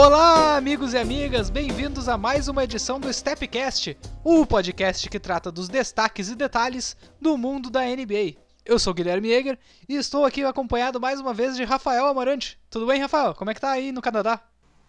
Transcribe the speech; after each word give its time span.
Olá, 0.00 0.56
amigos 0.56 0.94
e 0.94 0.96
amigas, 0.96 1.50
bem-vindos 1.50 2.08
a 2.08 2.16
mais 2.16 2.46
uma 2.46 2.62
edição 2.62 3.00
do 3.00 3.12
Stepcast, 3.12 3.98
o 4.22 4.46
podcast 4.46 5.10
que 5.10 5.18
trata 5.18 5.50
dos 5.50 5.68
destaques 5.68 6.28
e 6.28 6.36
detalhes 6.36 6.96
do 7.20 7.36
mundo 7.36 7.68
da 7.68 7.80
NBA. 7.80 8.36
Eu 8.64 8.78
sou 8.78 8.92
o 8.92 8.94
Guilherme 8.94 9.30
Yeager 9.30 9.58
e 9.88 9.96
estou 9.96 10.24
aqui 10.24 10.44
acompanhado 10.44 11.00
mais 11.00 11.20
uma 11.20 11.34
vez 11.34 11.56
de 11.56 11.64
Rafael 11.64 12.06
Amarante. 12.06 12.56
Tudo 12.70 12.86
bem, 12.86 13.00
Rafael? 13.00 13.34
Como 13.34 13.50
é 13.50 13.54
que 13.54 13.60
tá 13.60 13.72
aí 13.72 13.90
no 13.90 14.00
Canadá? 14.00 14.40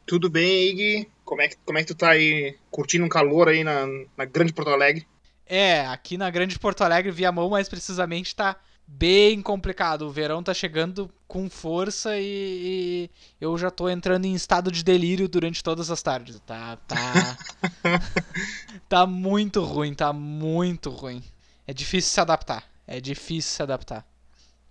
Tudo 0.06 0.30
bem, 0.30 0.70
Ig? 0.70 1.10
Como 1.26 1.42
é 1.42 1.48
que, 1.48 1.56
como 1.66 1.80
é 1.80 1.82
que 1.82 1.88
tu 1.88 1.96
tá 1.96 2.12
aí 2.12 2.56
curtindo 2.70 3.04
um 3.04 3.10
calor 3.10 3.50
aí 3.50 3.64
na, 3.64 3.88
na 4.16 4.26
Grande 4.26 4.54
Porto 4.54 4.70
Alegre? 4.70 5.08
É, 5.44 5.88
aqui 5.88 6.20
na 6.20 6.30
Grande 6.30 6.60
Porto 6.60 6.84
Alegre, 6.84 7.10
via 7.10 7.32
mão 7.32 7.50
mais 7.50 7.68
precisamente, 7.68 8.36
tá 8.36 8.58
bem 8.98 9.42
complicado. 9.42 10.04
O 10.04 10.12
verão 10.12 10.42
tá 10.42 10.54
chegando 10.54 11.10
com 11.28 11.50
força 11.50 12.18
e, 12.18 12.24
e, 12.24 13.10
eu 13.40 13.58
já 13.58 13.70
tô 13.70 13.88
entrando 13.88 14.26
em 14.26 14.34
estado 14.34 14.72
de 14.72 14.84
delírio 14.84 15.28
durante 15.28 15.64
todas 15.64 15.92
as 15.92 16.02
tardes. 16.02 16.40
Tá, 16.46 16.78
tá, 16.88 17.38
tá 18.90 19.06
muito 19.06 19.64
ruim, 19.64 19.94
tá 19.94 20.12
muito 20.12 20.90
ruim. 20.90 21.24
É 21.68 21.74
difícil 21.74 22.12
se 22.12 22.20
adaptar, 22.20 22.64
é 22.88 23.00
difícil 23.00 23.52
se 23.56 23.62
adaptar. 23.62 24.06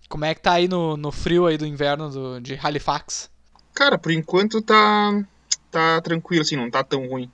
Como 0.09 0.25
é 0.25 0.33
que 0.33 0.41
tá 0.41 0.53
aí 0.53 0.67
no, 0.67 0.97
no 0.97 1.11
frio 1.11 1.45
aí 1.45 1.57
do 1.57 1.65
inverno 1.65 2.09
do, 2.09 2.41
de 2.41 2.59
Halifax? 2.61 3.29
Cara, 3.73 3.97
por 3.97 4.11
enquanto 4.11 4.61
tá, 4.61 5.23
tá 5.71 6.01
tranquilo, 6.01 6.41
assim, 6.41 6.55
não 6.55 6.69
tá 6.69 6.83
tão 6.83 7.07
ruim. 7.07 7.31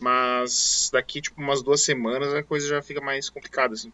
Mas 0.00 0.90
daqui, 0.92 1.20
tipo, 1.20 1.40
umas 1.40 1.62
duas 1.62 1.82
semanas 1.82 2.34
a 2.34 2.42
coisa 2.42 2.66
já 2.66 2.82
fica 2.82 3.00
mais 3.00 3.30
complicada, 3.30 3.74
assim. 3.74 3.92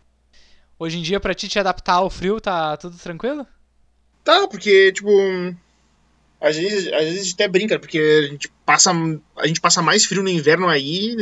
Hoje 0.81 0.97
em 0.97 1.03
dia, 1.03 1.21
pra 1.21 1.35
ti 1.35 1.47
te 1.47 1.59
adaptar 1.59 1.97
ao 1.97 2.09
frio, 2.09 2.41
tá 2.41 2.75
tudo 2.79 2.97
tranquilo? 2.97 3.47
Tá, 4.25 4.49
porque, 4.49 4.91
tipo. 4.93 5.11
Às 6.41 6.57
vezes, 6.57 6.91
às 6.91 7.05
vezes 7.05 7.21
a 7.21 7.23
gente 7.23 7.35
até 7.35 7.47
brinca, 7.47 7.79
porque 7.79 7.99
a 7.99 8.27
gente 8.29 8.49
passa, 8.65 8.91
a 9.37 9.47
gente 9.47 9.61
passa 9.61 9.83
mais 9.83 10.07
frio 10.07 10.23
no 10.23 10.31
inverno 10.31 10.69
aí, 10.69 11.15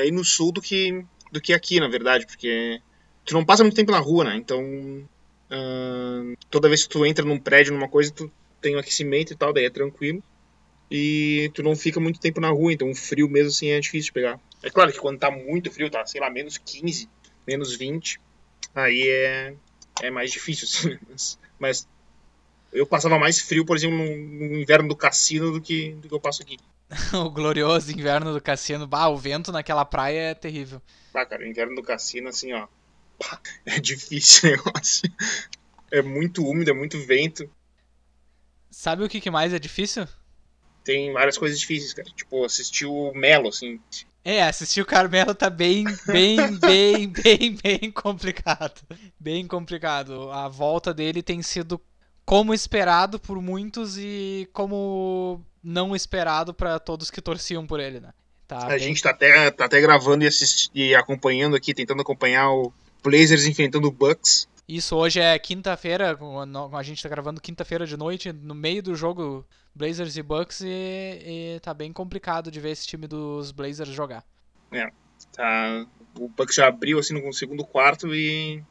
aí 0.00 0.12
no 0.12 0.24
sul 0.24 0.52
do 0.52 0.62
que, 0.62 1.04
do 1.32 1.40
que 1.40 1.52
aqui, 1.52 1.80
na 1.80 1.88
verdade, 1.88 2.24
porque 2.24 2.80
tu 3.24 3.34
não 3.34 3.44
passa 3.44 3.64
muito 3.64 3.74
tempo 3.74 3.90
na 3.90 3.98
rua, 3.98 4.22
né? 4.22 4.36
Então, 4.36 4.62
uh, 4.62 6.36
toda 6.48 6.68
vez 6.68 6.84
que 6.84 6.90
tu 6.90 7.04
entra 7.04 7.24
num 7.24 7.40
prédio, 7.40 7.74
numa 7.74 7.88
coisa, 7.88 8.12
tu 8.12 8.30
tem 8.60 8.76
um 8.76 8.78
aquecimento 8.78 9.32
e 9.32 9.36
tal, 9.36 9.52
daí 9.52 9.64
é 9.64 9.70
tranquilo. 9.70 10.22
E 10.88 11.50
tu 11.52 11.64
não 11.64 11.74
fica 11.74 11.98
muito 11.98 12.20
tempo 12.20 12.40
na 12.40 12.50
rua, 12.50 12.72
então 12.72 12.88
o 12.88 12.94
frio 12.94 13.28
mesmo 13.28 13.48
assim 13.48 13.70
é 13.70 13.80
difícil 13.80 14.10
de 14.10 14.12
pegar. 14.12 14.38
É 14.62 14.70
claro 14.70 14.92
que 14.92 15.00
quando 15.00 15.18
tá 15.18 15.32
muito 15.32 15.68
frio, 15.72 15.90
tá, 15.90 16.06
sei 16.06 16.20
lá, 16.20 16.30
menos 16.30 16.58
15, 16.58 17.08
menos 17.44 17.74
20, 17.74 18.20
aí 18.74 19.08
é, 19.08 19.54
é 20.02 20.10
mais 20.10 20.30
difícil, 20.30 20.66
assim. 20.68 20.98
Mas, 21.08 21.38
mas 21.58 21.88
eu 22.72 22.86
passava 22.86 23.18
mais 23.18 23.40
frio, 23.40 23.64
por 23.64 23.76
exemplo, 23.76 23.96
no, 23.96 24.04
no, 24.04 24.58
inverno 24.58 24.88
do 24.88 24.96
cassino 24.96 25.52
do 25.52 25.60
que, 25.60 25.92
do 25.94 26.08
que 26.08 26.14
eu 26.14 26.20
passo 26.20 26.42
aqui. 26.42 26.58
o 27.14 27.30
glorioso 27.30 27.92
inverno 27.92 28.32
do 28.32 28.40
cassino. 28.40 28.86
Bah, 28.86 29.08
o 29.08 29.16
vento 29.16 29.52
naquela 29.52 29.84
praia 29.84 30.30
é 30.30 30.34
terrível. 30.34 30.82
Bah, 31.12 31.24
cara, 31.24 31.42
o 31.42 31.46
inverno 31.46 31.74
do 31.76 31.82
cassino, 31.82 32.28
assim, 32.28 32.52
ó. 32.52 32.66
Pá, 33.18 33.40
é 33.64 33.78
difícil 33.78 34.50
o 34.50 34.52
negócio. 34.56 35.10
É 35.90 36.02
muito 36.02 36.44
úmido, 36.44 36.70
é 36.70 36.74
muito 36.74 36.98
vento. 37.00 37.48
Sabe 38.70 39.04
o 39.04 39.08
que, 39.08 39.20
que 39.20 39.30
mais 39.30 39.54
é 39.54 39.58
difícil? 39.58 40.06
Tem 40.82 41.12
várias 41.12 41.38
coisas 41.38 41.58
difíceis, 41.58 41.94
cara. 41.94 42.08
Tipo, 42.10 42.44
assistir 42.44 42.86
o 42.86 43.12
Melo, 43.14 43.48
assim. 43.48 43.80
É, 44.24 44.42
assistir 44.42 44.80
o 44.80 44.86
Carmelo 44.86 45.34
tá 45.34 45.50
bem, 45.50 45.84
bem, 46.06 46.56
bem, 46.58 47.08
bem, 47.08 47.58
bem 47.62 47.90
complicado. 47.92 48.80
Bem 49.20 49.46
complicado. 49.46 50.30
A 50.30 50.48
volta 50.48 50.94
dele 50.94 51.22
tem 51.22 51.42
sido 51.42 51.78
como 52.24 52.54
esperado 52.54 53.20
por 53.20 53.40
muitos 53.42 53.98
e 53.98 54.48
como 54.52 55.44
não 55.62 55.94
esperado 55.94 56.54
para 56.54 56.78
todos 56.78 57.10
que 57.10 57.20
torciam 57.20 57.66
por 57.66 57.80
ele, 57.80 58.00
né? 58.00 58.14
Tá 58.48 58.64
a 58.64 58.68
bem... 58.68 58.78
gente 58.78 59.02
tá 59.02 59.10
até, 59.10 59.50
tá 59.50 59.66
até 59.66 59.80
gravando 59.80 60.24
e, 60.24 60.26
assisti, 60.26 60.70
e 60.74 60.94
acompanhando 60.94 61.54
aqui, 61.54 61.74
tentando 61.74 62.00
acompanhar 62.00 62.50
o 62.50 62.72
Blazers 63.02 63.44
enfrentando 63.44 63.88
o 63.88 63.92
Bucks. 63.92 64.48
Isso, 64.66 64.96
hoje 64.96 65.20
é 65.20 65.38
quinta-feira, 65.38 66.18
a 66.72 66.82
gente 66.82 67.02
tá 67.02 67.08
gravando 67.08 67.40
quinta-feira 67.40 67.86
de 67.86 67.98
noite, 67.98 68.32
no 68.32 68.54
meio 68.54 68.82
do 68.82 68.94
jogo 68.94 69.46
Blazers 69.74 70.16
e 70.16 70.22
Bucks, 70.22 70.62
e, 70.62 70.68
e 71.56 71.60
tá 71.60 71.74
bem 71.74 71.92
complicado 71.92 72.50
de 72.50 72.60
ver 72.60 72.70
esse 72.70 72.86
time 72.86 73.06
dos 73.06 73.52
Blazers 73.52 73.90
jogar. 73.90 74.24
É, 74.72 74.90
tá. 75.32 75.86
O 76.18 76.28
Bucks 76.28 76.56
já 76.56 76.68
abriu 76.68 76.98
assim 76.98 77.12
no 77.12 77.32
segundo 77.32 77.64
quarto 77.64 78.14
e 78.14 78.62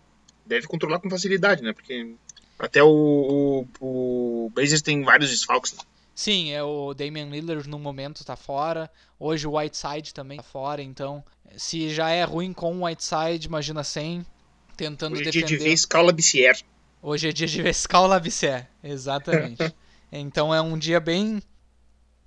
deve 0.46 0.66
controlar 0.66 1.00
com 1.00 1.10
facilidade, 1.12 1.62
né? 1.62 1.74
Porque 1.74 2.16
até 2.58 2.82
o, 2.82 3.68
o, 3.80 4.46
o 4.46 4.50
Blazers 4.50 4.82
tem 4.82 5.04
vários 5.04 5.30
desfalques. 5.30 5.74
Né? 5.74 5.84
Sim, 6.16 6.52
é 6.52 6.64
o 6.64 6.94
Damian 6.94 7.30
Lillard 7.30 7.70
no 7.70 7.78
momento 7.78 8.26
tá 8.26 8.36
fora. 8.36 8.90
Hoje 9.20 9.48
o 9.48 9.58
Whiteside 9.58 10.14
também 10.14 10.38
tá 10.38 10.44
fora, 10.44 10.82
então 10.82 11.24
se 11.56 11.94
já 11.94 12.10
é 12.10 12.24
ruim 12.24 12.52
com 12.52 12.76
o 12.76 12.86
Whiteside, 12.86 13.48
imagina 13.48 13.84
sem 13.84 14.26
tentando 14.76 15.14
Hoje 15.14 15.26
defender. 15.26 15.46
Hoje 15.46 15.54
é 15.54 15.58
dia 15.58 15.58
de 15.58 15.64
ver 15.64 15.78
Scala 15.78 16.12
Bissier. 16.12 16.62
Hoje 17.02 17.30
é 17.30 17.32
dia 17.32 17.48
de 17.48 17.62
ver 17.62 17.74
Scala 17.74 18.20
Bissier, 18.20 18.70
exatamente. 18.84 19.74
então 20.12 20.54
é 20.54 20.62
um 20.62 20.78
dia 20.78 21.00
bem 21.00 21.42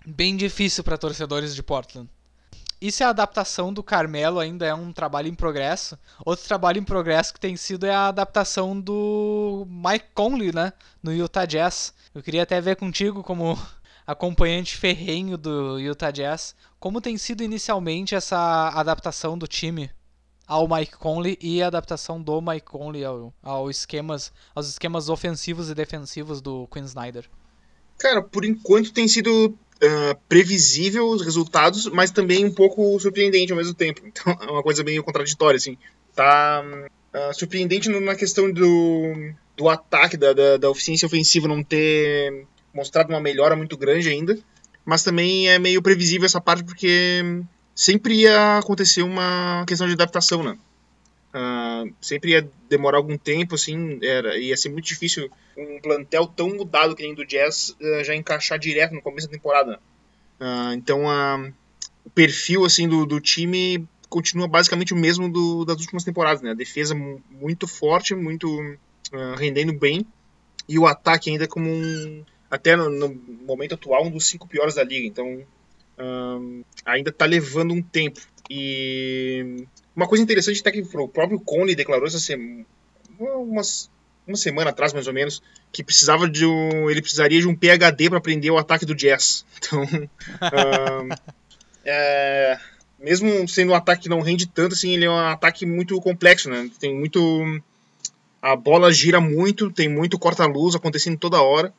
bem 0.06 0.36
difícil 0.36 0.84
para 0.84 0.96
torcedores 0.96 1.54
de 1.54 1.62
Portland. 1.62 2.08
E 2.80 2.92
se 2.92 3.02
a 3.02 3.08
adaptação 3.08 3.72
do 3.72 3.82
Carmelo 3.82 4.38
ainda 4.38 4.66
é 4.66 4.74
um 4.74 4.92
trabalho 4.92 5.28
em 5.28 5.34
progresso, 5.34 5.98
outro 6.24 6.46
trabalho 6.46 6.78
em 6.78 6.84
progresso 6.84 7.32
que 7.32 7.40
tem 7.40 7.56
sido 7.56 7.86
é 7.86 7.94
a 7.94 8.08
adaptação 8.08 8.78
do 8.78 9.66
Mike 9.68 10.10
Conley, 10.14 10.54
né, 10.54 10.72
no 11.02 11.12
Utah 11.12 11.46
Jazz. 11.46 11.94
Eu 12.14 12.22
queria 12.22 12.42
até 12.42 12.60
ver 12.60 12.76
contigo 12.76 13.22
como 13.22 13.58
acompanhante 14.06 14.76
ferrenho 14.76 15.38
do 15.38 15.78
Utah 15.78 16.10
Jazz, 16.10 16.54
como 16.78 17.00
tem 17.00 17.16
sido 17.16 17.42
inicialmente 17.42 18.14
essa 18.14 18.68
adaptação 18.68 19.38
do 19.38 19.48
time 19.48 19.90
ao 20.46 20.68
Mike 20.68 20.96
Conley 20.96 21.38
e 21.40 21.62
a 21.62 21.66
adaptação 21.66 22.20
do 22.20 22.40
Mike 22.40 22.66
Conley 22.66 23.04
ao, 23.04 23.32
ao 23.42 23.70
esquemas, 23.70 24.32
aos 24.54 24.68
esquemas 24.68 25.08
ofensivos 25.08 25.70
e 25.70 25.74
defensivos 25.74 26.40
do 26.40 26.68
Quinn 26.68 26.84
Snyder? 26.84 27.24
Cara, 27.98 28.22
por 28.22 28.44
enquanto 28.44 28.92
tem 28.92 29.08
sido 29.08 29.46
uh, 29.46 30.20
previsível 30.28 31.08
os 31.08 31.22
resultados, 31.22 31.86
mas 31.86 32.10
também 32.10 32.44
um 32.44 32.52
pouco 32.52 32.98
surpreendente 33.00 33.52
ao 33.52 33.58
mesmo 33.58 33.74
tempo. 33.74 34.02
Então 34.04 34.36
é 34.40 34.50
uma 34.50 34.62
coisa 34.62 34.84
meio 34.84 35.02
contraditória, 35.02 35.56
assim. 35.56 35.76
Tá 36.14 36.62
uh, 36.62 37.34
surpreendente 37.34 37.88
na 37.88 38.14
questão 38.14 38.50
do, 38.50 39.32
do 39.56 39.68
ataque, 39.68 40.16
da, 40.16 40.32
da, 40.32 40.56
da 40.56 40.70
eficiência 40.70 41.06
ofensiva 41.06 41.48
não 41.48 41.62
ter 41.62 42.46
mostrado 42.72 43.08
uma 43.08 43.20
melhora 43.20 43.56
muito 43.56 43.76
grande 43.76 44.08
ainda, 44.08 44.38
mas 44.84 45.02
também 45.02 45.48
é 45.48 45.58
meio 45.58 45.80
previsível 45.80 46.26
essa 46.26 46.40
parte 46.40 46.62
porque 46.62 47.22
sempre 47.76 48.22
ia 48.22 48.56
acontecer 48.56 49.02
uma 49.02 49.62
questão 49.66 49.86
de 49.86 49.92
adaptação, 49.92 50.42
né? 50.42 50.58
Uh, 51.34 51.92
sempre 52.00 52.30
ia 52.30 52.50
demorar 52.70 52.96
algum 52.96 53.18
tempo, 53.18 53.54
assim, 53.54 53.98
era, 54.02 54.38
ia 54.38 54.56
ser 54.56 54.70
muito 54.70 54.86
difícil 54.86 55.30
um 55.54 55.78
plantel 55.82 56.26
tão 56.26 56.48
mudado 56.48 56.96
que 56.96 57.02
nem 57.02 57.14
do 57.14 57.26
Jazz 57.26 57.76
uh, 57.78 58.02
já 58.02 58.16
encaixar 58.16 58.58
direto 58.58 58.94
no 58.94 59.02
começo 59.02 59.26
da 59.26 59.34
temporada. 59.34 59.78
Uh, 60.40 60.72
então, 60.72 61.02
o 62.04 62.10
perfil 62.10 62.64
assim 62.64 62.88
do, 62.88 63.04
do, 63.04 63.20
time 63.20 63.86
continua 64.08 64.48
basicamente 64.48 64.94
o 64.94 64.96
mesmo 64.96 65.30
do, 65.30 65.66
das 65.66 65.78
últimas 65.78 66.04
temporadas, 66.04 66.40
né? 66.40 66.52
A 66.52 66.54
defesa 66.54 66.94
muito 66.94 67.68
forte, 67.68 68.14
muito 68.14 68.48
rendendo 69.36 69.72
bem, 69.72 70.04
e 70.68 70.78
o 70.78 70.86
ataque 70.86 71.30
ainda 71.30 71.46
como 71.46 71.70
um, 71.70 72.24
até 72.50 72.74
no, 72.74 72.90
no 72.90 73.08
momento 73.46 73.74
atual, 73.74 74.06
um 74.06 74.10
dos 74.10 74.26
cinco 74.26 74.48
piores 74.48 74.74
da 74.74 74.82
liga. 74.82 75.06
Então, 75.06 75.44
um, 75.98 76.64
ainda 76.84 77.10
está 77.10 77.24
levando 77.24 77.72
um 77.72 77.82
tempo. 77.82 78.20
E 78.50 79.66
uma 79.94 80.06
coisa 80.06 80.22
interessante 80.22 80.60
até 80.60 80.70
que 80.70 80.80
o 80.80 81.08
próprio 81.08 81.40
Conley 81.40 81.74
declarou 81.74 82.06
essa 82.06 82.18
semana, 82.18 82.64
umas, 83.18 83.90
uma 84.26 84.36
semana 84.36 84.70
atrás 84.70 84.92
mais 84.92 85.06
ou 85.06 85.14
menos, 85.14 85.42
que 85.72 85.82
precisava 85.82 86.28
de 86.28 86.46
um, 86.46 86.90
ele 86.90 87.02
precisaria 87.02 87.40
de 87.40 87.48
um 87.48 87.56
PhD 87.56 88.08
para 88.08 88.18
aprender 88.18 88.50
o 88.50 88.58
ataque 88.58 88.86
do 88.86 88.94
Jazz. 88.94 89.44
Então, 89.58 89.82
um, 89.82 91.08
é, 91.84 92.58
mesmo 92.98 93.48
sendo 93.48 93.72
um 93.72 93.74
ataque 93.74 94.02
que 94.02 94.08
não 94.08 94.20
rende 94.20 94.46
tanto, 94.46 94.74
assim, 94.74 94.94
ele 94.94 95.06
é 95.06 95.10
um 95.10 95.16
ataque 95.16 95.66
muito 95.66 96.00
complexo, 96.00 96.48
né? 96.48 96.70
Tem 96.78 96.94
muito 96.94 97.20
a 98.40 98.54
bola 98.54 98.92
gira 98.92 99.20
muito, 99.20 99.72
tem 99.72 99.88
muito 99.88 100.18
corta-luz 100.18 100.74
acontecendo 100.74 101.18
toda 101.18 101.42
hora. 101.42 101.74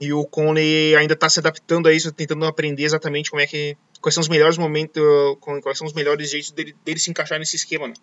E 0.00 0.12
o 0.12 0.24
Conley 0.24 0.96
ainda 0.96 1.12
está 1.12 1.28
se 1.28 1.40
adaptando 1.40 1.86
a 1.86 1.92
isso, 1.92 2.10
tentando 2.10 2.46
aprender 2.46 2.84
exatamente 2.84 3.30
como 3.30 3.42
é 3.42 3.46
que. 3.46 3.76
quais 4.00 4.14
são 4.14 4.22
os 4.22 4.28
melhores 4.28 4.56
momentos, 4.56 5.02
quais 5.62 5.76
são 5.76 5.86
os 5.86 5.92
melhores 5.92 6.30
jeitos 6.30 6.50
dele, 6.50 6.74
dele 6.84 6.98
se 6.98 7.10
encaixar 7.10 7.38
nesse 7.38 7.56
esquema. 7.56 7.88
Né? 7.88 7.94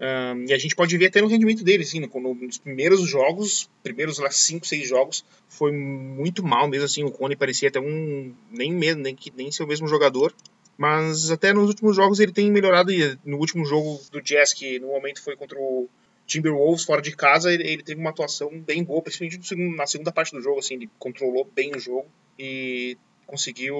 Um, 0.00 0.44
e 0.48 0.52
a 0.52 0.58
gente 0.58 0.76
pode 0.76 0.96
ver 0.96 1.06
até 1.06 1.20
no 1.20 1.26
rendimento 1.26 1.64
dele, 1.64 1.82
assim, 1.82 1.98
no, 1.98 2.34
nos 2.34 2.58
primeiros 2.58 3.08
jogos, 3.08 3.68
primeiros 3.82 4.18
lá 4.18 4.30
5, 4.30 4.64
6 4.64 4.88
jogos, 4.88 5.24
foi 5.48 5.72
muito 5.72 6.40
mal 6.40 6.68
mesmo, 6.68 6.84
assim, 6.84 7.02
o 7.02 7.10
Conley 7.10 7.36
parecia 7.36 7.68
até 7.68 7.80
um, 7.80 8.32
nem 8.48 8.72
mesmo, 8.72 9.02
nem, 9.02 9.16
nem 9.34 9.50
ser 9.50 9.64
o 9.64 9.66
mesmo 9.66 9.88
jogador, 9.88 10.32
mas 10.76 11.32
até 11.32 11.52
nos 11.52 11.68
últimos 11.68 11.96
jogos 11.96 12.20
ele 12.20 12.30
tem 12.30 12.48
melhorado, 12.48 12.92
no 13.24 13.38
último 13.38 13.64
jogo 13.64 14.00
do 14.12 14.22
Jazz, 14.22 14.52
que 14.52 14.78
no 14.78 14.86
momento 14.86 15.20
foi 15.20 15.34
contra 15.34 15.58
o 15.58 15.88
Timberwolves 16.28 16.84
fora 16.84 17.00
de 17.00 17.16
casa, 17.16 17.50
ele, 17.52 17.66
ele 17.66 17.82
teve 17.82 17.98
uma 17.98 18.10
atuação 18.10 18.50
bem 18.60 18.84
boa, 18.84 19.02
principalmente 19.02 19.44
segundo, 19.48 19.74
na 19.74 19.86
segunda 19.86 20.12
parte 20.12 20.32
do 20.32 20.42
jogo, 20.42 20.58
assim, 20.58 20.74
ele 20.74 20.90
controlou 20.98 21.44
bem 21.44 21.74
o 21.74 21.80
jogo 21.80 22.06
e 22.38 22.98
conseguiu, 23.26 23.74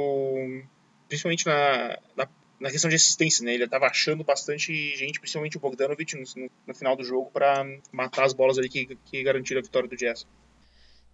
principalmente 1.06 1.44
na, 1.44 1.98
na, 2.16 2.28
na 2.58 2.70
questão 2.70 2.88
de 2.88 2.96
assistência, 2.96 3.44
né? 3.44 3.52
Ele 3.52 3.64
estava 3.64 3.86
achando 3.86 4.24
bastante 4.24 4.72
gente, 4.96 5.20
principalmente 5.20 5.58
o 5.58 5.60
Bogdanovic, 5.60 6.16
no, 6.16 6.50
no 6.66 6.74
final 6.74 6.96
do 6.96 7.04
jogo, 7.04 7.30
para 7.30 7.66
matar 7.92 8.24
as 8.24 8.32
bolas 8.32 8.58
ali 8.58 8.70
que, 8.70 8.96
que 9.04 9.22
garantiram 9.22 9.60
a 9.60 9.62
vitória 9.62 9.88
do 9.88 9.96
Jazz. 9.96 10.26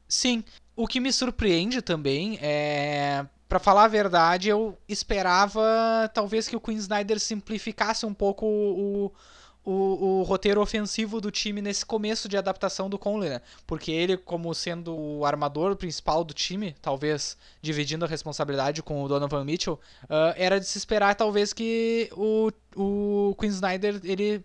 Sim, 0.09 0.45
o 0.77 0.87
que 0.87 1.01
me 1.01 1.13
surpreende 1.13 1.83
também 1.83 2.39
é 2.41 3.27
para 3.49 3.59
falar 3.59 3.85
a 3.85 3.89
verdade, 3.89 4.49
eu 4.49 4.77
esperava 4.89 6.11
talvez 6.15 6.49
que 6.49 6.57
o 6.57 6.61
Queen 6.61 6.79
Snyder 6.79 7.21
simplificasse 7.21 8.05
um 8.07 8.15
pouco 8.15 8.47
o, 8.47 9.13
o, 9.65 10.21
o, 10.21 10.23
roteiro 10.23 10.61
ofensivo 10.61 11.21
do 11.21 11.31
time 11.31 11.63
nesse 11.63 11.87
começo 11.87 12.29
de 12.29 12.37
adaptação 12.37 12.91
do 12.91 12.99
Conley, 12.99 13.31
né? 13.31 13.41
Porque 13.67 13.91
ele, 13.91 14.17
como 14.17 14.55
sendo 14.55 14.95
o 14.95 15.25
armador 15.25 15.75
principal 15.75 16.23
do 16.23 16.35
time, 16.35 16.77
talvez 16.83 17.37
dividindo 17.63 18.05
a 18.05 18.09
responsabilidade 18.09 18.83
com 18.83 19.03
o 19.03 19.09
Donovan 19.09 19.45
Mitchell, 19.45 19.81
uh, 20.05 20.35
era 20.37 20.61
de 20.61 20.67
se 20.67 20.77
esperar 20.77 21.15
talvez 21.15 21.53
que 21.53 22.11
o, 22.13 22.51
o 22.77 23.35
Queen 23.39 23.51
Snyder 23.51 24.01
ele 24.05 24.45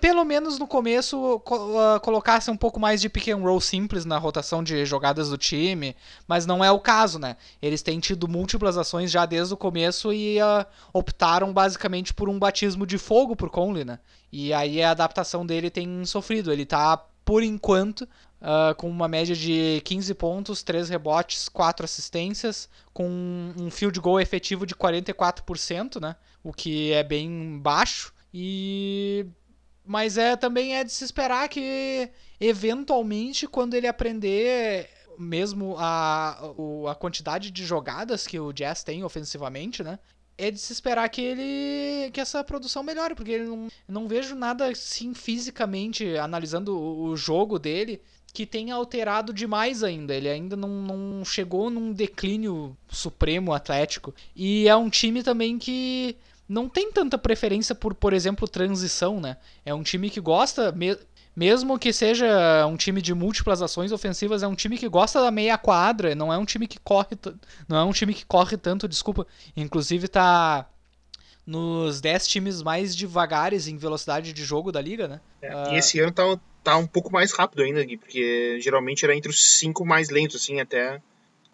pelo 0.00 0.24
menos 0.24 0.58
no 0.58 0.66
começo, 0.66 1.36
uh, 1.36 2.00
colocasse 2.00 2.50
um 2.50 2.56
pouco 2.56 2.80
mais 2.80 3.00
de 3.00 3.08
pick 3.08 3.28
and 3.28 3.36
roll 3.36 3.60
simples 3.60 4.04
na 4.04 4.18
rotação 4.18 4.62
de 4.62 4.84
jogadas 4.84 5.30
do 5.30 5.38
time, 5.38 5.94
mas 6.26 6.46
não 6.46 6.64
é 6.64 6.70
o 6.70 6.80
caso, 6.80 7.18
né? 7.18 7.36
Eles 7.62 7.82
têm 7.82 8.00
tido 8.00 8.26
múltiplas 8.26 8.76
ações 8.76 9.10
já 9.10 9.24
desde 9.24 9.54
o 9.54 9.56
começo 9.56 10.12
e 10.12 10.38
uh, 10.42 10.66
optaram 10.92 11.52
basicamente 11.52 12.12
por 12.12 12.28
um 12.28 12.38
batismo 12.38 12.86
de 12.86 12.98
fogo 12.98 13.36
por 13.36 13.50
Conley, 13.50 13.84
né? 13.84 14.00
E 14.32 14.52
aí 14.52 14.82
a 14.82 14.90
adaptação 14.90 15.46
dele 15.46 15.70
tem 15.70 16.04
sofrido. 16.04 16.52
Ele 16.52 16.66
tá, 16.66 16.96
por 17.24 17.42
enquanto, 17.42 18.02
uh, 18.02 18.74
com 18.76 18.88
uma 18.88 19.06
média 19.06 19.34
de 19.34 19.80
15 19.84 20.14
pontos, 20.14 20.62
3 20.62 20.88
rebotes, 20.88 21.48
4 21.48 21.84
assistências, 21.84 22.68
com 22.92 23.52
um 23.56 23.70
field 23.70 23.98
goal 24.00 24.20
efetivo 24.20 24.66
de 24.66 24.74
44%, 24.74 26.00
né? 26.00 26.16
O 26.42 26.52
que 26.52 26.92
é 26.92 27.02
bem 27.02 27.58
baixo. 27.58 28.12
E 28.32 29.26
mas 29.88 30.18
é 30.18 30.36
também 30.36 30.76
é 30.76 30.84
de 30.84 30.92
se 30.92 31.02
esperar 31.02 31.48
que 31.48 32.10
eventualmente 32.38 33.48
quando 33.48 33.72
ele 33.72 33.86
aprender 33.86 34.86
mesmo 35.18 35.74
a, 35.78 36.38
a 36.90 36.94
quantidade 36.94 37.50
de 37.50 37.64
jogadas 37.64 38.26
que 38.26 38.38
o 38.38 38.52
Jazz 38.52 38.84
tem 38.84 39.02
ofensivamente, 39.02 39.82
né? 39.82 39.98
É 40.36 40.50
de 40.50 40.58
se 40.58 40.72
esperar 40.72 41.08
que 41.08 41.22
ele 41.22 42.10
que 42.12 42.20
essa 42.20 42.44
produção 42.44 42.82
melhore, 42.82 43.14
porque 43.14 43.32
ele 43.32 43.48
não, 43.48 43.68
não 43.88 44.06
vejo 44.06 44.36
nada 44.36 44.68
assim 44.70 45.14
fisicamente 45.14 46.16
analisando 46.18 46.78
o 46.78 47.16
jogo 47.16 47.58
dele 47.58 48.00
que 48.32 48.44
tenha 48.44 48.74
alterado 48.74 49.32
demais 49.32 49.82
ainda. 49.82 50.14
Ele 50.14 50.28
ainda 50.28 50.54
não, 50.54 50.68
não 50.68 51.24
chegou 51.24 51.70
num 51.70 51.92
declínio 51.92 52.76
supremo 52.88 53.54
atlético. 53.54 54.14
E 54.36 54.68
é 54.68 54.76
um 54.76 54.90
time 54.90 55.22
também 55.22 55.58
que 55.58 56.14
não 56.48 56.68
tem 56.68 56.90
tanta 56.90 57.18
preferência 57.18 57.74
por, 57.74 57.94
por 57.94 58.12
exemplo, 58.12 58.48
transição, 58.48 59.20
né? 59.20 59.36
É 59.64 59.74
um 59.74 59.82
time 59.82 60.08
que 60.08 60.20
gosta, 60.20 60.72
me, 60.72 60.96
mesmo 61.36 61.78
que 61.78 61.92
seja 61.92 62.66
um 62.66 62.76
time 62.76 63.02
de 63.02 63.14
múltiplas 63.14 63.60
ações 63.60 63.92
ofensivas, 63.92 64.42
é 64.42 64.48
um 64.48 64.54
time 64.54 64.78
que 64.78 64.88
gosta 64.88 65.20
da 65.20 65.30
meia 65.30 65.58
quadra, 65.58 66.14
não 66.14 66.32
é 66.32 66.38
um 66.38 66.44
time 66.44 66.66
que 66.66 66.80
corre, 66.80 67.16
não 67.68 67.76
é 67.76 67.84
um 67.84 67.92
time 67.92 68.14
que 68.14 68.24
corre 68.24 68.56
tanto, 68.56 68.88
desculpa. 68.88 69.26
Inclusive 69.56 70.08
tá 70.08 70.68
nos 71.46 72.00
10 72.00 72.26
times 72.26 72.62
mais 72.62 72.94
devagares 72.96 73.68
em 73.68 73.76
velocidade 73.76 74.32
de 74.32 74.44
jogo 74.44 74.72
da 74.72 74.80
liga, 74.80 75.06
né? 75.06 75.20
É, 75.40 75.54
uh... 75.54 75.72
E 75.72 75.78
esse 75.78 76.00
ano 76.00 76.12
tá, 76.12 76.22
tá 76.64 76.76
um 76.76 76.86
pouco 76.86 77.12
mais 77.12 77.32
rápido 77.32 77.62
ainda, 77.62 77.84
Gui, 77.84 77.96
porque 77.96 78.58
geralmente 78.60 79.04
era 79.04 79.14
entre 79.14 79.30
os 79.30 79.58
cinco 79.58 79.84
mais 79.84 80.10
lentos, 80.10 80.42
assim, 80.42 80.60
até 80.60 81.00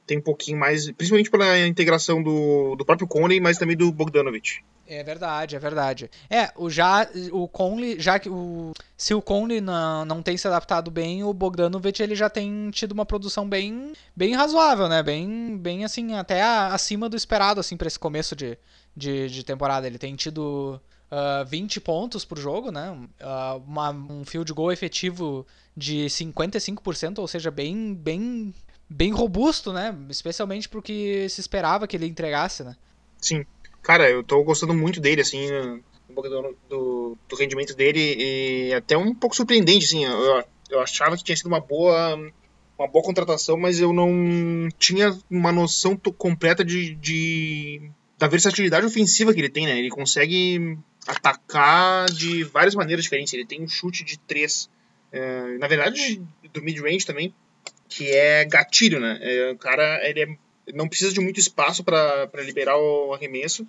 tem 0.06 0.18
um 0.18 0.22
pouquinho 0.22 0.58
mais, 0.58 0.90
principalmente 0.92 1.30
pela 1.30 1.58
integração 1.66 2.22
do, 2.22 2.76
do 2.76 2.84
próprio 2.84 3.08
Conley, 3.08 3.40
mas 3.40 3.58
também 3.58 3.76
do 3.76 3.90
Bogdanovich. 3.90 4.62
É 4.86 5.02
verdade, 5.02 5.56
é 5.56 5.58
verdade. 5.58 6.10
É, 6.28 6.50
o 6.56 6.68
já 6.68 7.08
o 7.32 7.48
Conley, 7.48 7.98
já 7.98 8.18
que 8.18 8.28
o 8.28 8.72
se 8.96 9.14
o 9.14 9.22
Conley 9.22 9.60
não, 9.60 10.04
não 10.04 10.22
tem 10.22 10.36
se 10.36 10.46
adaptado 10.46 10.90
bem, 10.90 11.24
o 11.24 11.32
Bogdanovich 11.32 12.02
ele 12.02 12.14
já 12.14 12.28
tem 12.28 12.70
tido 12.70 12.92
uma 12.92 13.06
produção 13.06 13.48
bem 13.48 13.94
bem 14.14 14.34
razoável, 14.34 14.88
né? 14.88 15.02
Bem 15.02 15.56
bem 15.56 15.84
assim, 15.84 16.14
até 16.14 16.42
acima 16.42 17.08
do 17.08 17.16
esperado 17.16 17.60
assim 17.60 17.76
para 17.76 17.88
esse 17.88 17.98
começo 17.98 18.36
de, 18.36 18.58
de, 18.94 19.28
de, 19.28 19.42
temporada. 19.42 19.86
Ele 19.86 19.98
tem 19.98 20.14
tido 20.14 20.80
uh, 21.10 21.40
ah, 21.40 21.44
20 21.44 21.80
pontos 21.80 22.24
por 22.24 22.38
jogo, 22.38 22.70
né? 22.70 22.90
Uh, 22.90 23.62
uma, 23.66 23.90
um 23.90 24.24
field 24.24 24.52
goal 24.52 24.70
efetivo 24.70 25.46
de 25.76 26.06
55%, 26.06 27.18
ou 27.18 27.26
seja, 27.26 27.50
bem 27.50 27.94
bem 27.94 28.54
bem 28.88 29.10
robusto, 29.12 29.72
né? 29.72 29.96
Especialmente 30.08 30.68
porque 30.68 31.28
se 31.28 31.40
esperava 31.40 31.86
que 31.86 31.96
ele 31.96 32.06
entregasse, 32.06 32.62
né? 32.62 32.76
Sim. 33.18 33.44
Cara, 33.82 34.10
eu 34.10 34.22
tô 34.22 34.42
gostando 34.42 34.74
muito 34.74 35.00
dele, 35.00 35.20
assim, 35.20 35.52
um 36.08 36.14
pouco 36.14 36.28
do, 36.28 36.56
do, 36.68 37.18
do, 37.28 37.36
rendimento 37.36 37.74
dele 37.74 38.16
e 38.18 38.74
até 38.74 38.96
um 38.96 39.14
pouco 39.14 39.36
surpreendente, 39.36 39.84
assim. 39.84 40.04
Eu, 40.04 40.44
eu 40.70 40.80
achava 40.80 41.16
que 41.16 41.24
tinha 41.24 41.36
sido 41.36 41.46
uma 41.46 41.60
boa 41.60 42.16
uma 42.78 42.88
boa 42.88 43.04
contratação, 43.04 43.56
mas 43.56 43.78
eu 43.78 43.92
não 43.92 44.68
tinha 44.78 45.16
uma 45.30 45.52
noção 45.52 45.96
completa 45.96 46.64
de, 46.64 46.94
de 46.96 47.90
da 48.18 48.26
versatilidade 48.26 48.86
ofensiva 48.86 49.32
que 49.32 49.40
ele 49.40 49.48
tem, 49.48 49.66
né? 49.66 49.78
Ele 49.78 49.90
consegue 49.90 50.78
atacar 51.06 52.06
de 52.10 52.42
várias 52.44 52.74
maneiras 52.74 53.04
diferentes. 53.04 53.32
Ele 53.32 53.46
tem 53.46 53.62
um 53.62 53.68
chute 53.68 54.04
de 54.04 54.18
três, 54.18 54.68
é, 55.12 55.58
na 55.58 55.68
verdade, 55.68 56.22
do 56.52 56.62
mid-range 56.62 57.06
também, 57.06 57.34
que 57.94 58.10
é 58.10 58.44
gatilho, 58.44 58.98
né? 58.98 59.18
É, 59.22 59.52
o 59.52 59.56
cara 59.56 60.00
ele 60.08 60.22
é 60.22 60.36
não 60.72 60.88
precisa 60.88 61.12
de 61.12 61.20
muito 61.20 61.38
espaço 61.38 61.84
para 61.84 62.42
liberar 62.42 62.78
o 62.78 63.12
arremesso. 63.12 63.66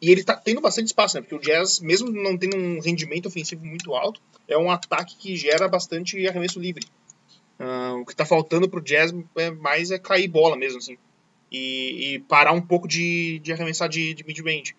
E 0.00 0.10
ele 0.10 0.22
tá 0.22 0.34
tendo 0.34 0.60
bastante 0.60 0.86
espaço, 0.86 1.16
né? 1.16 1.22
Porque 1.22 1.34
o 1.34 1.40
Jazz, 1.40 1.80
mesmo 1.80 2.10
não 2.10 2.38
tendo 2.38 2.56
um 2.56 2.80
rendimento 2.80 3.26
ofensivo 3.26 3.64
muito 3.66 3.94
alto, 3.94 4.20
é 4.46 4.56
um 4.56 4.70
ataque 4.70 5.16
que 5.16 5.36
gera 5.36 5.68
bastante 5.68 6.26
arremesso 6.26 6.58
livre. 6.58 6.86
Uh, 7.58 8.00
o 8.00 8.06
que 8.06 8.14
tá 8.14 8.24
faltando 8.24 8.68
pro 8.68 8.80
Jazz 8.80 9.12
é 9.36 9.50
mais 9.50 9.90
é 9.90 9.98
cair 9.98 10.28
bola 10.28 10.56
mesmo, 10.56 10.78
assim. 10.78 10.96
E, 11.50 12.14
e 12.14 12.18
parar 12.20 12.52
um 12.52 12.60
pouco 12.60 12.86
de, 12.86 13.40
de 13.40 13.52
arremessar 13.52 13.88
de, 13.88 14.14
de 14.14 14.24
mid-range. 14.24 14.74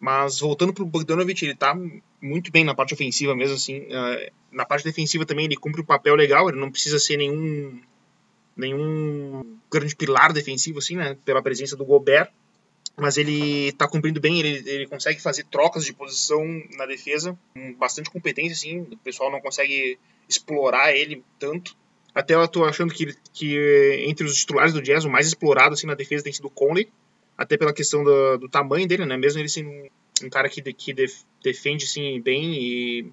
Mas 0.00 0.40
voltando 0.40 0.74
pro 0.74 0.84
Bogdanovich, 0.84 1.44
ele 1.44 1.54
tá 1.54 1.74
muito 2.20 2.50
bem 2.50 2.64
na 2.64 2.74
parte 2.74 2.92
ofensiva 2.92 3.34
mesmo, 3.34 3.54
assim. 3.54 3.78
Uh, 3.78 4.32
na 4.50 4.66
parte 4.66 4.84
defensiva 4.84 5.24
também 5.24 5.44
ele 5.44 5.56
cumpre 5.56 5.80
um 5.80 5.84
papel 5.86 6.16
legal, 6.16 6.48
ele 6.48 6.60
não 6.60 6.70
precisa 6.70 6.98
ser 6.98 7.16
nenhum 7.16 7.80
nenhum 8.56 9.58
grande 9.70 9.96
pilar 9.96 10.32
defensivo, 10.32 10.78
assim, 10.78 10.96
né? 10.96 11.16
Pela 11.24 11.42
presença 11.42 11.76
do 11.76 11.84
Gobert. 11.84 12.30
Mas 12.96 13.16
ele 13.16 13.68
está 13.68 13.88
cumprindo 13.88 14.20
bem, 14.20 14.38
ele, 14.38 14.70
ele 14.70 14.86
consegue 14.86 15.20
fazer 15.20 15.44
trocas 15.44 15.84
de 15.84 15.92
posição 15.92 16.44
na 16.76 16.86
defesa 16.86 17.36
com 17.52 17.74
bastante 17.74 18.08
competência, 18.08 18.52
assim. 18.52 18.80
O 18.80 18.96
pessoal 18.98 19.32
não 19.32 19.40
consegue 19.40 19.98
explorar 20.28 20.94
ele 20.94 21.24
tanto. 21.38 21.76
Até 22.14 22.34
eu 22.34 22.46
tô 22.46 22.64
achando 22.64 22.94
que, 22.94 23.12
que 23.32 24.04
entre 24.06 24.24
os 24.24 24.36
titulares 24.36 24.72
do 24.72 24.80
Jazz, 24.80 25.04
o 25.04 25.10
mais 25.10 25.26
explorado 25.26 25.74
assim, 25.74 25.88
na 25.88 25.94
defesa 25.94 26.22
tem 26.22 26.32
sido 26.32 26.46
o 26.46 26.50
Conley. 26.50 26.88
Até 27.36 27.56
pela 27.56 27.72
questão 27.72 28.04
do, 28.04 28.38
do 28.38 28.48
tamanho 28.48 28.86
dele, 28.86 29.04
né? 29.04 29.16
Mesmo 29.16 29.40
ele 29.40 29.48
sendo 29.48 29.70
um, 29.70 29.88
um 30.22 30.30
cara 30.30 30.48
que, 30.48 30.62
que 30.72 30.92
def, 30.92 31.22
defende 31.42 31.84
assim, 31.84 32.20
bem 32.20 32.54
e 32.54 33.12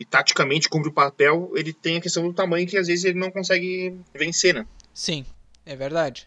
e 0.00 0.04
taticamente 0.06 0.68
cumpre 0.68 0.88
o 0.88 0.92
papel, 0.92 1.52
ele 1.54 1.74
tem 1.74 1.98
a 1.98 2.00
questão 2.00 2.22
do 2.26 2.32
tamanho 2.32 2.66
que 2.66 2.78
às 2.78 2.86
vezes 2.86 3.04
ele 3.04 3.18
não 3.18 3.30
consegue 3.30 3.94
vencer, 4.14 4.54
né? 4.54 4.66
Sim, 4.94 5.26
é 5.66 5.76
verdade. 5.76 6.26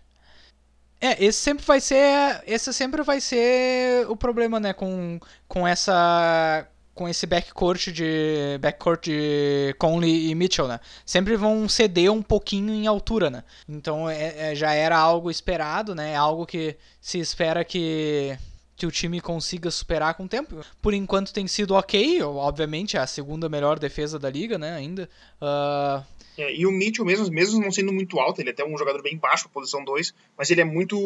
É, 1.02 1.22
esse 1.22 1.40
sempre 1.40 1.66
vai 1.66 1.82
ser, 1.82 2.44
esse 2.46 2.72
sempre 2.72 3.02
vai 3.02 3.20
ser 3.20 4.08
o 4.08 4.16
problema, 4.16 4.60
né, 4.60 4.72
com, 4.72 5.20
com 5.48 5.68
essa 5.68 6.70
com 6.94 7.10
esse 7.10 7.26
backcourt 7.26 7.88
de 7.88 8.60
backcourt 8.62 9.06
de 9.06 9.76
Conley 9.80 10.30
e 10.30 10.36
Mitchell, 10.36 10.68
né? 10.68 10.80
Sempre 11.04 11.36
vão 11.36 11.68
ceder 11.68 12.12
um 12.12 12.22
pouquinho 12.22 12.72
em 12.72 12.86
altura, 12.86 13.32
né? 13.32 13.44
Então 13.68 14.08
é, 14.08 14.52
é, 14.52 14.56
já 14.56 14.74
era 14.74 14.96
algo 14.96 15.32
esperado, 15.32 15.96
né? 15.96 16.16
Algo 16.16 16.46
que 16.46 16.78
se 17.02 17.18
espera 17.20 17.66
que 17.66 18.38
que 18.76 18.86
o 18.86 18.92
time 18.92 19.22
consiga 19.22 19.70
superar 19.70 20.14
com 20.16 20.26
o 20.26 20.28
tempo. 20.28 20.64
Por 20.82 20.94
enquanto 20.94 21.34
tem 21.34 21.48
sido 21.48 21.76
ok, 21.76 22.22
obviamente 22.24 22.98
é 22.98 23.00
a 23.00 23.08
segunda 23.08 23.48
melhor 23.48 23.80
defesa 23.80 24.18
da 24.18 24.30
liga, 24.30 24.58
né, 24.58 24.76
ainda. 24.76 25.10
Uh... 25.42 26.04
É, 26.38 26.56
e 26.56 26.66
o 26.66 26.72
Mitchell 26.72 27.06
mesmo, 27.06 27.30
mesmo 27.30 27.62
não 27.62 27.72
sendo 27.72 27.94
muito 27.94 28.20
alto, 28.20 28.42
ele 28.42 28.50
é 28.50 28.54
até 28.54 28.66
um 28.66 28.78
jogador 28.78 29.04
bem 29.04 29.18
baixo, 29.18 29.48
posição 29.50 29.84
2, 29.84 30.14
mas 30.36 30.50
ele 30.50 30.62
é 30.62 30.66
muito, 30.66 30.98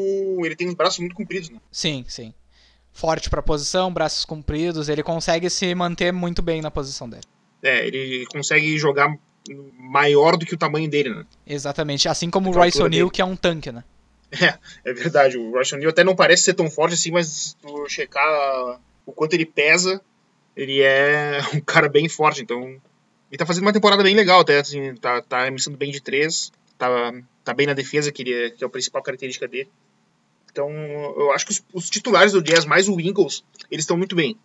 ele 0.45 0.55
tem 0.55 0.67
os 0.67 0.73
braços 0.73 0.99
muito 0.99 1.15
compridos, 1.15 1.49
né? 1.49 1.59
Sim, 1.69 2.05
sim. 2.07 2.33
Forte 2.93 3.29
para 3.29 3.41
posição, 3.41 3.93
braços 3.93 4.23
compridos, 4.23 4.87
ele 4.87 5.03
consegue 5.03 5.49
se 5.49 5.75
manter 5.75 6.13
muito 6.13 6.41
bem 6.41 6.61
na 6.61 6.71
posição 6.71 7.09
dele. 7.09 7.23
É, 7.61 7.85
ele 7.85 8.25
consegue 8.31 8.77
jogar 8.77 9.17
maior 9.77 10.37
do 10.37 10.45
que 10.45 10.53
o 10.53 10.57
tamanho 10.57 10.89
dele, 10.89 11.09
né? 11.09 11.25
Exatamente, 11.45 12.07
assim 12.07 12.29
como 12.29 12.49
o 12.49 12.53
Royce 12.53 12.81
O'Neal, 12.81 13.09
que 13.09 13.21
é 13.21 13.25
um 13.25 13.35
tanque, 13.35 13.71
né? 13.71 13.83
É, 14.85 14.89
é 14.89 14.93
verdade. 14.93 15.37
O 15.37 15.57
Russian 15.57 15.77
Neal 15.77 15.91
até 15.91 16.03
não 16.03 16.15
parece 16.15 16.43
ser 16.43 16.53
tão 16.53 16.69
forte 16.69 16.93
assim, 16.93 17.11
mas 17.11 17.27
se 17.27 17.55
tu 17.55 17.87
checar 17.87 18.79
o 19.05 19.11
quanto 19.13 19.33
ele 19.33 19.45
pesa, 19.45 20.01
ele 20.55 20.81
é 20.81 21.39
um 21.55 21.61
cara 21.61 21.87
bem 21.87 22.09
forte. 22.09 22.41
Então, 22.41 22.61
ele 23.31 23.37
tá 23.37 23.45
fazendo 23.45 23.63
uma 23.63 23.73
temporada 23.73 24.03
bem 24.03 24.15
legal 24.15 24.41
até, 24.41 24.59
assim, 24.59 24.95
tá, 24.95 25.21
tá 25.21 25.47
emissando 25.47 25.77
bem 25.77 25.91
de 25.91 26.01
três, 26.01 26.51
tá, 26.77 27.13
tá 27.43 27.53
bem 27.53 27.67
na 27.67 27.73
defesa, 27.73 28.11
que, 28.11 28.21
ele 28.21 28.33
é, 28.33 28.49
que 28.49 28.63
é 28.63 28.67
a 28.67 28.69
principal 28.69 29.01
característica 29.01 29.47
dele. 29.47 29.69
Então, 30.51 30.71
eu 30.71 31.31
acho 31.31 31.45
que 31.45 31.51
os, 31.51 31.63
os 31.73 31.89
titulares 31.89 32.33
do 32.33 32.41
Jazz, 32.41 32.65
mais 32.65 32.89
o 32.89 32.99
Ingles, 32.99 33.43
eles 33.69 33.83
estão 33.83 33.97
muito 33.97 34.15
bem. 34.15 34.37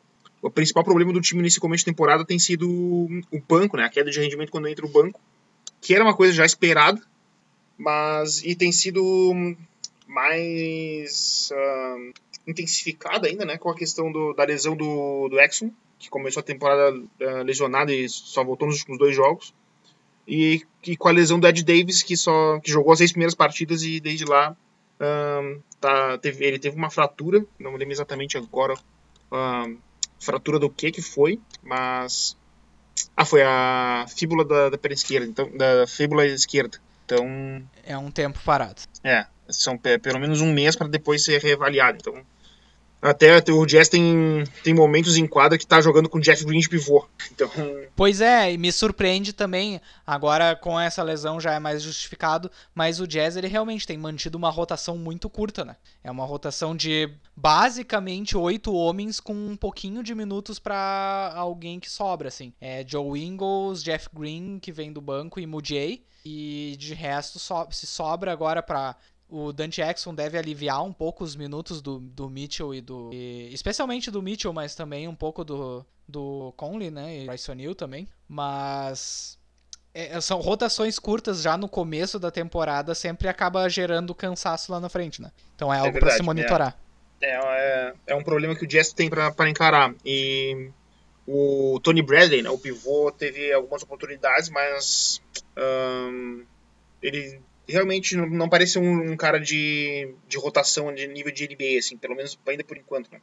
O 0.42 0.50
principal 0.50 0.82
problema 0.82 1.12
do 1.12 1.20
time 1.20 1.40
nesse 1.40 1.60
começo 1.60 1.82
de 1.82 1.90
temporada 1.92 2.24
tem 2.24 2.38
sido 2.38 2.68
o 2.68 3.40
banco, 3.48 3.76
né? 3.76 3.84
A 3.84 3.88
queda 3.88 4.10
de 4.10 4.20
rendimento 4.20 4.50
quando 4.50 4.68
entra 4.68 4.84
o 4.84 4.88
banco, 4.88 5.20
que 5.80 5.94
era 5.94 6.02
uma 6.02 6.14
coisa 6.14 6.32
já 6.32 6.44
esperada, 6.44 7.00
mas 7.78 8.42
e 8.42 8.54
tem 8.56 8.72
sido 8.72 9.00
mais 10.06 11.50
uh, 11.52 12.12
intensificada 12.46 13.28
ainda, 13.28 13.44
né? 13.44 13.58
Com 13.58 13.70
a 13.70 13.74
questão 13.74 14.10
do, 14.10 14.32
da 14.32 14.44
lesão 14.44 14.76
do, 14.76 15.28
do 15.28 15.40
Exxon, 15.40 15.70
que 15.98 16.10
começou 16.10 16.40
a 16.40 16.44
temporada 16.44 16.96
uh, 16.96 17.42
lesionado 17.44 17.92
e 17.92 18.08
só 18.08 18.44
voltou 18.44 18.68
nos 18.68 18.78
últimos 18.78 18.98
dois 18.98 19.14
jogos. 19.14 19.54
E, 20.26 20.62
e, 20.86 20.96
com 20.96 21.08
a 21.08 21.12
lesão 21.12 21.40
do 21.40 21.48
Ed 21.48 21.64
Davis, 21.64 22.02
que 22.02 22.16
só 22.16 22.60
que 22.60 22.70
jogou 22.70 22.92
as 22.92 22.98
seis 22.98 23.10
primeiras 23.10 23.34
partidas 23.34 23.82
e 23.82 23.98
desde 23.98 24.24
lá 24.24 24.56
tá, 25.80 26.16
teve, 26.18 26.44
ele 26.44 26.60
teve 26.60 26.76
uma 26.76 26.88
fratura, 26.88 27.44
não 27.58 27.72
lembro 27.72 27.92
exatamente 27.92 28.38
agora 28.38 28.76
fratura 30.22 30.58
do 30.58 30.70
que 30.70 30.92
que 30.92 31.02
foi, 31.02 31.40
mas 31.62 32.36
ah, 33.16 33.24
foi 33.24 33.42
a 33.42 34.06
fíbula 34.08 34.44
da, 34.44 34.70
da 34.70 34.78
perna 34.78 34.94
esquerda, 34.94 35.26
então 35.26 35.50
da 35.56 35.86
fíbula 35.86 36.24
esquerda. 36.26 36.78
Então 37.04 37.62
é 37.84 37.98
um 37.98 38.10
tempo 38.10 38.38
parado. 38.44 38.82
É, 39.02 39.26
são 39.52 39.76
pelo 39.78 40.18
menos 40.18 40.40
um 40.40 40.52
mês 40.52 40.76
para 40.76 40.88
depois 40.88 41.24
ser 41.24 41.40
reavaliado. 41.40 41.98
Então 42.00 42.24
até 43.02 43.36
o 43.50 43.66
Jazz 43.66 43.88
tem, 43.88 44.44
tem 44.62 44.72
momentos 44.72 45.16
em 45.16 45.26
quadra 45.26 45.58
que 45.58 45.66
tá 45.66 45.80
jogando 45.80 46.08
com 46.08 46.18
o 46.18 46.20
Jeff 46.20 46.44
Green 46.44 46.60
de 46.60 46.68
pivô. 46.68 47.04
Então... 47.32 47.50
Pois 47.96 48.20
é, 48.20 48.52
e 48.52 48.56
me 48.56 48.70
surpreende 48.70 49.32
também, 49.32 49.80
agora 50.06 50.54
com 50.54 50.78
essa 50.78 51.02
lesão 51.02 51.40
já 51.40 51.52
é 51.52 51.58
mais 51.58 51.82
justificado, 51.82 52.48
mas 52.72 53.00
o 53.00 53.06
Jazz 53.06 53.36
ele 53.36 53.48
realmente 53.48 53.88
tem 53.88 53.98
mantido 53.98 54.38
uma 54.38 54.50
rotação 54.50 54.96
muito 54.96 55.28
curta, 55.28 55.64
né? 55.64 55.74
É 56.04 56.12
uma 56.12 56.24
rotação 56.24 56.76
de 56.76 57.10
basicamente 57.34 58.36
oito 58.36 58.72
homens 58.72 59.18
com 59.18 59.34
um 59.34 59.56
pouquinho 59.56 60.04
de 60.04 60.14
minutos 60.14 60.60
para 60.60 61.32
alguém 61.34 61.80
que 61.80 61.90
sobra, 61.90 62.28
assim. 62.28 62.52
É 62.60 62.84
Joe 62.86 63.20
Ingles, 63.20 63.82
Jeff 63.82 64.08
Green, 64.14 64.60
que 64.60 64.70
vem 64.70 64.92
do 64.92 65.00
banco, 65.00 65.40
e 65.40 65.46
Mudiay. 65.46 66.04
E 66.24 66.76
de 66.78 66.94
resto, 66.94 67.40
so 67.40 67.66
se 67.72 67.84
sobra 67.84 68.30
agora 68.30 68.62
para 68.62 68.94
o 69.32 69.50
Dante 69.50 69.80
Exxon 69.80 70.14
deve 70.14 70.36
aliviar 70.36 70.84
um 70.84 70.92
pouco 70.92 71.24
os 71.24 71.34
minutos 71.34 71.80
do, 71.80 71.98
do 71.98 72.28
Mitchell 72.28 72.74
e 72.74 72.82
do. 72.82 73.10
E, 73.12 73.48
especialmente 73.52 74.10
do 74.10 74.20
Mitchell, 74.20 74.52
mas 74.52 74.74
também 74.74 75.08
um 75.08 75.14
pouco 75.14 75.42
do, 75.42 75.84
do 76.06 76.52
Conley, 76.54 76.90
né? 76.90 77.22
E 77.22 77.26
Bryce 77.26 77.50
O'Neill 77.50 77.74
também. 77.74 78.06
Mas. 78.28 79.40
É, 79.94 80.18
são 80.20 80.40
rotações 80.40 80.98
curtas 80.98 81.42
já 81.42 81.56
no 81.56 81.68
começo 81.68 82.18
da 82.18 82.30
temporada, 82.30 82.94
sempre 82.94 83.28
acaba 83.28 83.68
gerando 83.68 84.14
cansaço 84.14 84.72
lá 84.72 84.80
na 84.80 84.88
frente, 84.88 85.20
né? 85.20 85.30
Então 85.54 85.72
é, 85.72 85.76
é 85.76 85.80
algo 85.80 85.98
para 85.98 86.10
se 86.10 86.22
monitorar. 86.22 86.78
É, 87.20 87.34
é, 87.34 87.94
é, 88.08 88.14
um 88.14 88.24
problema 88.24 88.54
que 88.54 88.64
o 88.64 88.66
Jazz 88.66 88.92
tem 88.92 89.08
para 89.08 89.50
encarar. 89.50 89.94
E 90.04 90.70
o 91.26 91.78
Tony 91.82 92.02
Bradley, 92.02 92.42
né, 92.42 92.50
o 92.50 92.58
pivô, 92.58 93.12
teve 93.12 93.52
algumas 93.52 93.82
oportunidades, 93.82 94.48
mas 94.48 95.22
ele 97.02 97.40
realmente 97.68 98.16
não 98.16 98.48
parece 98.48 98.78
um, 98.78 99.12
um, 99.12 99.16
cara 99.16 99.38
de, 99.38 100.14
de 100.28 100.36
rotação 100.38 100.94
de 100.94 101.06
nível 101.06 101.32
de 101.32 101.46
NBA, 101.46 101.78
assim, 101.78 101.96
pelo 101.96 102.14
menos 102.14 102.38
ainda 102.46 102.64
por 102.64 102.76
enquanto, 102.76 103.10
né? 103.10 103.20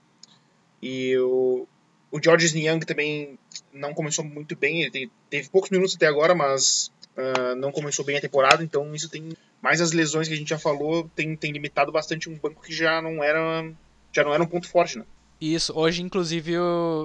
E 0.82 1.18
o, 1.18 1.68
o 2.12 2.24
George 2.24 2.58
Young 2.58 2.80
também 2.80 3.38
não 3.74 3.94
começou 3.94 4.24
muito 4.24 4.56
bem, 4.56 4.82
ele 4.82 4.92
teve, 4.92 5.12
teve 5.30 5.50
poucos 5.50 5.70
minutos 5.70 5.96
até 5.96 6.08
agora, 6.08 6.34
mas 6.34 6.92
uh, 7.18 7.56
não 7.56 7.72
começou 7.72 8.06
bem 8.06 8.18
a 8.18 8.22
temporada, 8.22 8.64
então 8.64 8.96
isso 8.96 9.10
tem 9.10 9.30
mais 9.62 9.82
as 9.82 9.92
lesões 9.92 10.28
que 10.28 10.34
a 10.34 10.38
gente 10.38 10.50
já 10.50 10.60
falou, 10.60 11.10
tem, 11.16 11.36
tem 11.36 11.52
limitado 11.52 11.92
bastante 11.92 12.30
um 12.30 12.38
banco 12.38 12.64
que 12.64 12.74
já 12.74 13.02
não 13.02 13.24
era 13.24 13.70
já 14.12 14.24
não 14.24 14.34
era 14.34 14.42
um 14.42 14.48
ponto 14.48 14.68
forte, 14.68 14.98
né? 14.98 15.06
Isso, 15.42 15.72
hoje, 15.74 16.02
inclusive, 16.02 16.56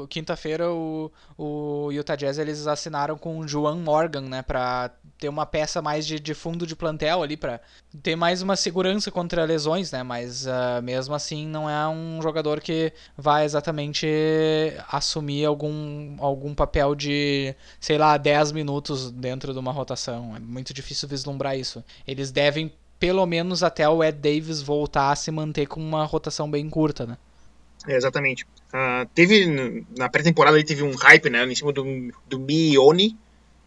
quinta-feira, 0.08 0.68
o, 0.68 1.08
o 1.38 1.92
Utah 1.92 2.16
Jazz 2.16 2.36
eles 2.36 2.66
assinaram 2.66 3.16
com 3.16 3.38
o 3.38 3.46
Joan 3.46 3.76
Morgan, 3.76 4.22
né, 4.22 4.42
pra 4.42 4.90
ter 5.18 5.28
uma 5.28 5.46
peça 5.46 5.80
mais 5.80 6.04
de, 6.04 6.18
de 6.18 6.34
fundo 6.34 6.66
de 6.66 6.74
plantel 6.74 7.22
ali, 7.22 7.36
pra 7.36 7.60
ter 8.02 8.16
mais 8.16 8.42
uma 8.42 8.56
segurança 8.56 9.08
contra 9.08 9.44
lesões, 9.44 9.92
né, 9.92 10.02
mas 10.02 10.46
uh, 10.46 10.82
mesmo 10.82 11.14
assim 11.14 11.46
não 11.46 11.70
é 11.70 11.86
um 11.88 12.20
jogador 12.20 12.60
que 12.60 12.92
vai 13.16 13.44
exatamente 13.44 14.04
assumir 14.90 15.44
algum, 15.44 16.16
algum 16.18 16.52
papel 16.56 16.96
de, 16.96 17.54
sei 17.78 17.98
lá, 17.98 18.16
10 18.16 18.50
minutos 18.50 19.12
dentro 19.12 19.52
de 19.52 19.60
uma 19.60 19.70
rotação. 19.70 20.34
É 20.34 20.40
muito 20.40 20.74
difícil 20.74 21.08
vislumbrar 21.08 21.56
isso. 21.56 21.84
Eles 22.04 22.32
devem, 22.32 22.72
pelo 22.98 23.24
menos 23.26 23.62
até 23.62 23.88
o 23.88 24.02
Ed 24.02 24.18
Davis 24.18 24.60
voltar 24.60 25.12
a 25.12 25.16
se 25.16 25.30
manter 25.30 25.66
com 25.66 25.80
uma 25.80 26.04
rotação 26.04 26.50
bem 26.50 26.68
curta, 26.68 27.06
né. 27.06 27.16
É, 27.86 27.96
exatamente. 27.96 28.44
Uh, 28.72 29.06
teve, 29.14 29.84
na 29.96 30.08
pré-temporada 30.08 30.56
ele 30.56 30.66
teve 30.66 30.82
um 30.82 30.94
hype, 30.94 31.30
né, 31.30 31.44
em 31.44 31.54
cima 31.54 31.72
do, 31.72 31.84
do 32.26 32.38
Mione, 32.38 33.16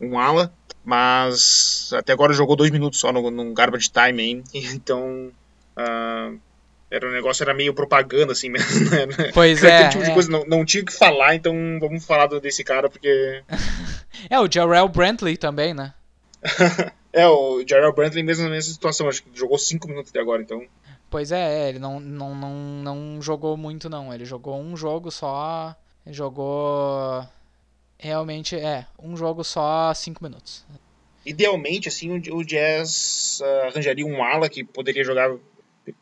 um 0.02 0.20
ala, 0.20 0.54
mas 0.84 1.92
até 1.94 2.14
agora 2.14 2.34
jogou 2.34 2.56
dois 2.56 2.72
minutos 2.72 3.00
só 3.00 3.12
no, 3.12 3.30
no 3.30 3.54
garbage 3.54 3.90
time, 3.90 4.24
hein? 4.24 4.44
então 4.54 5.32
uh, 5.78 6.40
era 6.90 7.08
um 7.08 7.12
negócio, 7.12 7.44
era 7.44 7.54
meio 7.54 7.74
propaganda, 7.74 8.32
assim 8.32 8.50
mesmo, 8.50 8.90
né? 8.90 9.32
Pois 9.34 9.64
é. 9.64 9.90
tipo 9.90 10.04
é. 10.04 10.14
coisa, 10.14 10.32
não, 10.32 10.46
não 10.46 10.66
tinha 10.66 10.84
o 10.84 10.86
que 10.86 10.94
falar, 10.94 11.36
então 11.36 11.54
vamos 11.80 12.06
falar 12.06 12.28
desse 12.40 12.64
cara, 12.64 12.90
porque... 12.90 13.44
é, 14.30 14.40
o 14.40 14.52
Jarrell 14.52 14.88
Brantley 14.88 15.38
também, 15.38 15.74
né? 15.74 15.94
é, 17.12 17.28
o 17.28 17.64
Jarrell 17.68 17.94
Brantley 17.94 18.24
mesmo 18.24 18.46
na 18.46 18.52
mesma 18.52 18.74
situação, 18.74 19.08
acho 19.08 19.24
que 19.24 19.30
jogou 19.34 19.58
cinco 19.58 19.88
minutos 19.88 20.12
até 20.12 20.20
agora, 20.20 20.42
então... 20.42 20.64
Pois 21.10 21.32
é, 21.32 21.70
ele 21.70 21.80
não, 21.80 22.00
não, 22.00 22.36
não, 22.36 22.54
não 22.84 23.22
jogou 23.22 23.56
muito 23.56 23.90
não. 23.90 24.14
Ele 24.14 24.26
jogou 24.26 24.60
um 24.60 24.76
jogo 24.76 25.10
só. 25.10 25.76
Jogou. 26.06 27.26
Realmente, 27.98 28.56
é, 28.56 28.86
um 29.02 29.16
jogo 29.16 29.44
só 29.44 29.94
cinco 29.94 30.24
minutos. 30.24 30.66
Idealmente, 31.26 31.88
assim, 31.88 32.12
o 32.12 32.44
Jazz 32.44 33.40
uh, 33.42 33.68
arranjaria 33.68 34.06
um 34.06 34.24
ala 34.24 34.48
que 34.48 34.64
poderia 34.64 35.04
jogar, 35.04 35.36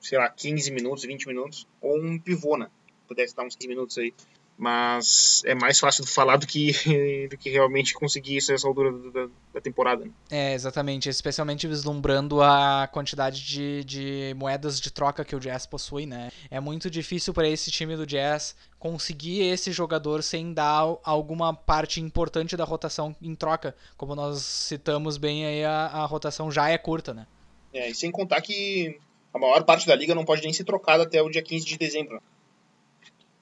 sei 0.01 0.17
lá, 0.17 0.29
15 0.29 0.71
minutos, 0.71 1.03
20 1.03 1.27
minutos, 1.27 1.67
ou 1.81 1.97
um 1.97 2.19
pivô, 2.19 2.57
né? 2.57 2.69
Pudesse 3.07 3.35
dar 3.35 3.43
uns 3.43 3.55
15 3.55 3.67
minutos 3.67 3.97
aí 3.97 4.13
mas 4.57 5.41
é 5.45 5.53
mais 5.53 5.79
fácil 5.79 6.05
de 6.05 6.11
falar 6.11 6.37
do 6.37 6.47
que, 6.47 6.71
do 7.29 7.37
que 7.37 7.49
realmente 7.49 7.93
conseguir 7.93 8.37
isso 8.37 8.51
nessa 8.51 8.67
altura 8.67 8.91
da, 9.11 9.27
da 9.53 9.61
temporada. 9.61 10.05
Né? 10.05 10.11
É, 10.29 10.53
exatamente, 10.53 11.09
especialmente 11.09 11.67
vislumbrando 11.67 12.41
a 12.41 12.87
quantidade 12.91 13.45
de, 13.45 13.83
de 13.83 14.33
moedas 14.37 14.79
de 14.79 14.91
troca 14.91 15.25
que 15.25 15.35
o 15.35 15.39
Jazz 15.39 15.65
possui, 15.65 16.05
né? 16.05 16.31
É 16.49 16.59
muito 16.59 16.89
difícil 16.89 17.33
para 17.33 17.47
esse 17.47 17.69
time 17.69 17.95
do 17.97 18.05
Jazz 18.05 18.55
conseguir 18.79 19.41
esse 19.41 19.71
jogador 19.71 20.23
sem 20.23 20.53
dar 20.53 20.97
alguma 21.03 21.53
parte 21.53 21.99
importante 21.99 22.55
da 22.55 22.63
rotação 22.63 23.15
em 23.21 23.35
troca. 23.35 23.75
Como 23.97 24.15
nós 24.15 24.41
citamos 24.41 25.17
bem 25.17 25.45
aí, 25.45 25.65
a, 25.65 25.87
a 25.87 26.05
rotação 26.05 26.51
já 26.51 26.69
é 26.69 26.77
curta, 26.77 27.13
né? 27.13 27.27
É, 27.73 27.89
e 27.89 27.95
sem 27.95 28.09
contar 28.09 28.39
que 28.41 28.97
a 29.33 29.39
maior 29.39 29.63
parte 29.65 29.85
da 29.85 29.95
liga 29.95 30.15
não 30.15 30.23
pode 30.23 30.41
nem 30.41 30.53
ser 30.53 30.63
trocada 30.63 31.03
até 31.03 31.21
o 31.21 31.29
dia 31.29 31.41
15 31.41 31.65
de 31.65 31.77
dezembro. 31.77 32.21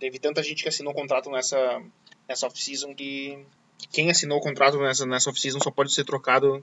Teve 0.03 0.19
tanta 0.19 0.43
gente 0.43 0.63
que 0.63 0.67
assinou 0.67 0.93
contrato 0.93 1.31
nessa, 1.31 1.81
nessa 2.27 2.45
off-season 2.45 2.93
que, 2.93 3.39
que, 3.77 3.87
quem 3.87 4.11
assinou 4.11 4.37
o 4.37 4.41
contrato 4.41 4.77
nessa, 4.77 5.05
nessa 5.05 5.29
off-season 5.29 5.61
só 5.61 5.71
pode 5.71 5.93
ser 5.93 6.03
trocado 6.03 6.61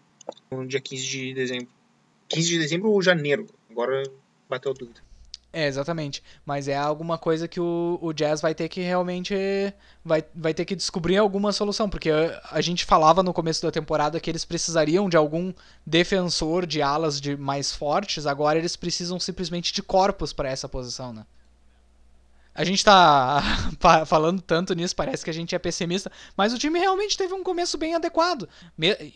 no 0.51 0.67
dia 0.67 0.79
15 0.79 1.07
de 1.07 1.33
dezembro. 1.33 1.69
15 2.29 2.49
de 2.51 2.59
dezembro 2.59 2.91
ou 2.91 3.01
janeiro? 3.01 3.47
Agora 3.71 4.03
bateu 4.47 4.73
a 4.73 4.75
dúvida. 4.75 5.01
É, 5.55 5.67
exatamente. 5.67 6.23
Mas 6.45 6.69
é 6.69 6.77
alguma 6.77 7.17
coisa 7.17 7.49
que 7.49 7.59
o, 7.59 7.99
o 8.03 8.13
Jazz 8.13 8.43
vai 8.43 8.55
ter 8.55 8.69
que 8.69 8.83
realmente. 8.83 9.35
Vai, 10.05 10.23
vai 10.35 10.53
ter 10.53 10.67
que 10.67 10.77
descobrir 10.77 11.17
alguma 11.17 11.51
solução. 11.51 11.89
Porque 11.89 12.11
a, 12.11 12.43
a, 12.51 12.61
gente 12.61 12.85
falava 12.85 13.23
no 13.23 13.33
começo 13.33 13.63
da 13.63 13.71
temporada 13.71 14.21
que 14.21 14.29
eles 14.29 14.45
precisariam 14.45 15.09
de 15.09 15.17
algum 15.17 15.51
defensor 15.87 16.67
de 16.67 16.83
alas 16.83 17.19
de 17.19 17.39
mais 17.39 17.75
fortes. 17.75 18.27
Agora 18.27 18.59
eles 18.59 18.77
precisam 18.77 19.19
simplesmente 19.19 19.73
de 19.73 19.83
corpos 19.83 20.31
para 20.31 20.51
essa 20.51 20.69
posição, 20.69 21.15
né? 21.15 21.25
A 22.55 22.65
gente 22.65 22.85
tá 22.85 23.43
falando 24.07 24.43
tanto 24.43 24.75
nisso, 24.75 24.95
parece 24.95 25.25
que 25.25 25.31
a 25.31 25.35
gente 25.35 25.55
é 25.55 25.59
pessimista, 25.59 26.11
mas 26.37 26.53
o 26.53 26.59
time 26.59 26.79
realmente 26.79 27.17
teve 27.17 27.33
um 27.33 27.43
começo 27.43 27.79
bem 27.79 27.95
adequado. 27.95 28.49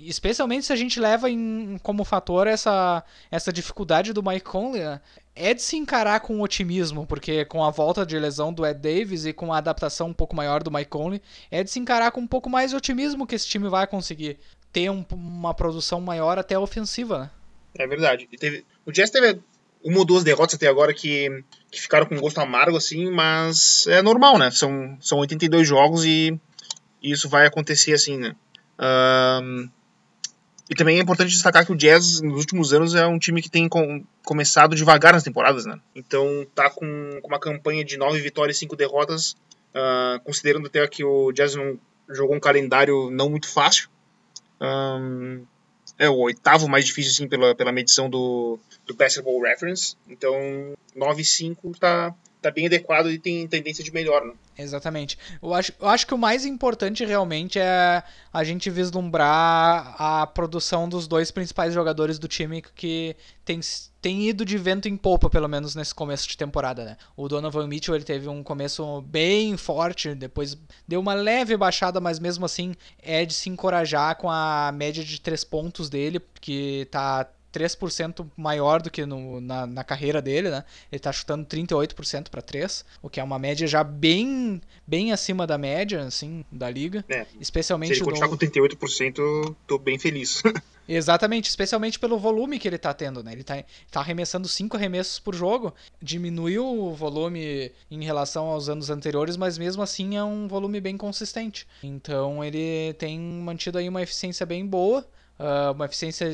Especialmente 0.01 0.67
se 0.67 0.73
a 0.73 0.77
gente 0.77 1.01
leva 1.01 1.29
em, 1.29 1.79
como 1.83 2.05
fator 2.05 2.47
essa, 2.47 3.03
essa 3.31 3.53
dificuldade 3.53 4.13
do 4.13 4.23
Mike 4.23 4.45
Conley. 4.45 4.83
Né? 4.83 5.01
É 5.35 5.53
de 5.53 5.63
se 5.63 5.77
encarar 5.77 6.21
com 6.21 6.41
otimismo, 6.41 7.07
porque 7.07 7.45
com 7.45 7.65
a 7.65 7.71
volta 7.71 8.07
de 8.07 8.17
lesão 8.17 8.53
do 8.53 8.65
Ed 8.65 8.79
Davis 8.79 9.25
e 9.25 9.33
com 9.33 9.53
a 9.53 9.59
adaptação 9.59 10.09
um 10.09 10.15
pouco 10.15 10.37
maior 10.37 10.63
do 10.63 10.71
Mike 10.71 10.91
Conley, 10.91 11.21
é 11.51 11.65
de 11.65 11.71
se 11.71 11.81
encarar 11.81 12.13
com 12.13 12.21
um 12.21 12.27
pouco 12.27 12.49
mais 12.49 12.71
de 12.71 12.77
otimismo 12.77 13.27
que 13.27 13.35
esse 13.35 13.49
time 13.49 13.69
vai 13.69 13.85
conseguir 13.87 14.39
ter 14.73 14.91
um, 14.91 15.05
uma 15.13 15.53
produção 15.53 16.01
maior 16.01 16.39
até 16.39 16.57
ofensiva. 16.57 17.19
Né? 17.19 17.31
É 17.79 17.87
verdade. 17.87 18.29
Teve, 18.39 18.65
o 18.87 18.93
Jazz 18.93 19.11
teve 19.11 19.41
uma 19.85 19.99
ou 19.99 20.05
duas 20.05 20.25
derrotas 20.25 20.55
até 20.55 20.67
agora 20.67 20.95
que, 20.95 21.45
que 21.71 21.81
ficaram 21.81 22.07
com 22.07 22.17
gosto 22.17 22.39
amargo, 22.41 22.77
assim, 22.77 23.11
mas 23.11 23.87
é 23.87 24.01
normal, 24.01 24.39
né? 24.39 24.51
São, 24.51 24.97
são 24.99 25.19
82 25.19 25.69
jogos 25.69 26.05
e, 26.07 26.41
isso 27.03 27.29
vai 27.29 27.47
acontecer 27.47 27.93
assim, 27.93 28.17
né? 28.17 28.35
Um, 28.81 29.69
E 30.71 30.75
também 30.75 30.97
é 30.97 31.03
importante 31.03 31.31
destacar 31.31 31.67
que 31.67 31.73
o 31.73 31.77
Jazz, 31.77 32.23
nos 32.23 32.39
últimos 32.39 32.73
anos, 32.73 32.95
é 32.95 33.07
um 33.07 33.19
time 33.19 33.43
que 33.43 33.51
tem 33.51 33.69
com, 33.69 34.03
começado 34.25 34.75
devagar 34.75 35.13
nas 35.13 35.23
temporadas, 35.23 35.67
né? 35.67 35.79
Então 35.95 36.47
tá 36.55 36.71
com, 36.71 37.21
com 37.21 37.29
uma 37.29 37.39
campanha 37.39 37.85
de 37.85 37.99
nove 37.99 38.19
vitórias 38.21 38.57
e 38.57 38.61
cinco 38.61 38.75
derrotas, 38.75 39.37
uh, 39.75 40.19
considerando 40.25 40.67
até 40.67 40.87
que 40.89 41.05
o 41.05 41.31
Jazz 41.33 41.55
não 41.55 41.79
jogou 42.09 42.35
um 42.35 42.41
calendário 42.41 43.11
não 43.11 43.29
muito 43.29 43.49
fácil. 43.49 43.91
Um, 44.59 45.45
é 45.99 46.09
o 46.09 46.17
oitavo 46.17 46.69
mais 46.69 46.85
difícil, 46.85 47.13
assim, 47.13 47.29
pela, 47.29 47.55
pela 47.55 47.73
medição 47.73 48.11
do, 48.11 48.59
do 48.87 48.95
Basketball 48.95 49.41
Reference. 49.43 49.97
Então, 50.09 50.37
9 50.95 51.23
e 51.23 51.25
5 51.25 51.79
tá, 51.79 52.15
tá 52.43 52.51
bem 52.51 52.67
adequado 52.67 53.11
e 53.11 53.19
tem 53.19 53.47
tendência 53.47 53.85
de 53.85 53.93
melhor, 53.93 54.25
né? 54.25 54.33
Exatamente. 54.57 55.19
Eu 55.43 55.53
acho, 55.53 55.73
eu 55.81 55.89
acho 55.89 56.07
que 56.07 56.15
o 56.15 56.19
mais 56.19 56.45
importante 56.45 57.05
realmente 57.05 57.59
é 57.59 58.03
a 58.33 58.45
gente 58.45 58.71
vislumbrar 58.71 59.97
a 59.99 60.27
produção 60.27 60.89
dos 60.89 61.09
dois 61.09 61.31
principais 61.31 61.75
jogadores 61.75 62.19
do 62.19 62.29
time 62.29 62.63
que 62.75 63.17
tem, 63.45 63.59
tem 64.01 64.29
ido 64.29 64.45
de 64.45 64.57
vento 64.57 64.89
em 64.89 64.97
polpa, 64.97 65.29
pelo 65.29 65.49
menos 65.49 65.75
nesse 65.75 65.93
começo 65.93 66.29
de 66.29 66.37
temporada. 66.37 66.85
Né? 66.85 66.97
O 67.17 67.29
Donovan 67.29 67.67
Mitchell 67.67 67.97
ele 67.97 68.05
teve 68.05 68.29
um 68.29 68.45
começo 68.45 69.03
bem 69.03 69.57
forte, 69.57 70.15
depois 70.15 70.57
deu 70.87 71.01
uma 71.01 71.15
leve 71.15 71.57
baixada, 71.57 72.01
mas 72.01 72.21
mesmo 72.21 72.45
assim 72.45 72.75
é 73.03 73.25
de 73.25 73.35
se 73.35 73.51
encorajar 73.51 74.17
com 74.17 74.31
a 74.31 74.71
média 74.73 75.03
de 75.03 75.21
três 75.21 75.43
pontos 75.43 75.91
dele, 75.91 76.21
que 76.41 76.87
tá 76.93 77.29
3% 77.55 78.27
maior 78.37 78.83
do 78.83 78.91
que 78.91 79.07
no, 79.07 79.41
na, 79.41 79.67
na 79.67 79.85
carreira 79.85 80.21
dele, 80.21 80.51
né? 80.51 80.65
Ele 80.91 80.99
está 80.99 81.13
chutando 81.13 81.47
38% 81.47 82.29
para 82.29 82.43
3, 82.43 82.85
o 83.01 83.09
que 83.09 83.21
é 83.21 83.25
uma 83.25 83.39
média 83.39 83.67
já 83.67 83.85
bem, 83.85 84.61
bem 84.87 85.13
acima 85.13 85.47
da 85.47 85.57
média, 85.57 86.03
assim, 86.03 86.45
da 86.51 86.69
liga. 86.69 87.05
É, 87.09 87.27
especialmente 87.41 87.95
se 87.95 88.01
ele 88.01 88.05
continuar 88.05 88.29
no... 88.29 88.37
com 88.37 88.45
38%, 88.45 89.57
tô 89.67 89.79
bem 89.79 89.99
feliz. 89.99 90.43
Exatamente, 90.87 91.49
especialmente 91.49 91.99
pelo 91.99 92.19
volume 92.19 92.59
que 92.59 92.69
ele 92.69 92.77
está 92.77 92.93
tendo, 92.93 93.23
né? 93.23 93.33
Ele 93.33 93.41
está 93.41 93.63
tá 93.91 94.01
arremessando 94.01 94.47
5 94.47 94.77
arremessos 94.77 95.19
por 95.19 95.35
jogo, 95.35 95.75
diminuiu 96.01 96.67
o 96.67 96.95
volume 96.95 97.73
em 97.91 98.05
relação 98.05 98.47
aos 98.47 98.69
anos 98.69 98.91
anteriores, 98.91 99.37
mas 99.37 99.57
mesmo 99.57 99.83
assim 99.83 100.17
é 100.17 100.25
um 100.25 100.47
volume 100.47 100.81
bem 100.81 100.97
consistente. 100.97 101.67
Então 101.83 102.45
ele 102.45 102.93
tem 102.95 103.19
mantido 103.19 103.79
aí 103.79 103.89
uma 103.89 104.03
eficiência 104.03 104.45
bem 104.45 104.67
boa. 104.67 105.07
Uh, 105.37 105.73
uma 105.73 105.87
eficiência, 105.87 106.29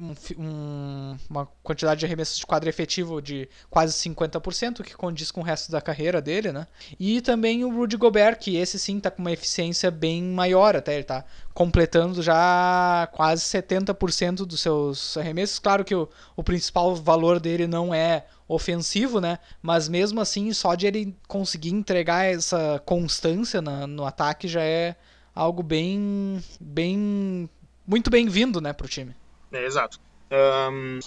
um, 0.00 0.14
um, 0.36 1.16
uma 1.28 1.46
quantidade 1.62 2.00
de 2.00 2.06
arremessos 2.06 2.36
de 2.36 2.44
quadro 2.44 2.68
efetivo 2.68 3.22
de 3.22 3.48
quase 3.70 3.92
50%, 3.92 4.82
que 4.82 4.96
condiz 4.96 5.30
com 5.30 5.40
o 5.40 5.44
resto 5.44 5.70
da 5.70 5.80
carreira 5.80 6.20
dele, 6.20 6.50
né? 6.50 6.66
E 6.98 7.20
também 7.20 7.64
o 7.64 7.72
Rudy 7.72 7.96
Gobert, 7.96 8.40
que 8.40 8.56
esse 8.56 8.76
sim 8.76 8.98
está 8.98 9.08
com 9.08 9.22
uma 9.22 9.30
eficiência 9.30 9.88
bem 9.88 10.24
maior, 10.24 10.74
até 10.74 10.94
ele 10.94 11.02
está 11.02 11.24
completando 11.54 12.22
já 12.24 13.08
quase 13.12 13.44
70% 13.44 14.38
dos 14.38 14.60
seus 14.60 15.16
arremessos. 15.16 15.60
Claro 15.60 15.84
que 15.84 15.94
o, 15.94 16.08
o 16.34 16.42
principal 16.42 16.96
valor 16.96 17.38
dele 17.38 17.68
não 17.68 17.94
é 17.94 18.26
ofensivo, 18.48 19.20
né? 19.20 19.38
Mas 19.62 19.88
mesmo 19.88 20.20
assim, 20.20 20.52
só 20.52 20.74
de 20.74 20.88
ele 20.88 21.16
conseguir 21.28 21.70
entregar 21.70 22.24
essa 22.24 22.82
constância 22.84 23.62
na, 23.62 23.86
no 23.86 24.04
ataque 24.04 24.48
já 24.48 24.62
é 24.62 24.96
algo 25.32 25.62
bem, 25.62 26.42
bem 26.60 27.48
muito 27.90 28.08
bem-vindo, 28.08 28.60
né, 28.60 28.72
pro 28.72 28.88
time. 28.88 29.16
É, 29.52 29.64
exato. 29.64 29.98
Um, 30.30 31.00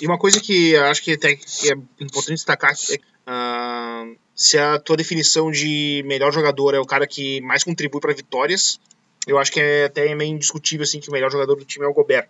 e 0.00 0.06
uma 0.06 0.16
coisa 0.16 0.40
que 0.40 0.74
acho 0.74 1.02
que, 1.02 1.12
até, 1.12 1.36
que 1.36 1.70
é 1.70 1.74
importante 2.00 2.36
destacar 2.36 2.72
é 2.72 2.94
uh, 3.30 4.16
se 4.34 4.56
a 4.56 4.78
tua 4.78 4.96
definição 4.96 5.50
de 5.50 6.02
melhor 6.06 6.32
jogador 6.32 6.74
é 6.74 6.78
o 6.78 6.86
cara 6.86 7.06
que 7.06 7.42
mais 7.42 7.62
contribui 7.62 8.00
para 8.00 8.14
vitórias, 8.14 8.80
eu 9.26 9.38
acho 9.38 9.52
que 9.52 9.60
é 9.60 9.84
até 9.84 10.14
meio 10.14 10.34
indiscutível 10.34 10.84
assim 10.84 10.98
que 10.98 11.10
o 11.10 11.12
melhor 11.12 11.30
jogador 11.30 11.56
do 11.56 11.64
time 11.64 11.84
é 11.84 11.88
o 11.88 11.92
Gobert. 11.92 12.28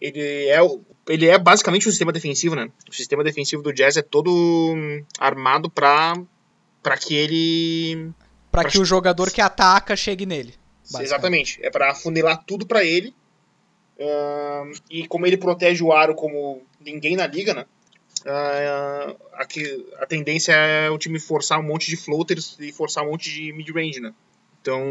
Ele 0.00 0.48
é, 0.48 0.58
ele 1.08 1.28
é 1.28 1.38
basicamente 1.38 1.86
um 1.86 1.92
sistema 1.92 2.10
defensivo, 2.10 2.56
né? 2.56 2.68
O 2.90 2.92
sistema 2.92 3.22
defensivo 3.22 3.62
do 3.62 3.72
Jazz 3.72 3.96
é 3.96 4.02
todo 4.02 4.74
armado 5.16 5.70
para 5.70 6.20
para 6.82 6.96
que 6.96 7.14
ele 7.14 8.10
para 8.50 8.68
que 8.68 8.80
o 8.80 8.84
jogador 8.84 9.30
que 9.30 9.40
ataca 9.40 9.94
chegue 9.94 10.26
nele. 10.26 10.54
Exatamente. 11.00 11.60
É 11.62 11.70
para 11.70 11.92
afunilar 11.92 12.42
tudo 12.44 12.66
para 12.66 12.84
ele. 12.84 13.14
Uh, 14.02 14.72
e 14.90 15.06
como 15.06 15.26
ele 15.26 15.36
protege 15.36 15.84
o 15.84 15.92
aro 15.92 16.14
como 16.16 16.62
ninguém 16.80 17.14
na 17.14 17.26
liga, 17.26 17.54
né? 17.54 17.66
Uh, 18.22 19.16
aqui, 19.34 19.86
a 19.98 20.06
tendência 20.06 20.52
é 20.52 20.90
o 20.90 20.98
time 20.98 21.20
forçar 21.20 21.60
um 21.60 21.62
monte 21.62 21.88
de 21.88 21.96
floaters 21.96 22.56
e 22.58 22.72
forçar 22.72 23.04
um 23.04 23.10
monte 23.10 23.30
de 23.30 23.52
mid-range, 23.52 24.00
né? 24.00 24.12
Então, 24.60 24.82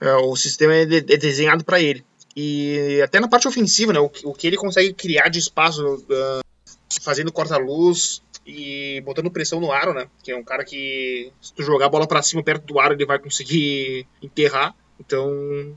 uh, 0.00 0.28
o 0.30 0.36
sistema 0.36 0.74
é, 0.74 0.86
de, 0.86 0.98
é 0.98 1.16
desenhado 1.16 1.64
para 1.64 1.80
ele. 1.80 2.04
E 2.36 3.00
até 3.02 3.18
na 3.18 3.28
parte 3.28 3.48
ofensiva, 3.48 3.92
né? 3.92 3.98
O, 3.98 4.10
o 4.24 4.32
que 4.32 4.46
ele 4.46 4.56
consegue 4.56 4.92
criar 4.92 5.28
de 5.28 5.40
espaço, 5.40 6.04
fazendo 7.02 7.32
corta-luz 7.32 8.22
e 8.46 9.00
botando 9.00 9.30
pressão 9.30 9.60
no 9.60 9.72
aro, 9.72 9.92
né? 9.92 10.06
Que 10.22 10.30
é 10.30 10.36
um 10.36 10.44
cara 10.44 10.64
que, 10.64 11.32
se 11.40 11.52
tu 11.52 11.62
jogar 11.62 11.86
a 11.86 11.90
bola 11.90 12.06
para 12.06 12.22
cima 12.22 12.44
perto 12.44 12.64
do 12.64 12.78
aro, 12.78 12.94
ele 12.94 13.06
vai 13.06 13.18
conseguir 13.18 14.06
enterrar. 14.22 14.74
Então, 15.00 15.76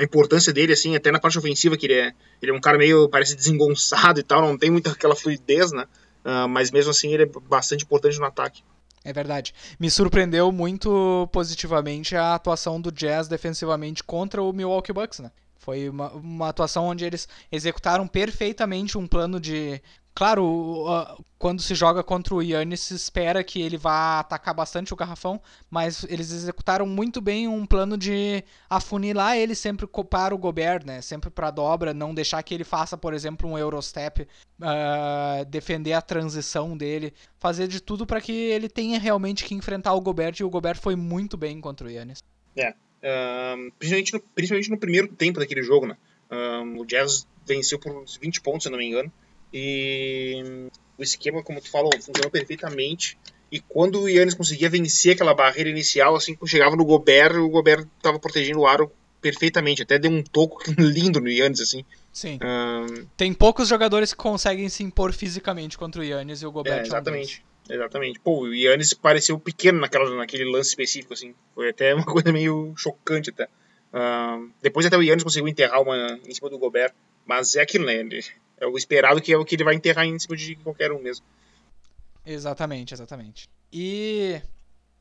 a 0.00 0.04
importância 0.04 0.50
dele, 0.52 0.72
assim, 0.72 0.96
até 0.96 1.12
na 1.12 1.20
parte 1.20 1.38
ofensiva, 1.38 1.76
que 1.76 1.84
ele 1.86 1.94
é, 1.94 2.12
ele 2.40 2.50
é 2.50 2.54
um 2.54 2.60
cara 2.60 2.78
meio, 2.78 3.06
parece 3.08 3.36
desengonçado 3.36 4.18
e 4.18 4.22
tal, 4.22 4.40
não 4.40 4.56
tem 4.56 4.70
muita 4.70 4.90
aquela 4.92 5.14
fluidez, 5.14 5.70
né? 5.72 5.86
Uh, 6.24 6.48
mas 6.48 6.70
mesmo 6.70 6.90
assim 6.90 7.12
ele 7.12 7.24
é 7.24 7.30
bastante 7.48 7.84
importante 7.84 8.18
no 8.18 8.24
ataque. 8.24 8.62
É 9.04 9.12
verdade. 9.12 9.54
Me 9.78 9.90
surpreendeu 9.90 10.50
muito 10.50 11.28
positivamente 11.32 12.16
a 12.16 12.34
atuação 12.34 12.80
do 12.80 12.90
Jazz 12.90 13.28
defensivamente 13.28 14.02
contra 14.02 14.42
o 14.42 14.52
Milwaukee 14.52 14.92
Bucks, 14.92 15.18
né? 15.20 15.30
Foi 15.58 15.90
uma, 15.90 16.10
uma 16.12 16.48
atuação 16.48 16.86
onde 16.86 17.04
eles 17.04 17.28
executaram 17.52 18.06
perfeitamente 18.08 18.96
um 18.96 19.06
plano 19.06 19.38
de 19.38 19.82
Claro, 20.20 21.16
quando 21.38 21.62
se 21.62 21.74
joga 21.74 22.04
contra 22.04 22.34
o 22.34 22.42
Yannis, 22.42 22.80
se 22.80 22.94
espera 22.94 23.42
que 23.42 23.62
ele 23.62 23.78
vá 23.78 24.20
atacar 24.20 24.52
bastante 24.52 24.92
o 24.92 24.96
garrafão, 24.96 25.40
mas 25.70 26.04
eles 26.10 26.30
executaram 26.30 26.84
muito 26.84 27.22
bem 27.22 27.48
um 27.48 27.64
plano 27.64 27.96
de 27.96 28.44
afunilar 28.68 29.38
ele 29.38 29.54
sempre 29.54 29.86
para 29.86 30.34
o 30.34 30.38
Gobert, 30.38 30.84
né? 30.84 31.00
Sempre 31.00 31.30
para 31.30 31.50
dobra, 31.50 31.94
não 31.94 32.12
deixar 32.12 32.42
que 32.42 32.52
ele 32.52 32.64
faça, 32.64 32.98
por 32.98 33.14
exemplo, 33.14 33.48
um 33.48 33.56
Eurostep, 33.56 34.28
uh, 34.60 35.42
defender 35.46 35.94
a 35.94 36.02
transição 36.02 36.76
dele, 36.76 37.14
fazer 37.38 37.66
de 37.66 37.80
tudo 37.80 38.06
para 38.06 38.20
que 38.20 38.30
ele 38.30 38.68
tenha 38.68 38.98
realmente 38.98 39.42
que 39.42 39.54
enfrentar 39.54 39.94
o 39.94 40.02
Gobert, 40.02 40.38
e 40.38 40.44
o 40.44 40.50
Gobert 40.50 40.78
foi 40.82 40.96
muito 40.96 41.38
bem 41.38 41.58
contra 41.62 41.86
o 41.86 41.90
Yannis. 41.90 42.22
É, 42.54 43.54
um, 43.56 43.70
principalmente, 43.70 44.12
no, 44.12 44.20
principalmente 44.20 44.70
no 44.70 44.78
primeiro 44.78 45.08
tempo 45.08 45.40
daquele 45.40 45.62
jogo, 45.62 45.86
né? 45.86 45.96
Um, 46.30 46.80
o 46.80 46.84
Jazz 46.84 47.26
venceu 47.46 47.78
por 47.78 47.90
uns 47.90 48.18
20 48.18 48.42
pontos, 48.42 48.64
se 48.64 48.68
não 48.68 48.76
me 48.76 48.86
engano. 48.86 49.10
E 49.52 50.68
o 50.98 51.02
esquema, 51.02 51.42
como 51.42 51.60
tu 51.60 51.70
falou, 51.70 51.90
funcionou 51.94 52.30
perfeitamente. 52.30 53.18
E 53.50 53.58
quando 53.58 54.02
o 54.02 54.08
Yannis 54.08 54.34
conseguia 54.34 54.70
vencer 54.70 55.14
aquela 55.14 55.34
barreira 55.34 55.68
inicial, 55.68 56.14
assim, 56.14 56.34
quando 56.34 56.50
chegava 56.50 56.76
no 56.76 56.84
Gobert, 56.84 57.36
o 57.36 57.48
Gobert 57.48 57.86
estava 57.96 58.18
protegendo 58.18 58.60
o 58.60 58.66
aro 58.66 58.92
perfeitamente. 59.20 59.82
Até 59.82 59.98
deu 59.98 60.10
um 60.10 60.22
toco 60.22 60.62
lindo 60.78 61.20
no 61.20 61.28
Yannis, 61.28 61.60
assim. 61.60 61.84
Sim. 62.12 62.38
Um... 62.42 63.06
Tem 63.16 63.32
poucos 63.32 63.68
jogadores 63.68 64.12
que 64.12 64.18
conseguem 64.18 64.68
se 64.68 64.82
impor 64.82 65.12
fisicamente 65.12 65.76
contra 65.76 66.00
o 66.00 66.04
Yannis 66.04 66.42
e 66.42 66.46
o 66.46 66.52
Gobert. 66.52 66.78
É, 66.78 66.86
exatamente. 66.86 67.44
Um 67.68 67.74
exatamente. 67.74 68.20
Pô, 68.20 68.42
o 68.42 68.54
Yannis 68.54 68.94
pareceu 68.94 69.38
pequeno 69.38 69.80
naquela, 69.80 70.14
naquele 70.16 70.44
lance 70.44 70.70
específico, 70.70 71.14
assim. 71.14 71.34
Foi 71.54 71.70
até 71.70 71.94
uma 71.94 72.04
coisa 72.06 72.32
meio 72.32 72.72
chocante, 72.76 73.30
até. 73.30 73.48
depois 74.62 74.86
até 74.86 74.96
o 74.96 75.02
Yannis 75.02 75.24
conseguiu 75.24 75.48
enterrar 75.48 75.82
uma 75.82 76.18
em 76.26 76.34
cima 76.34 76.48
do 76.48 76.58
Gobert. 76.58 76.92
Mas 77.26 77.54
é 77.54 77.62
aquilo, 77.62 77.86
né? 77.86 77.96
Ele, 77.96 78.24
é 78.60 78.66
o 78.66 78.76
esperado 78.76 79.20
que 79.20 79.32
é 79.32 79.36
o 79.36 79.44
que 79.44 79.56
ele 79.56 79.64
vai 79.64 79.74
enterrar 79.74 80.04
em 80.04 80.18
cima 80.18 80.36
de 80.36 80.54
qualquer 80.56 80.92
um 80.92 81.00
mesmo. 81.00 81.24
Exatamente, 82.24 82.94
exatamente. 82.94 83.48
E 83.72 84.40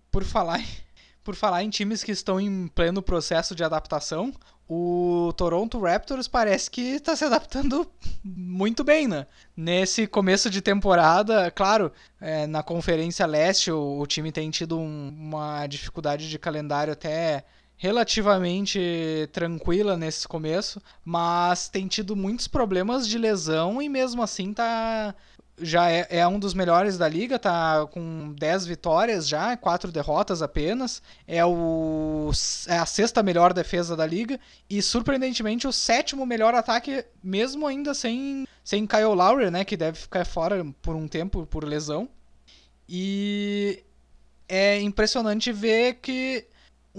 por 0.09 0.23
falar, 0.23 0.63
por 1.23 1.35
falar 1.35 1.63
em 1.63 1.69
times 1.69 2.03
que 2.03 2.11
estão 2.11 2.39
em 2.39 2.67
pleno 2.69 3.01
processo 3.01 3.53
de 3.53 3.63
adaptação, 3.63 4.33
o 4.67 5.33
Toronto 5.35 5.79
Raptors 5.79 6.27
parece 6.27 6.69
que 6.69 6.81
está 6.81 7.15
se 7.15 7.25
adaptando 7.25 7.89
muito 8.23 8.83
bem, 8.83 9.07
né? 9.07 9.25
Nesse 9.57 10.05
começo 10.05 10.49
de 10.49 10.61
temporada, 10.61 11.49
claro, 11.51 11.91
é, 12.21 12.45
na 12.45 12.61
Conferência 12.61 13.25
Leste 13.25 13.71
o, 13.71 13.99
o 13.99 14.05
time 14.05 14.31
tem 14.31 14.49
tido 14.51 14.77
um, 14.79 15.09
uma 15.09 15.65
dificuldade 15.65 16.29
de 16.29 16.37
calendário 16.37 16.93
até 16.93 17.43
relativamente 17.81 19.29
tranquila 19.31 19.95
nesse 19.95 20.27
começo, 20.27 20.81
mas 21.03 21.69
tem 21.69 21.87
tido 21.87 22.13
muitos 22.13 22.45
problemas 22.45 23.07
de 23.07 23.17
lesão 23.17 23.81
e 23.81 23.87
mesmo 23.87 24.21
assim 24.21 24.53
tá 24.53 25.15
já 25.61 25.89
é, 25.89 26.07
é, 26.09 26.27
um 26.27 26.39
dos 26.39 26.53
melhores 26.53 26.97
da 26.97 27.07
liga, 27.07 27.39
tá 27.39 27.85
com 27.87 28.33
10 28.33 28.65
vitórias 28.65 29.27
já, 29.27 29.55
4 29.57 29.91
derrotas 29.91 30.41
apenas. 30.41 31.01
É, 31.27 31.43
o, 31.45 32.31
é 32.67 32.77
a 32.77 32.85
sexta 32.85 33.21
melhor 33.23 33.53
defesa 33.53 33.95
da 33.95 34.05
liga 34.05 34.39
e, 34.69 34.81
surpreendentemente, 34.81 35.67
o 35.67 35.73
sétimo 35.73 36.25
melhor 36.25 36.55
ataque, 36.55 37.03
mesmo 37.21 37.67
ainda 37.67 37.93
sem, 37.93 38.47
sem 38.63 38.87
Kyle 38.87 39.15
Lowry, 39.15 39.51
né, 39.51 39.65
que 39.65 39.75
deve 39.75 39.97
ficar 39.97 40.25
fora 40.25 40.65
por 40.81 40.95
um 40.95 41.07
tempo 41.07 41.45
por 41.45 41.63
lesão. 41.63 42.07
E 42.87 43.83
é 44.47 44.79
impressionante 44.81 45.51
ver 45.51 45.95
que 45.95 46.45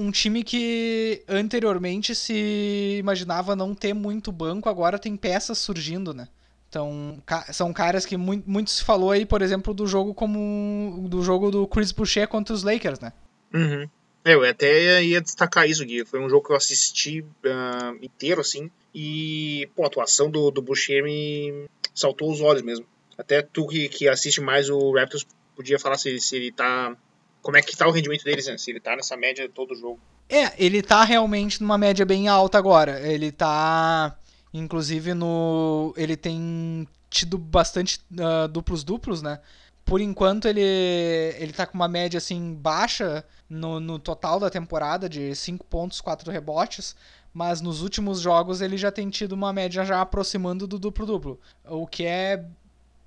um 0.00 0.10
time 0.10 0.42
que 0.42 1.22
anteriormente 1.28 2.14
se 2.14 2.96
imaginava 2.98 3.54
não 3.54 3.74
ter 3.74 3.92
muito 3.92 4.32
banco, 4.32 4.68
agora 4.68 4.98
tem 4.98 5.16
peças 5.16 5.58
surgindo, 5.58 6.14
né? 6.14 6.28
Então, 6.68 7.20
são 7.52 7.72
caras 7.72 8.06
que 8.06 8.16
muito, 8.16 8.48
muito 8.48 8.70
se 8.70 8.84
falou 8.84 9.10
aí, 9.10 9.26
por 9.26 9.42
exemplo, 9.42 9.74
do 9.74 9.86
jogo 9.86 10.14
como 10.14 11.08
do 11.08 11.22
jogo 11.22 11.50
do 11.50 11.66
Chris 11.66 11.90
Boucher 11.90 12.28
contra 12.28 12.54
os 12.54 12.62
Lakers, 12.62 13.00
né? 13.00 13.12
Uhum. 13.52 13.88
Eu 14.24 14.44
até 14.44 15.02
ia 15.02 15.20
destacar 15.20 15.68
isso, 15.68 15.84
Gui. 15.84 16.04
Foi 16.04 16.20
um 16.20 16.28
jogo 16.28 16.46
que 16.46 16.52
eu 16.52 16.56
assisti 16.56 17.22
uh, 17.22 17.98
inteiro, 18.00 18.40
assim, 18.40 18.70
e 18.94 19.68
pô, 19.74 19.82
a 19.82 19.86
atuação 19.86 20.30
do, 20.30 20.50
do 20.50 20.62
Boucher 20.62 21.02
me 21.02 21.66
saltou 21.94 22.30
os 22.30 22.40
olhos 22.40 22.62
mesmo. 22.62 22.86
Até 23.18 23.42
tu 23.42 23.66
que, 23.66 23.88
que 23.88 24.08
assiste 24.08 24.40
mais 24.40 24.70
o 24.70 24.92
Raptors 24.92 25.26
podia 25.56 25.78
falar 25.78 25.98
se, 25.98 26.18
se 26.20 26.36
ele 26.36 26.52
tá. 26.52 26.96
Como 27.42 27.56
é 27.56 27.62
que 27.62 27.76
tá 27.76 27.86
o 27.88 27.90
rendimento 27.90 28.24
deles, 28.24 28.46
né? 28.46 28.58
Se 28.58 28.70
ele 28.70 28.80
tá 28.80 28.96
nessa 28.96 29.16
média 29.16 29.48
todo 29.48 29.74
jogo. 29.74 29.98
É, 30.28 30.52
ele 30.58 30.82
tá 30.82 31.02
realmente 31.04 31.60
numa 31.60 31.78
média 31.78 32.04
bem 32.04 32.28
alta 32.28 32.58
agora. 32.58 33.00
Ele 33.00 33.32
tá 33.32 34.16
Inclusive 34.52 35.14
no 35.14 35.94
ele 35.96 36.16
tem 36.16 36.86
tido 37.08 37.38
bastante 37.38 38.00
uh, 38.12 38.48
duplos 38.48 38.82
duplos, 38.82 39.22
né? 39.22 39.40
Por 39.84 40.00
enquanto 40.00 40.46
ele 40.46 40.60
ele 40.60 41.52
tá 41.52 41.66
com 41.66 41.74
uma 41.74 41.88
média 41.88 42.18
assim 42.18 42.54
baixa 42.54 43.24
no, 43.48 43.78
no 43.80 43.98
total 43.98 44.40
da 44.40 44.50
temporada 44.50 45.08
de 45.08 45.34
5 45.34 45.64
pontos, 45.66 46.00
4 46.00 46.30
rebotes, 46.30 46.96
mas 47.32 47.60
nos 47.60 47.82
últimos 47.82 48.20
jogos 48.20 48.60
ele 48.60 48.76
já 48.76 48.90
tem 48.90 49.08
tido 49.08 49.32
uma 49.32 49.52
média 49.52 49.84
já 49.84 50.00
aproximando 50.00 50.66
do 50.66 50.78
duplo 50.78 51.06
duplo, 51.06 51.40
o 51.64 51.86
que 51.86 52.04
é 52.04 52.44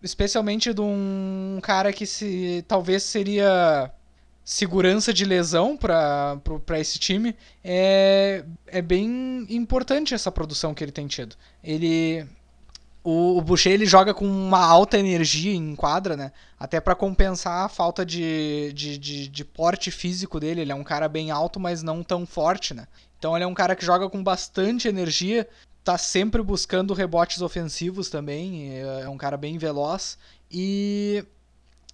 especialmente 0.01 0.73
de 0.73 0.81
um 0.81 1.59
cara 1.61 1.93
que 1.93 2.05
se 2.05 2.63
talvez 2.67 3.03
seria 3.03 3.91
segurança 4.43 5.13
de 5.13 5.25
lesão 5.25 5.77
para 5.77 6.39
esse 6.79 6.99
time, 6.99 7.35
é, 7.63 8.43
é 8.67 8.81
bem 8.81 9.45
importante 9.49 10.13
essa 10.13 10.31
produção 10.31 10.73
que 10.73 10.83
ele 10.83 10.91
tem 10.91 11.07
tido. 11.07 11.35
Ele 11.63 12.27
o, 13.03 13.37
o 13.37 13.41
Boucher 13.41 13.73
ele 13.73 13.85
joga 13.85 14.13
com 14.13 14.25
uma 14.25 14.65
alta 14.65 14.97
energia 14.97 15.53
em 15.53 15.75
quadra, 15.75 16.15
né? 16.15 16.31
Até 16.57 16.79
para 16.79 16.95
compensar 16.95 17.65
a 17.65 17.69
falta 17.69 18.05
de, 18.05 18.71
de, 18.73 18.97
de, 18.97 19.27
de, 19.27 19.45
porte 19.45 19.91
físico 19.91 20.39
dele. 20.39 20.61
Ele 20.61 20.71
é 20.71 20.75
um 20.75 20.83
cara 20.83 21.09
bem 21.09 21.29
alto, 21.29 21.59
mas 21.59 21.83
não 21.83 22.01
tão 22.01 22.25
forte, 22.25 22.73
né? 22.73 22.87
Então 23.19 23.35
ele 23.35 23.43
é 23.43 23.47
um 23.47 23.53
cara 23.53 23.75
que 23.75 23.85
joga 23.85 24.09
com 24.09 24.23
bastante 24.23 24.87
energia, 24.87 25.47
tá 25.83 25.97
sempre 25.97 26.41
buscando 26.41 26.93
rebotes 26.93 27.41
ofensivos 27.41 28.09
também. 28.09 28.79
É 28.79 29.09
um 29.09 29.17
cara 29.17 29.35
bem 29.35 29.57
veloz. 29.57 30.17
E 30.49 31.25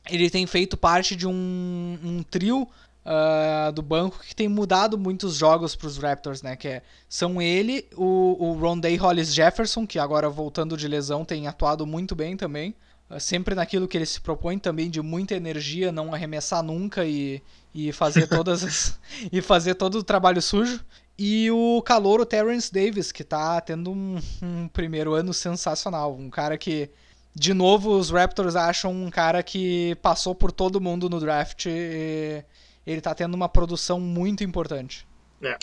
ele 0.10 0.30
tem 0.30 0.46
feito 0.46 0.78
parte 0.78 1.16
de 1.16 1.28
um, 1.28 2.00
um 2.04 2.24
trio 2.24 2.68
uh, 3.06 3.72
do 3.72 3.82
banco 3.82 4.20
que 4.20 4.36
tem 4.36 4.48
mudado 4.48 4.98
muitos 4.98 5.36
jogos 5.36 5.76
para 5.76 5.88
os 5.88 5.98
Raptors, 5.98 6.42
né? 6.42 6.56
Que 6.56 6.68
é, 6.68 6.82
são 7.08 7.42
ele, 7.42 7.86
o, 7.96 8.38
o 8.40 8.54
Rondé 8.54 8.96
Hollis 8.96 9.34
Jefferson, 9.34 9.86
que 9.86 10.00
agora 10.00 10.30
voltando 10.30 10.78
de 10.78 10.88
lesão 10.88 11.26
tem 11.26 11.48
atuado 11.48 11.86
muito 11.86 12.16
bem 12.16 12.38
também. 12.38 12.76
Uh, 13.10 13.20
sempre 13.20 13.56
naquilo 13.56 13.88
que 13.88 13.98
ele 13.98 14.06
se 14.06 14.22
propõe 14.22 14.60
também 14.60 14.90
de 14.90 15.02
muita 15.02 15.36
energia, 15.36 15.92
não 15.92 16.14
arremessar 16.14 16.62
nunca 16.62 17.06
e, 17.06 17.42
e 17.74 17.92
fazer 17.92 18.28
todas 18.30 18.64
as, 18.64 19.00
e 19.32 19.42
fazer 19.42 19.76
todo 19.76 20.00
o 20.00 20.04
trabalho 20.04 20.42
sujo. 20.42 20.84
E 21.18 21.52
o 21.52 21.82
calouro 21.82 22.26
Terrence 22.26 22.72
Davis, 22.72 23.12
que 23.12 23.24
está 23.24 23.60
tendo 23.60 23.92
um, 23.92 24.18
um 24.42 24.68
primeiro 24.70 25.14
ano 25.14 25.34
sensacional. 25.34 26.16
Um 26.16 26.30
cara 26.30 26.58
que 26.58 26.90
de 27.36 27.54
novo, 27.54 27.92
os 27.92 28.10
Raptors 28.10 28.56
acham 28.56 28.92
um 28.92 29.10
cara 29.10 29.42
que 29.44 29.96
passou 30.02 30.34
por 30.34 30.52
todo 30.52 30.82
mundo 30.82 31.10
no 31.10 31.20
draft 31.20 31.68
e 31.68 32.44
ele 32.86 33.02
tá 33.02 33.14
tendo 33.14 33.34
uma 33.34 33.48
produção 33.48 34.00
muito 34.00 34.44
importante. 34.44 35.08
É, 35.42 35.58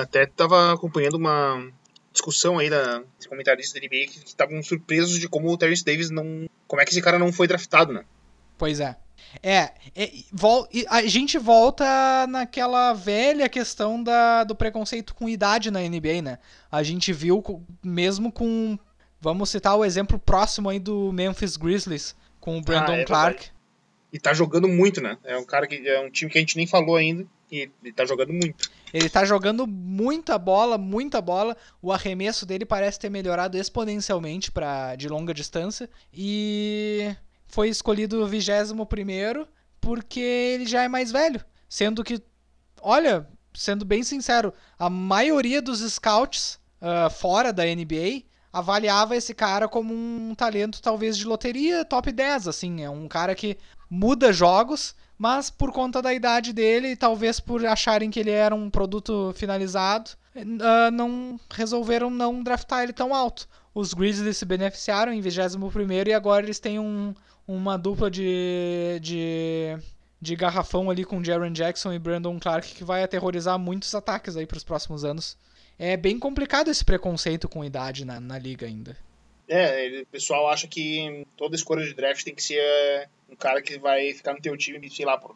até 0.00 0.26
tava 0.26 0.72
acompanhando 0.72 1.14
uma 1.14 1.70
discussão 2.12 2.58
aí 2.58 2.68
da 2.68 3.02
comentaristas 3.28 3.80
da 3.80 3.86
NBA 3.86 4.06
que 4.06 4.26
estavam 4.26 4.62
surpresos 4.62 5.18
de 5.18 5.28
como 5.28 5.50
o 5.50 5.56
Terrence 5.56 5.84
Davis 5.84 6.10
não. 6.10 6.48
Como 6.66 6.82
é 6.82 6.84
que 6.84 6.90
esse 6.90 7.02
cara 7.02 7.18
não 7.18 7.32
foi 7.32 7.46
draftado, 7.46 7.92
né? 7.92 8.04
Pois 8.58 8.80
é. 8.80 8.96
É, 9.42 9.72
é 9.94 10.10
a 10.88 11.02
gente 11.02 11.38
volta 11.38 12.26
naquela 12.28 12.92
velha 12.92 13.48
questão 13.48 14.02
da, 14.02 14.42
do 14.44 14.56
preconceito 14.56 15.14
com 15.14 15.28
idade 15.28 15.70
na 15.70 15.80
NBA, 15.80 16.22
né? 16.22 16.38
A 16.70 16.82
gente 16.82 17.12
viu 17.12 17.42
mesmo 17.82 18.32
com 18.32 18.78
Vamos 19.20 19.50
citar 19.50 19.76
o 19.76 19.84
exemplo 19.84 20.18
próximo 20.18 20.68
aí 20.68 20.78
do 20.78 21.12
Memphis 21.12 21.56
Grizzlies, 21.56 22.16
com 22.40 22.58
o 22.58 22.62
Brandon 22.62 22.92
ah, 22.92 22.98
é 22.98 23.04
Clark. 23.04 23.38
Verdade. 23.38 23.60
E 24.12 24.18
tá 24.18 24.32
jogando 24.32 24.66
muito, 24.66 25.00
né? 25.00 25.18
É 25.22 25.36
um 25.36 25.44
cara 25.44 25.66
que 25.66 25.86
é 25.86 26.00
um 26.00 26.10
time 26.10 26.30
que 26.30 26.38
a 26.38 26.40
gente 26.40 26.56
nem 26.56 26.66
falou 26.66 26.96
ainda. 26.96 27.26
E 27.50 27.70
ele 27.82 27.92
tá 27.92 28.04
jogando 28.04 28.32
muito. 28.32 28.70
Ele 28.92 29.08
tá 29.08 29.24
jogando 29.24 29.66
muita 29.66 30.38
bola, 30.38 30.78
muita 30.78 31.20
bola. 31.20 31.56
O 31.82 31.92
arremesso 31.92 32.46
dele 32.46 32.64
parece 32.64 32.98
ter 32.98 33.10
melhorado 33.10 33.56
exponencialmente 33.56 34.50
para 34.50 34.96
de 34.96 35.08
longa 35.08 35.34
distância. 35.34 35.88
E 36.12 37.14
foi 37.46 37.68
escolhido 37.68 38.22
o 38.22 38.26
21 38.26 39.46
porque 39.80 40.20
ele 40.20 40.66
já 40.66 40.82
é 40.82 40.88
mais 40.88 41.12
velho. 41.12 41.44
Sendo 41.68 42.02
que, 42.02 42.20
olha, 42.80 43.28
sendo 43.54 43.84
bem 43.84 44.02
sincero, 44.02 44.52
a 44.78 44.90
maioria 44.90 45.62
dos 45.62 45.80
scouts 45.80 46.58
uh, 46.80 47.10
fora 47.10 47.52
da 47.52 47.64
NBA 47.64 48.24
avaliava 48.52 49.16
esse 49.16 49.34
cara 49.34 49.68
como 49.68 49.94
um 49.94 50.34
talento 50.34 50.82
talvez 50.82 51.16
de 51.16 51.24
loteria 51.24 51.84
top 51.84 52.10
10, 52.10 52.48
assim, 52.48 52.82
é 52.82 52.90
um 52.90 53.06
cara 53.06 53.34
que 53.34 53.56
muda 53.88 54.32
jogos, 54.32 54.94
mas 55.18 55.50
por 55.50 55.72
conta 55.72 56.00
da 56.00 56.12
idade 56.14 56.52
dele, 56.52 56.96
talvez 56.96 57.38
por 57.38 57.64
acharem 57.66 58.10
que 58.10 58.20
ele 58.20 58.30
era 58.30 58.54
um 58.54 58.70
produto 58.70 59.32
finalizado, 59.36 60.10
uh, 60.34 60.90
não 60.92 61.38
resolveram 61.52 62.10
não 62.10 62.42
draftar 62.42 62.82
ele 62.82 62.92
tão 62.92 63.14
alto. 63.14 63.48
Os 63.74 63.94
Grizzlies 63.94 64.36
se 64.36 64.44
beneficiaram 64.44 65.12
em 65.12 65.20
21 65.20 66.08
e 66.08 66.12
agora 66.12 66.44
eles 66.44 66.58
têm 66.58 66.78
um, 66.78 67.14
uma 67.46 67.76
dupla 67.76 68.10
de, 68.10 68.98
de, 69.00 69.78
de 70.20 70.34
garrafão 70.34 70.90
ali 70.90 71.04
com 71.04 71.22
Jaron 71.22 71.52
Jackson 71.52 71.92
e 71.92 71.98
Brandon 71.98 72.38
Clark 72.40 72.74
que 72.74 72.82
vai 72.82 73.02
aterrorizar 73.04 73.58
muitos 73.58 73.94
ataques 73.94 74.36
aí 74.36 74.46
para 74.46 74.56
os 74.56 74.64
próximos 74.64 75.04
anos 75.04 75.36
é 75.80 75.96
bem 75.96 76.18
complicado 76.18 76.70
esse 76.70 76.84
preconceito 76.84 77.48
com 77.48 77.64
idade 77.64 78.04
na, 78.04 78.20
na 78.20 78.38
liga 78.38 78.66
ainda. 78.66 78.94
É, 79.48 80.02
o 80.02 80.06
pessoal 80.06 80.50
acha 80.50 80.68
que 80.68 81.26
toda 81.38 81.56
escolha 81.56 81.82
de 81.82 81.94
draft 81.94 82.22
tem 82.22 82.34
que 82.34 82.42
ser 82.42 83.08
um 83.30 83.34
cara 83.34 83.62
que 83.62 83.78
vai 83.78 84.12
ficar 84.12 84.34
no 84.34 84.42
teu 84.42 84.54
time, 84.58 84.90
sei 84.90 85.06
lá, 85.06 85.16
por, 85.16 85.34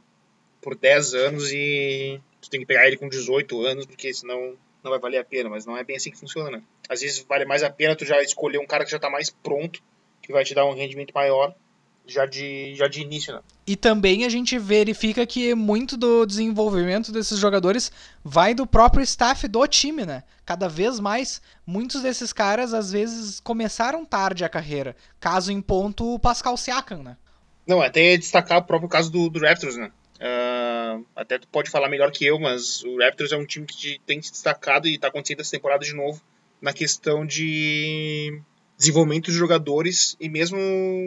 por 0.61 0.76
10 0.76 1.14
anos 1.14 1.50
e 1.50 2.20
tu 2.42 2.50
tem 2.50 2.61
que 2.61 2.66
pegar 2.66 2.87
ele 2.87 2.98
com 2.98 3.09
18 3.09 3.64
anos, 3.64 3.87
porque 3.87 4.12
senão 4.12 4.54
não 4.83 4.90
vai 4.90 5.00
valer 5.00 5.16
a 5.16 5.24
pena, 5.24 5.48
mas 5.48 5.64
não 5.64 5.78
é 5.78 5.83
bem 5.83 5.96
assim 5.96 6.11
que 6.11 6.18
funciona? 6.18 6.62
Às 6.90 7.00
vezes 7.00 7.20
vale 7.26 7.46
mais 7.46 7.62
a 7.62 7.70
pena 7.70 7.96
tu 7.96 8.04
já 8.04 8.20
escolher 8.20 8.59
um 8.59 8.66
cara 8.66 8.85
que 8.85 8.90
já 8.90 8.98
tá 8.98 9.09
mais 9.09 9.30
pronto, 9.30 9.83
que 10.20 10.30
vai 10.30 10.44
te 10.44 10.54
dar 10.54 10.66
um 10.66 10.74
rendimento 10.74 11.12
maior, 11.14 11.54
já 12.06 12.26
de, 12.26 12.74
já 12.74 12.86
de 12.86 13.00
início, 13.00 13.34
né? 13.34 13.40
E 13.66 13.76
também 13.76 14.24
a 14.24 14.28
gente 14.28 14.58
verifica 14.58 15.26
que 15.26 15.54
muito 15.54 15.96
do 15.96 16.26
desenvolvimento 16.26 17.10
desses 17.10 17.38
jogadores 17.38 17.90
vai 18.22 18.54
do 18.54 18.66
próprio 18.66 19.02
staff 19.02 19.48
do 19.48 19.66
time, 19.66 20.04
né? 20.04 20.22
Cada 20.44 20.68
vez 20.68 21.00
mais, 21.00 21.40
muitos 21.66 22.02
desses 22.02 22.32
caras 22.32 22.74
às 22.74 22.92
vezes 22.92 23.40
começaram 23.40 24.04
tarde 24.04 24.44
a 24.44 24.48
carreira. 24.48 24.94
Caso 25.18 25.50
em 25.50 25.62
ponto 25.62 26.14
o 26.14 26.18
Pascal 26.18 26.56
Siakam, 26.56 27.02
né? 27.02 27.16
Não, 27.66 27.80
até 27.80 28.16
destacar 28.16 28.58
o 28.58 28.64
próprio 28.64 28.88
caso 28.88 29.10
do, 29.10 29.30
do 29.30 29.40
Raptors, 29.40 29.76
né? 29.76 29.90
Uh, 30.16 31.04
até 31.16 31.38
tu 31.38 31.48
pode 31.48 31.70
falar 31.70 31.88
melhor 31.88 32.10
que 32.10 32.26
eu, 32.26 32.38
mas 32.38 32.84
o 32.84 32.98
Raptors 32.98 33.32
é 33.32 33.36
um 33.36 33.46
time 33.46 33.66
que 33.66 33.98
tem 34.06 34.20
se 34.20 34.30
destacado 34.30 34.86
e 34.86 34.94
está 34.94 35.08
acontecendo 35.08 35.40
essa 35.40 35.50
temporada 35.50 35.84
de 35.84 35.94
novo 35.94 36.20
na 36.60 36.72
questão 36.72 37.26
de 37.26 38.40
desenvolvimento 38.76 39.30
de 39.30 39.37
jogadores 39.37 40.16
e 40.20 40.28
mesmo 40.28 40.58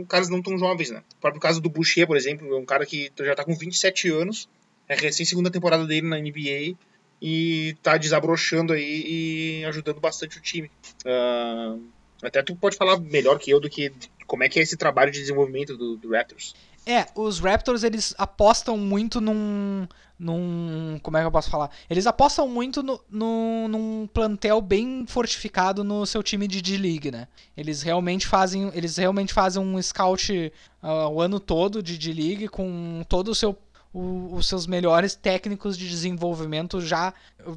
caras 0.08 0.30
não 0.30 0.42
tão 0.42 0.58
jovens, 0.58 0.90
né? 0.90 1.04
O 1.18 1.22
próprio 1.22 1.42
caso 1.42 1.62
do 1.62 1.70
Boucher, 1.70 2.08
por 2.08 2.16
exemplo, 2.16 2.54
é 2.54 2.58
um 2.58 2.66
cara 2.66 2.86
que 2.86 3.12
já 3.20 3.36
tá 3.36 3.44
com 3.44 3.56
27 3.56 4.10
anos, 4.10 4.50
é 4.88 4.96
recém 4.96 5.26
segunda 5.26 5.52
temporada 5.52 5.86
dele 5.86 6.08
na 6.08 6.18
NBA 6.18 6.78
e 7.22 7.76
tá 7.82 7.98
desabrochando 7.98 8.74
aí 8.74 9.62
e 9.62 9.66
ajudando 9.66 10.00
bastante 10.00 10.38
o 10.38 10.42
time. 10.42 10.72
Uh, 11.06 11.82
até 12.22 12.42
tu 12.42 12.56
pode 12.56 12.78
falar 12.78 13.00
melhor 13.00 13.38
que 13.38 13.52
eu 13.52 13.60
do 13.60 13.70
que 13.70 13.92
como 14.26 14.44
é 14.44 14.50
que 14.50 14.60
é 14.60 14.64
esse 14.64 14.78
trabalho 14.78 15.12
de 15.12 15.20
desenvolvimento 15.20 15.78
do, 15.78 15.98
do 15.98 16.12
Raptors. 16.12 16.56
É, 16.88 17.06
os 17.16 17.40
Raptors 17.40 17.84
eles 17.84 18.16
apostam 18.18 18.78
muito 18.78 19.20
num, 19.20 19.86
num. 20.18 20.98
Como 21.04 21.18
é 21.18 21.20
que 21.20 21.28
eu 21.28 21.32
posso 21.32 21.50
falar? 21.50 21.70
Eles 21.90 22.08
apostam 22.08 22.48
muito 22.48 22.82
no, 22.82 22.98
no, 23.10 23.68
num 23.68 24.08
plantel 24.14 24.62
bem 24.62 25.06
fortificado 25.06 25.84
no 25.84 26.06
seu 26.06 26.24
time 26.24 26.48
de 26.48 26.62
D-League, 26.62 27.12
né? 27.12 27.28
Eles 27.58 27.82
realmente 27.82 28.26
fazem. 28.26 28.72
Eles 28.74 28.96
realmente 28.96 29.34
fazem 29.34 29.62
um 29.62 29.82
scout 29.82 30.54
uh, 30.82 31.10
o 31.10 31.20
ano 31.20 31.42
todo 31.42 31.84
de 31.84 31.98
D-League 31.98 32.48
com 32.48 33.04
todo 33.10 33.32
o 33.32 33.36
seu. 33.36 33.58
O, 33.98 34.36
os 34.36 34.48
seus 34.48 34.68
melhores 34.68 35.16
técnicos 35.16 35.76
de 35.76 35.90
desenvolvimento 35.90 36.80
já 36.80 37.12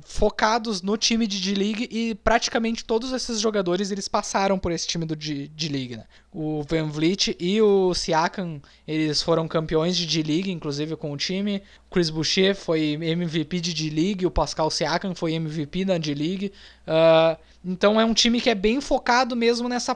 focados 0.05 0.81
no 0.81 0.97
time 0.97 1.27
de 1.27 1.39
D-League 1.39 1.87
e 1.91 2.15
praticamente 2.15 2.83
todos 2.83 3.13
esses 3.13 3.39
jogadores 3.39 3.91
eles 3.91 4.09
passaram 4.09 4.59
por 4.59 4.73
esse 4.73 4.87
time 4.87 5.05
do 5.05 5.15
D-League. 5.15 5.99
Né? 5.99 6.05
O 6.33 6.63
Van 6.63 6.89
Vliet 6.89 7.37
e 7.39 7.61
o 7.61 7.93
Siakam 7.93 8.63
eles 8.89 9.21
foram 9.21 9.47
campeões 9.47 9.97
de 9.97 10.07
D-League, 10.07 10.51
inclusive 10.51 10.97
com 10.97 11.13
o 11.13 11.17
time. 11.17 11.63
O 11.91 11.95
Chris 11.95 12.09
Boucher 12.09 12.57
foi 12.57 12.93
MVP 12.95 13.61
de 13.61 13.75
D-League, 13.75 14.25
o 14.25 14.31
Pascal 14.31 14.71
Siakam 14.71 15.15
foi 15.15 15.35
MVP 15.35 15.85
da 15.85 15.99
D-League. 15.99 16.53
Uh, 16.87 17.37
então 17.63 18.01
é 18.01 18.05
um 18.05 18.15
time 18.15 18.41
que 18.41 18.49
é 18.49 18.55
bem 18.55 18.81
focado 18.81 19.37
mesmo 19.37 19.69
nessa 19.69 19.95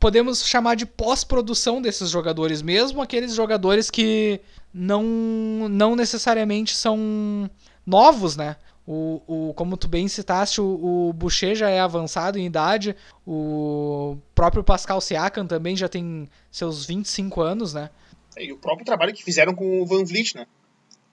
podemos 0.00 0.46
chamar 0.46 0.74
de 0.74 0.86
pós-produção 0.86 1.80
desses 1.80 2.08
jogadores, 2.08 2.62
mesmo 2.62 3.02
aqueles 3.02 3.34
jogadores 3.34 3.90
que 3.90 4.40
não, 4.72 5.04
não 5.68 5.94
necessariamente 5.94 6.74
são 6.74 7.48
novos, 7.86 8.34
né? 8.34 8.56
O, 8.86 9.22
o, 9.26 9.54
como 9.54 9.76
tu 9.76 9.86
bem 9.86 10.08
citaste, 10.08 10.60
o, 10.60 11.08
o 11.10 11.12
Boucher 11.12 11.54
já 11.54 11.68
é 11.68 11.78
avançado 11.78 12.38
em 12.38 12.46
idade, 12.46 12.96
o 13.26 14.16
próprio 14.34 14.64
Pascal 14.64 15.00
Siakam 15.00 15.46
também 15.46 15.76
já 15.76 15.88
tem 15.88 16.28
seus 16.50 16.86
25 16.86 17.42
anos, 17.42 17.74
né? 17.74 17.90
É, 18.36 18.46
e 18.46 18.52
o 18.52 18.56
próprio 18.56 18.86
trabalho 18.86 19.14
que 19.14 19.22
fizeram 19.22 19.54
com 19.54 19.82
o 19.82 19.86
Van 19.86 20.04
Vliet, 20.04 20.34
né? 20.34 20.46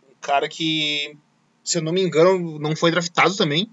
Um 0.09 0.15
cara 0.21 0.47
que, 0.47 1.15
se 1.63 1.77
eu 1.77 1.81
não 1.81 1.91
me 1.91 2.01
engano, 2.01 2.57
não 2.57 2.75
foi 2.75 2.89
draftado 2.89 3.35
também. 3.35 3.69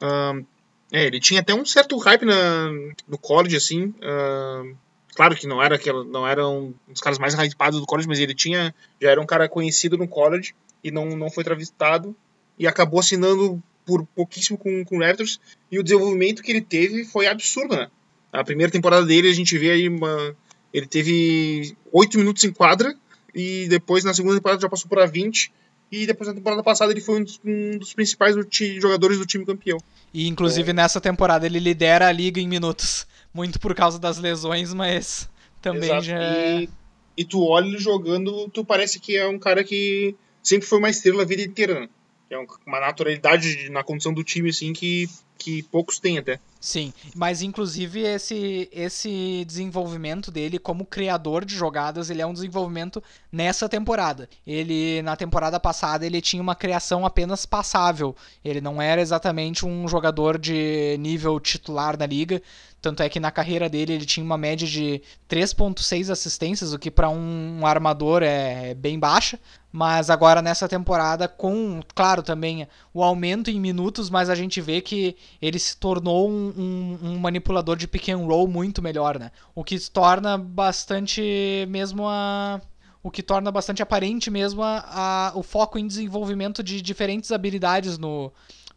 Um, 0.00 0.44
é, 0.92 1.06
ele 1.06 1.18
tinha 1.18 1.40
até 1.40 1.54
um 1.54 1.64
certo 1.64 1.96
hype 1.96 2.26
na, 2.26 2.70
no 3.08 3.16
college, 3.16 3.56
assim. 3.56 3.94
Um, 4.02 4.74
claro 5.14 5.34
que 5.34 5.46
não 5.46 5.62
era 5.62 5.76
aquela, 5.76 6.04
não 6.04 6.28
era 6.28 6.46
um 6.46 6.74
dos 6.86 7.00
caras 7.00 7.18
mais 7.18 7.32
hypados 7.32 7.80
do 7.80 7.86
college, 7.86 8.06
mas 8.06 8.20
ele 8.20 8.34
tinha 8.34 8.74
já 9.00 9.10
era 9.10 9.20
um 9.20 9.24
cara 9.24 9.48
conhecido 9.48 9.96
no 9.96 10.06
college 10.06 10.54
e 10.84 10.90
não, 10.90 11.16
não 11.16 11.30
foi 11.30 11.40
entrevistado 11.40 12.14
e 12.58 12.66
acabou 12.66 13.00
assinando 13.00 13.60
por 13.86 14.04
pouquíssimo 14.14 14.58
com, 14.58 14.84
com 14.84 14.98
o 14.98 15.00
Raptors 15.00 15.40
e 15.70 15.78
o 15.78 15.82
desenvolvimento 15.82 16.42
que 16.42 16.52
ele 16.52 16.60
teve 16.60 17.06
foi 17.06 17.26
absurdo, 17.26 17.74
né? 17.74 17.88
A 18.30 18.44
primeira 18.44 18.70
temporada 18.70 19.06
dele 19.06 19.30
a 19.30 19.34
gente 19.34 19.56
vê 19.56 19.70
aí 19.70 19.88
uma 19.88 20.36
ele 20.74 20.86
teve 20.86 21.74
8 21.90 22.18
minutos 22.18 22.44
em 22.44 22.52
quadra 22.52 22.94
e 23.34 23.66
depois 23.68 24.04
na 24.04 24.12
segunda 24.12 24.36
temporada 24.36 24.60
já 24.60 24.68
passou 24.68 24.90
por 24.90 24.98
a 25.00 25.06
20 25.06 25.50
e 25.92 26.06
depois 26.06 26.26
na 26.26 26.34
temporada 26.34 26.62
passada 26.62 26.90
ele 26.90 27.02
foi 27.02 27.20
um 27.20 27.22
dos, 27.22 27.38
um 27.44 27.76
dos 27.76 27.92
principais 27.92 28.34
do 28.34 28.48
jogadores 28.80 29.18
do 29.18 29.26
time 29.26 29.44
campeão. 29.44 29.78
E 30.12 30.26
inclusive 30.26 30.70
é. 30.70 30.72
nessa 30.72 30.98
temporada 31.02 31.44
ele 31.44 31.58
lidera 31.58 32.08
a 32.08 32.12
liga 32.12 32.40
em 32.40 32.48
minutos 32.48 33.06
muito 33.32 33.60
por 33.60 33.74
causa 33.74 33.98
das 33.98 34.16
lesões, 34.16 34.72
mas 34.72 35.28
também 35.60 35.90
Exato. 35.90 36.04
já. 36.04 36.18
E, 36.18 36.68
e 37.18 37.24
tu 37.24 37.44
olha 37.44 37.66
ele 37.66 37.78
jogando, 37.78 38.48
tu 38.48 38.64
parece 38.64 38.98
que 38.98 39.16
é 39.16 39.28
um 39.28 39.38
cara 39.38 39.62
que 39.62 40.16
sempre 40.42 40.66
foi 40.66 40.78
uma 40.78 40.88
estrela 40.88 41.22
a 41.22 41.26
vida 41.26 41.42
inteira, 41.42 41.80
né? 41.80 41.88
É 42.30 42.38
uma 42.66 42.80
naturalidade 42.80 43.68
na 43.68 43.84
condição 43.84 44.14
do 44.14 44.24
time, 44.24 44.48
assim, 44.48 44.72
que, 44.72 45.06
que 45.42 45.62
poucos 45.64 45.98
têm 45.98 46.18
até. 46.18 46.38
Sim, 46.60 46.92
mas 47.16 47.42
inclusive 47.42 48.02
esse, 48.02 48.68
esse 48.72 49.44
desenvolvimento 49.44 50.30
dele 50.30 50.60
como 50.60 50.86
criador 50.86 51.44
de 51.44 51.56
jogadas, 51.56 52.08
ele 52.08 52.22
é 52.22 52.26
um 52.26 52.32
desenvolvimento 52.32 53.02
nessa 53.32 53.68
temporada. 53.68 54.28
Ele, 54.46 55.02
na 55.02 55.16
temporada 55.16 55.58
passada, 55.58 56.06
ele 56.06 56.20
tinha 56.20 56.40
uma 56.40 56.54
criação 56.54 57.04
apenas 57.04 57.44
passável. 57.44 58.14
Ele 58.44 58.60
não 58.60 58.80
era 58.80 59.00
exatamente 59.00 59.66
um 59.66 59.88
jogador 59.88 60.38
de 60.38 60.96
nível 61.00 61.40
titular 61.40 61.98
na 61.98 62.06
liga. 62.06 62.40
Tanto 62.82 63.00
é 63.00 63.08
que 63.08 63.20
na 63.20 63.30
carreira 63.30 63.68
dele 63.68 63.92
ele 63.92 64.04
tinha 64.04 64.24
uma 64.24 64.36
média 64.36 64.66
de 64.66 65.00
3.6 65.30 66.10
assistências, 66.10 66.72
o 66.72 66.78
que 66.80 66.90
para 66.90 67.08
um 67.08 67.64
armador 67.64 68.24
é 68.24 68.74
bem 68.74 68.98
baixa. 68.98 69.38
Mas 69.70 70.10
agora 70.10 70.42
nessa 70.42 70.68
temporada, 70.68 71.28
com, 71.28 71.80
claro, 71.94 72.24
também 72.24 72.66
o 72.92 73.02
aumento 73.02 73.50
em 73.50 73.60
minutos, 73.60 74.10
mas 74.10 74.28
a 74.28 74.34
gente 74.34 74.60
vê 74.60 74.80
que 74.80 75.16
ele 75.40 75.60
se 75.60 75.76
tornou 75.76 76.28
um, 76.28 76.52
um, 76.56 76.98
um 77.10 77.18
manipulador 77.18 77.76
de 77.76 77.86
pick 77.86 78.08
and 78.08 78.18
roll 78.18 78.48
muito 78.48 78.82
melhor, 78.82 79.16
né? 79.18 79.30
O 79.54 79.62
que 79.62 79.78
torna 79.88 80.36
bastante 80.36 81.66
mesmo 81.70 82.06
a 82.08 82.60
o 83.04 83.10
que 83.10 83.22
torna 83.22 83.50
bastante 83.50 83.82
aparente 83.82 84.30
mesmo 84.30 84.62
a, 84.62 85.30
a, 85.32 85.32
o 85.34 85.42
foco 85.42 85.76
em 85.76 85.86
desenvolvimento 85.88 86.62
de 86.62 86.80
diferentes 86.80 87.32
habilidades 87.32 87.98
no, 87.98 88.32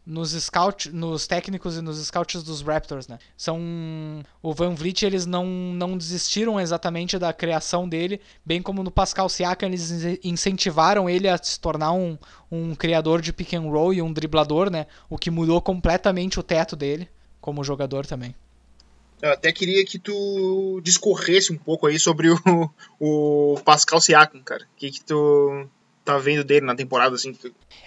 nos 0.06 0.30
scout, 0.30 0.90
nos 0.92 1.26
técnicos 1.26 1.76
e 1.76 1.82
nos 1.82 1.98
scouts 2.06 2.42
dos 2.44 2.62
Raptors, 2.62 3.08
né? 3.08 3.18
São 3.36 3.58
o 4.40 4.54
Van 4.54 4.74
Vliet, 4.74 5.02
eles 5.02 5.26
não, 5.26 5.44
não 5.44 5.98
desistiram 5.98 6.60
exatamente 6.60 7.18
da 7.18 7.32
criação 7.32 7.88
dele, 7.88 8.20
bem 8.44 8.62
como 8.62 8.84
no 8.84 8.90
Pascal 8.90 9.28
Siakam 9.28 9.66
eles 9.66 9.90
incentivaram 10.22 11.10
ele 11.10 11.28
a 11.28 11.36
se 11.36 11.58
tornar 11.58 11.92
um, 11.92 12.16
um 12.50 12.74
criador 12.74 13.20
de 13.20 13.32
pick 13.32 13.54
and 13.54 13.62
roll 13.62 13.92
e 13.92 14.00
um 14.00 14.12
driblador, 14.12 14.70
né? 14.70 14.86
O 15.10 15.18
que 15.18 15.30
mudou 15.30 15.60
completamente 15.60 16.38
o 16.38 16.42
teto 16.42 16.76
dele 16.76 17.08
como 17.40 17.64
jogador 17.64 18.06
também. 18.06 18.34
Eu 19.20 19.32
até 19.32 19.50
queria 19.50 19.84
que 19.84 19.98
tu 19.98 20.80
discorresse 20.82 21.52
um 21.52 21.56
pouco 21.56 21.86
aí 21.86 21.98
sobre 21.98 22.28
o, 22.30 22.38
o 23.00 23.58
Pascal 23.64 24.00
Siakam, 24.00 24.42
cara. 24.42 24.64
O 24.64 24.76
que 24.76 24.90
que 24.90 25.02
tu 25.02 25.66
tá 26.06 26.18
vendo 26.18 26.44
dele 26.44 26.64
na 26.64 26.74
temporada, 26.74 27.16
assim? 27.16 27.36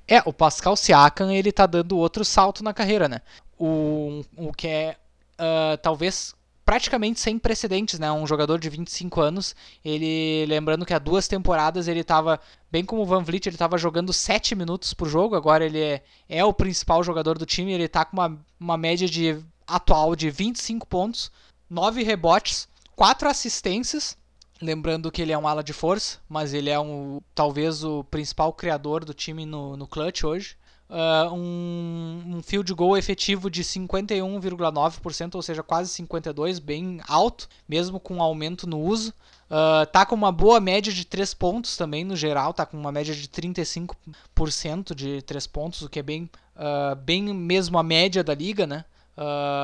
É, 0.08 0.21
o 0.25 0.34
Pascal 0.34 0.75
Siakam, 0.75 1.32
ele 1.32 1.51
tá 1.51 1.65
dando 1.65 1.97
outro 1.97 2.25
salto 2.25 2.63
na 2.63 2.73
carreira, 2.73 3.08
né? 3.08 3.21
O, 3.58 4.23
o 4.36 4.51
que 4.51 4.67
é, 4.67 4.97
uh, 5.39 5.77
talvez, 5.82 6.36
praticamente 6.65 7.19
sem 7.19 7.39
precedentes, 7.39 7.97
né? 7.97 8.12
Um 8.12 8.27
jogador 8.27 8.60
de 8.60 8.69
25 8.69 9.21
anos, 9.21 9.55
ele, 9.84 10.45
lembrando 10.47 10.86
que 10.86 10.93
há 10.93 10.99
duas 10.99 11.27
temporadas 11.27 11.88
ele 11.88 12.03
tava, 12.03 12.39
bem 12.69 12.84
como 12.84 13.01
o 13.01 13.05
Van 13.05 13.23
Vliet, 13.23 13.47
ele 13.47 13.58
tava 13.58 13.77
jogando 13.77 14.12
7 14.12 14.53
minutos 14.53 14.93
por 14.93 15.08
jogo, 15.08 15.36
agora 15.36 15.65
ele 15.65 15.79
é, 15.79 16.03
é 16.27 16.43
o 16.43 16.53
principal 16.53 17.01
jogador 17.03 17.38
do 17.38 17.45
time, 17.45 17.71
ele 17.71 17.88
tá 17.88 18.03
com 18.03 18.17
uma, 18.17 18.38
uma 18.60 18.77
média 18.77 19.08
de 19.08 19.41
atual 19.65 20.15
de 20.15 20.29
25 20.29 20.86
pontos, 20.86 21.32
9 21.69 22.03
rebotes, 22.03 22.67
4 22.95 23.29
assistências, 23.29 24.17
Lembrando 24.62 25.12
que 25.12 25.22
ele 25.22 25.32
é 25.32 25.38
um 25.38 25.48
ala 25.48 25.63
de 25.63 25.72
força, 25.72 26.19
mas 26.28 26.54
ele 26.54 26.69
é 26.69 26.80
um 26.80 27.22
talvez 27.34 27.84
o 27.84 28.04
principal 28.04 28.52
criador 28.52 29.06
do 29.06 29.13
time 29.13 29.45
no, 29.45 29.78
no 29.78 29.88
clutch 29.88 30.24
hoje. 30.24 30.58
Uh, 30.89 31.32
um, 31.32 32.24
um 32.26 32.41
field 32.41 32.74
goal 32.74 32.98
efetivo 32.98 33.48
de 33.48 33.63
51,9%, 33.63 35.36
ou 35.36 35.41
seja, 35.41 35.62
quase 35.62 36.04
52%, 36.04 36.60
bem 36.60 37.00
alto, 37.08 37.48
mesmo 37.67 38.00
com 38.00 38.22
aumento 38.22 38.67
no 38.67 38.80
uso. 38.80 39.13
Uh, 39.50 39.86
tá 39.91 40.04
com 40.04 40.15
uma 40.15 40.32
boa 40.32 40.60
média 40.60 40.91
de 40.91 41.06
3 41.06 41.34
pontos 41.36 41.78
também, 41.78 42.04
no 42.04 42.15
geral, 42.15 42.54
tá 42.54 42.65
com 42.65 42.76
uma 42.76 42.91
média 42.91 43.13
de 43.13 43.28
35% 43.28 44.95
de 44.95 45.22
3 45.22 45.48
pontos, 45.48 45.84
o 45.84 45.89
que 45.89 46.00
é 46.00 46.04
bem, 46.04 46.30
uh, 46.56 46.95
bem 46.95 47.34
mesmo 47.36 47.78
a 47.78 47.84
média 47.84 48.24
da 48.24 48.34
liga, 48.34 48.67
né? 48.67 48.84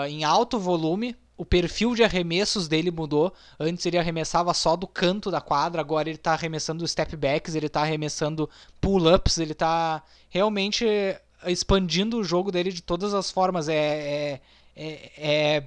em 0.10 0.26
alto 0.26 0.60
volume, 0.60 1.16
o 1.38 1.46
perfil 1.46 1.96
de 1.96 2.04
arremessos 2.04 2.68
dele 2.68 2.92
mudou. 2.92 3.34
Antes 3.60 3.86
ele 3.86 3.98
arremessava 3.98 4.54
só 4.54 4.76
do 4.76 4.88
canto 4.88 5.30
da 5.30 5.42
quadra, 5.42 5.82
agora 5.82 6.10
ele 6.10 6.18
está 6.18 6.34
arremessando 6.34 6.88
step 6.88 7.16
backs, 7.16 7.56
ele 7.56 7.68
está 7.68 7.82
arremessando 7.82 8.50
pull-ups, 8.80 9.38
ele 9.38 9.52
está 9.52 10.04
realmente 10.30 10.86
expandindo 11.46 12.18
o 12.18 12.24
jogo 12.24 12.52
dele 12.52 12.72
de 12.72 12.82
todas 12.82 13.14
as 13.14 13.30
formas. 13.30 13.68
É, 13.68 13.76
é, 13.76 14.42
é, 14.76 15.12
é, 15.18 15.64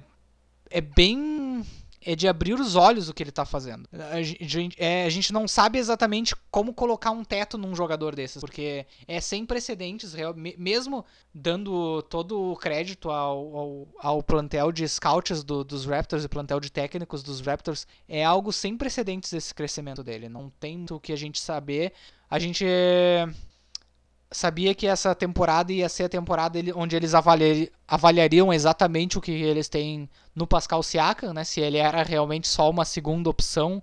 é 0.69 0.81
bem 0.81 1.65
é 2.01 2.15
de 2.15 2.27
abrir 2.27 2.53
os 2.53 2.75
olhos 2.75 3.09
o 3.09 3.13
que 3.13 3.23
ele 3.23 3.29
está 3.29 3.45
fazendo. 3.45 3.87
A 4.11 4.21
gente, 4.21 4.75
é, 4.77 5.05
a 5.05 5.09
gente 5.09 5.33
não 5.33 5.47
sabe 5.47 5.77
exatamente 5.77 6.35
como 6.49 6.73
colocar 6.73 7.11
um 7.11 7.23
teto 7.23 7.57
num 7.57 7.75
jogador 7.75 8.15
desses, 8.15 8.39
porque 8.39 8.85
é 9.07 9.19
sem 9.19 9.45
precedentes, 9.45 10.13
mesmo 10.57 11.05
dando 11.33 12.01
todo 12.03 12.51
o 12.51 12.55
crédito 12.55 13.09
ao, 13.09 13.57
ao, 13.57 13.87
ao 13.99 14.23
plantel 14.23 14.71
de 14.71 14.87
scouts 14.87 15.43
do, 15.43 15.63
dos 15.63 15.85
Raptors 15.85 16.23
e 16.23 16.29
plantel 16.29 16.59
de 16.59 16.71
técnicos 16.71 17.21
dos 17.21 17.41
Raptors, 17.41 17.85
é 18.07 18.23
algo 18.23 18.51
sem 18.51 18.77
precedentes 18.77 19.33
esse 19.33 19.53
crescimento 19.53 20.03
dele. 20.03 20.29
Não 20.29 20.49
tem 20.59 20.85
o 20.89 20.99
que 20.99 21.11
a 21.11 21.17
gente 21.17 21.39
saber. 21.39 21.93
A 22.29 22.37
gente 22.37 22.65
sabia 24.31 24.75
que 24.75 24.85
essa 24.85 25.15
temporada 25.15 25.73
ia 25.73 25.89
ser 25.89 26.03
a 26.03 26.09
temporada 26.09 26.59
onde 26.75 26.95
eles 26.95 27.13
avaliariam 27.87 28.53
exatamente 28.53 29.17
o 29.17 29.21
que 29.21 29.31
eles 29.31 29.67
têm 29.67 30.09
no 30.35 30.45
Pascal 30.45 30.83
Siakam, 30.83 31.33
né? 31.33 31.43
Se 31.43 31.59
ele 31.59 31.77
era 31.77 32.03
realmente 32.03 32.47
só 32.47 32.69
uma 32.69 32.85
segunda 32.85 33.29
opção 33.29 33.81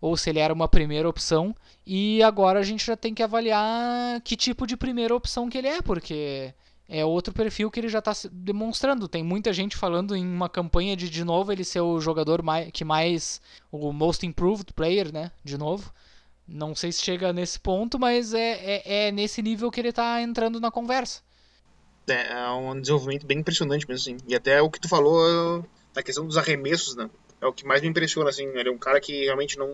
ou 0.00 0.16
se 0.16 0.30
ele 0.30 0.38
era 0.38 0.54
uma 0.54 0.68
primeira 0.68 1.08
opção. 1.08 1.54
E 1.86 2.22
agora 2.22 2.60
a 2.60 2.62
gente 2.62 2.86
já 2.86 2.96
tem 2.96 3.12
que 3.12 3.22
avaliar 3.22 4.20
que 4.22 4.36
tipo 4.36 4.66
de 4.66 4.76
primeira 4.76 5.14
opção 5.14 5.48
que 5.48 5.58
ele 5.58 5.68
é, 5.68 5.82
porque 5.82 6.54
é 6.88 7.04
outro 7.04 7.34
perfil 7.34 7.70
que 7.70 7.80
ele 7.80 7.88
já 7.88 7.98
está 7.98 8.12
demonstrando. 8.32 9.08
Tem 9.08 9.22
muita 9.22 9.52
gente 9.52 9.76
falando 9.76 10.16
em 10.16 10.24
uma 10.24 10.48
campanha 10.48 10.96
de 10.96 11.10
de 11.10 11.24
novo 11.24 11.52
ele 11.52 11.64
ser 11.64 11.80
o 11.80 12.00
jogador 12.00 12.42
mais, 12.42 12.70
que 12.72 12.84
mais 12.84 13.40
o 13.70 13.92
most 13.92 14.24
improved 14.24 14.72
player, 14.72 15.12
né? 15.12 15.30
De 15.44 15.58
novo. 15.58 15.92
Não 16.52 16.74
sei 16.74 16.90
se 16.90 17.02
chega 17.02 17.32
nesse 17.32 17.60
ponto, 17.60 17.96
mas 17.96 18.34
é, 18.34 18.82
é, 18.82 19.06
é 19.06 19.12
nesse 19.12 19.40
nível 19.40 19.70
que 19.70 19.80
ele 19.80 19.90
está 19.90 20.20
entrando 20.20 20.60
na 20.60 20.68
conversa. 20.68 21.22
É, 22.08 22.32
é 22.32 22.50
um 22.50 22.80
desenvolvimento 22.80 23.24
bem 23.24 23.38
impressionante 23.38 23.86
mesmo, 23.88 24.16
assim. 24.16 24.24
E 24.26 24.34
até 24.34 24.60
o 24.60 24.68
que 24.68 24.80
tu 24.80 24.88
falou 24.88 25.64
na 25.94 26.02
questão 26.02 26.26
dos 26.26 26.36
arremessos, 26.36 26.96
né? 26.96 27.08
É 27.40 27.46
o 27.46 27.52
que 27.52 27.64
mais 27.64 27.80
me 27.80 27.88
impressiona, 27.88 28.30
assim. 28.30 28.46
Ele 28.46 28.68
é 28.68 28.72
um 28.72 28.78
cara 28.78 29.00
que 29.00 29.24
realmente 29.24 29.56
não, 29.56 29.70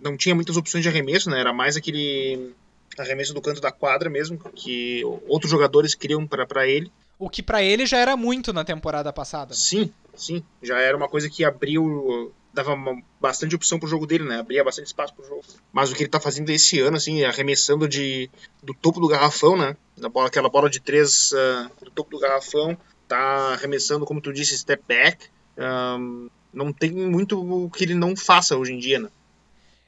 não 0.00 0.16
tinha 0.16 0.34
muitas 0.34 0.56
opções 0.56 0.82
de 0.82 0.88
arremesso, 0.88 1.30
né? 1.30 1.38
Era 1.38 1.52
mais 1.52 1.76
aquele 1.76 2.52
arremesso 2.98 3.32
do 3.32 3.40
canto 3.40 3.60
da 3.60 3.70
quadra 3.70 4.10
mesmo, 4.10 4.38
que 4.38 5.02
outros 5.28 5.50
jogadores 5.50 5.94
criam 5.94 6.26
para 6.26 6.66
ele. 6.66 6.90
O 7.18 7.30
que 7.30 7.42
para 7.42 7.62
ele 7.62 7.86
já 7.86 7.98
era 7.98 8.16
muito 8.16 8.52
na 8.52 8.64
temporada 8.64 9.12
passada. 9.12 9.54
Sim, 9.54 9.92
sim. 10.14 10.42
Já 10.62 10.80
era 10.80 10.96
uma 10.96 11.08
coisa 11.08 11.30
que 11.30 11.44
abriu. 11.44 12.32
Dava 12.56 12.72
uma, 12.72 13.00
bastante 13.20 13.54
opção 13.54 13.78
pro 13.78 13.88
jogo 13.88 14.06
dele, 14.06 14.24
né? 14.24 14.38
Abria 14.40 14.64
bastante 14.64 14.86
espaço 14.86 15.14
pro 15.14 15.26
jogo. 15.26 15.44
Mas 15.70 15.92
o 15.92 15.94
que 15.94 16.02
ele 16.02 16.10
tá 16.10 16.18
fazendo 16.18 16.48
esse 16.48 16.80
ano, 16.80 16.96
assim, 16.96 17.22
arremessando 17.22 17.86
de, 17.86 18.30
do 18.62 18.72
topo 18.72 18.98
do 18.98 19.06
garrafão, 19.06 19.56
né? 19.56 19.76
Da 19.96 20.08
bola, 20.08 20.28
aquela 20.28 20.48
bola 20.48 20.70
de 20.70 20.80
três 20.80 21.32
uh, 21.32 21.84
do 21.84 21.90
topo 21.90 22.10
do 22.10 22.18
garrafão. 22.18 22.76
Tá 23.06 23.52
arremessando, 23.52 24.06
como 24.06 24.22
tu 24.22 24.32
disse, 24.32 24.56
step 24.56 24.82
back. 24.88 25.26
Um, 25.58 26.30
não 26.52 26.72
tem 26.72 26.90
muito 26.90 27.70
que 27.76 27.84
ele 27.84 27.94
não 27.94 28.16
faça 28.16 28.56
hoje 28.56 28.72
em 28.72 28.78
dia, 28.78 28.98
né? 28.98 29.10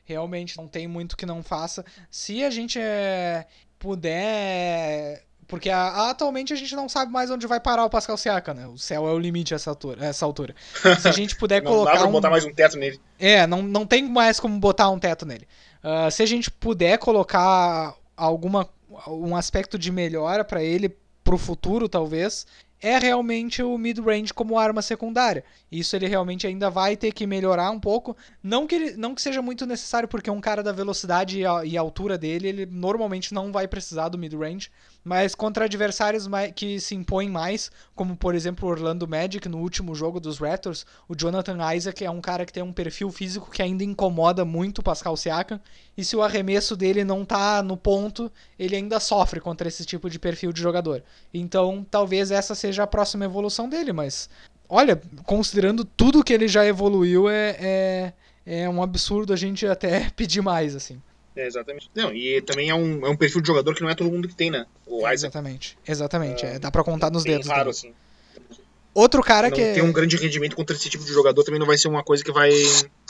Realmente 0.04 0.56
não 0.56 0.68
tem 0.68 0.86
muito 0.86 1.16
que 1.16 1.26
não 1.26 1.42
faça. 1.42 1.84
Se 2.10 2.44
a 2.44 2.50
gente 2.50 2.78
é, 2.78 3.46
puder 3.78 5.24
porque 5.48 5.70
a, 5.70 6.10
atualmente 6.10 6.52
a 6.52 6.56
gente 6.56 6.76
não 6.76 6.88
sabe 6.88 7.10
mais 7.10 7.30
onde 7.30 7.46
vai 7.46 7.58
parar 7.58 7.86
o 7.86 7.90
Pascal 7.90 8.18
Siakam, 8.18 8.54
né? 8.54 8.66
O 8.66 8.76
céu 8.76 9.08
é 9.08 9.12
o 9.12 9.18
limite 9.18 9.54
essa 9.54 9.70
altura. 9.70 10.04
Essa 10.04 10.26
altura. 10.26 10.54
Se 11.00 11.08
a 11.08 11.12
gente 11.12 11.34
puder 11.34 11.60
não 11.64 11.72
colocar. 11.72 11.92
Não 11.92 11.96
dá 11.96 12.00
pra 12.02 12.08
um... 12.08 12.12
botar 12.12 12.30
mais 12.30 12.44
um 12.44 12.52
teto 12.52 12.76
nele. 12.76 13.00
É, 13.18 13.46
não, 13.46 13.62
não 13.62 13.86
tem 13.86 14.06
mais 14.06 14.38
como 14.38 14.58
botar 14.60 14.90
um 14.90 14.98
teto 14.98 15.24
nele. 15.24 15.48
Uh, 15.82 16.10
se 16.10 16.22
a 16.22 16.26
gente 16.26 16.50
puder 16.50 16.98
colocar 16.98 17.96
alguma 18.14 18.68
um 19.06 19.34
aspecto 19.34 19.78
de 19.78 19.90
melhora 19.90 20.44
para 20.44 20.62
ele 20.62 20.94
pro 21.22 21.38
futuro, 21.38 21.88
talvez, 21.88 22.46
é 22.80 22.98
realmente 22.98 23.62
o 23.62 23.76
mid-range 23.76 24.32
como 24.32 24.58
arma 24.58 24.80
secundária. 24.80 25.44
Isso 25.70 25.94
ele 25.96 26.06
realmente 26.06 26.46
ainda 26.46 26.70
vai 26.70 26.96
ter 26.96 27.12
que 27.12 27.26
melhorar 27.26 27.70
um 27.70 27.80
pouco. 27.80 28.16
Não 28.42 28.66
que, 28.66 28.74
ele, 28.74 28.96
não 28.96 29.14
que 29.14 29.22
seja 29.22 29.42
muito 29.42 29.66
necessário, 29.66 30.08
porque 30.08 30.30
um 30.30 30.40
cara 30.40 30.62
da 30.62 30.72
velocidade 30.72 31.40
e, 31.40 31.46
a, 31.46 31.64
e 31.64 31.76
altura 31.76 32.16
dele, 32.16 32.48
ele 32.48 32.66
normalmente 32.66 33.34
não 33.34 33.52
vai 33.52 33.66
precisar 33.66 34.08
do 34.08 34.18
mid-range. 34.18 34.70
Mas 35.04 35.34
contra 35.34 35.64
adversários 35.64 36.28
que 36.54 36.78
se 36.80 36.94
impõem 36.94 37.30
mais, 37.30 37.70
como 37.94 38.16
por 38.16 38.34
exemplo 38.34 38.68
o 38.68 38.70
Orlando 38.70 39.08
Magic 39.08 39.48
no 39.48 39.58
último 39.58 39.94
jogo 39.94 40.20
dos 40.20 40.38
Raptors, 40.38 40.84
o 41.08 41.14
Jonathan 41.14 41.56
Isaac 41.74 42.04
é 42.04 42.10
um 42.10 42.20
cara 42.20 42.44
que 42.44 42.52
tem 42.52 42.62
um 42.62 42.72
perfil 42.72 43.10
físico 43.10 43.50
que 43.50 43.62
ainda 43.62 43.84
incomoda 43.84 44.44
muito 44.44 44.78
o 44.78 44.82
Pascal 44.82 45.16
Siakam. 45.16 45.60
E 45.96 46.04
se 46.04 46.14
o 46.14 46.22
arremesso 46.22 46.76
dele 46.76 47.04
não 47.04 47.24
tá 47.24 47.62
no 47.62 47.76
ponto, 47.76 48.30
ele 48.58 48.76
ainda 48.76 49.00
sofre 49.00 49.40
contra 49.40 49.68
esse 49.68 49.84
tipo 49.84 50.10
de 50.10 50.18
perfil 50.18 50.52
de 50.52 50.60
jogador. 50.60 51.02
Então 51.32 51.86
talvez 51.90 52.30
essa 52.30 52.54
seja 52.54 52.82
a 52.82 52.86
próxima 52.86 53.24
evolução 53.24 53.68
dele, 53.68 53.92
mas 53.92 54.28
olha, 54.68 55.00
considerando 55.24 55.84
tudo 55.84 56.22
que 56.22 56.32
ele 56.32 56.46
já 56.46 56.66
evoluiu, 56.66 57.28
é, 57.28 57.56
é, 57.58 58.12
é 58.44 58.68
um 58.68 58.82
absurdo 58.82 59.32
a 59.32 59.36
gente 59.36 59.66
até 59.66 60.10
pedir 60.14 60.42
mais, 60.42 60.76
assim. 60.76 61.00
É, 61.38 61.46
exatamente. 61.46 61.88
Não, 61.94 62.12
e 62.12 62.42
também 62.42 62.68
é 62.68 62.74
um, 62.74 63.06
é 63.06 63.08
um 63.08 63.16
perfil 63.16 63.40
de 63.40 63.46
jogador 63.46 63.72
que 63.72 63.80
não 63.80 63.88
é 63.88 63.94
todo 63.94 64.10
mundo 64.10 64.26
que 64.26 64.34
tem, 64.34 64.50
né? 64.50 64.66
O 64.84 64.98
Isaac. 65.08 65.14
Exatamente, 65.14 65.78
exatamente. 65.86 66.44
É, 66.44 66.58
dá 66.58 66.68
pra 66.68 66.82
contar 66.82 67.12
nos 67.12 67.22
dedos. 67.22 67.46
raro, 67.46 67.70
assim. 67.70 67.94
Outro 68.92 69.22
cara 69.22 69.48
não 69.48 69.56
que. 69.56 69.62
Ter 69.74 69.82
um 69.82 69.92
grande 69.92 70.16
rendimento 70.16 70.56
contra 70.56 70.74
esse 70.74 70.90
tipo 70.90 71.04
de 71.04 71.12
jogador 71.12 71.44
também 71.44 71.60
não 71.60 71.66
vai 71.66 71.78
ser 71.78 71.86
uma 71.86 72.02
coisa 72.02 72.24
que 72.24 72.32
vai 72.32 72.50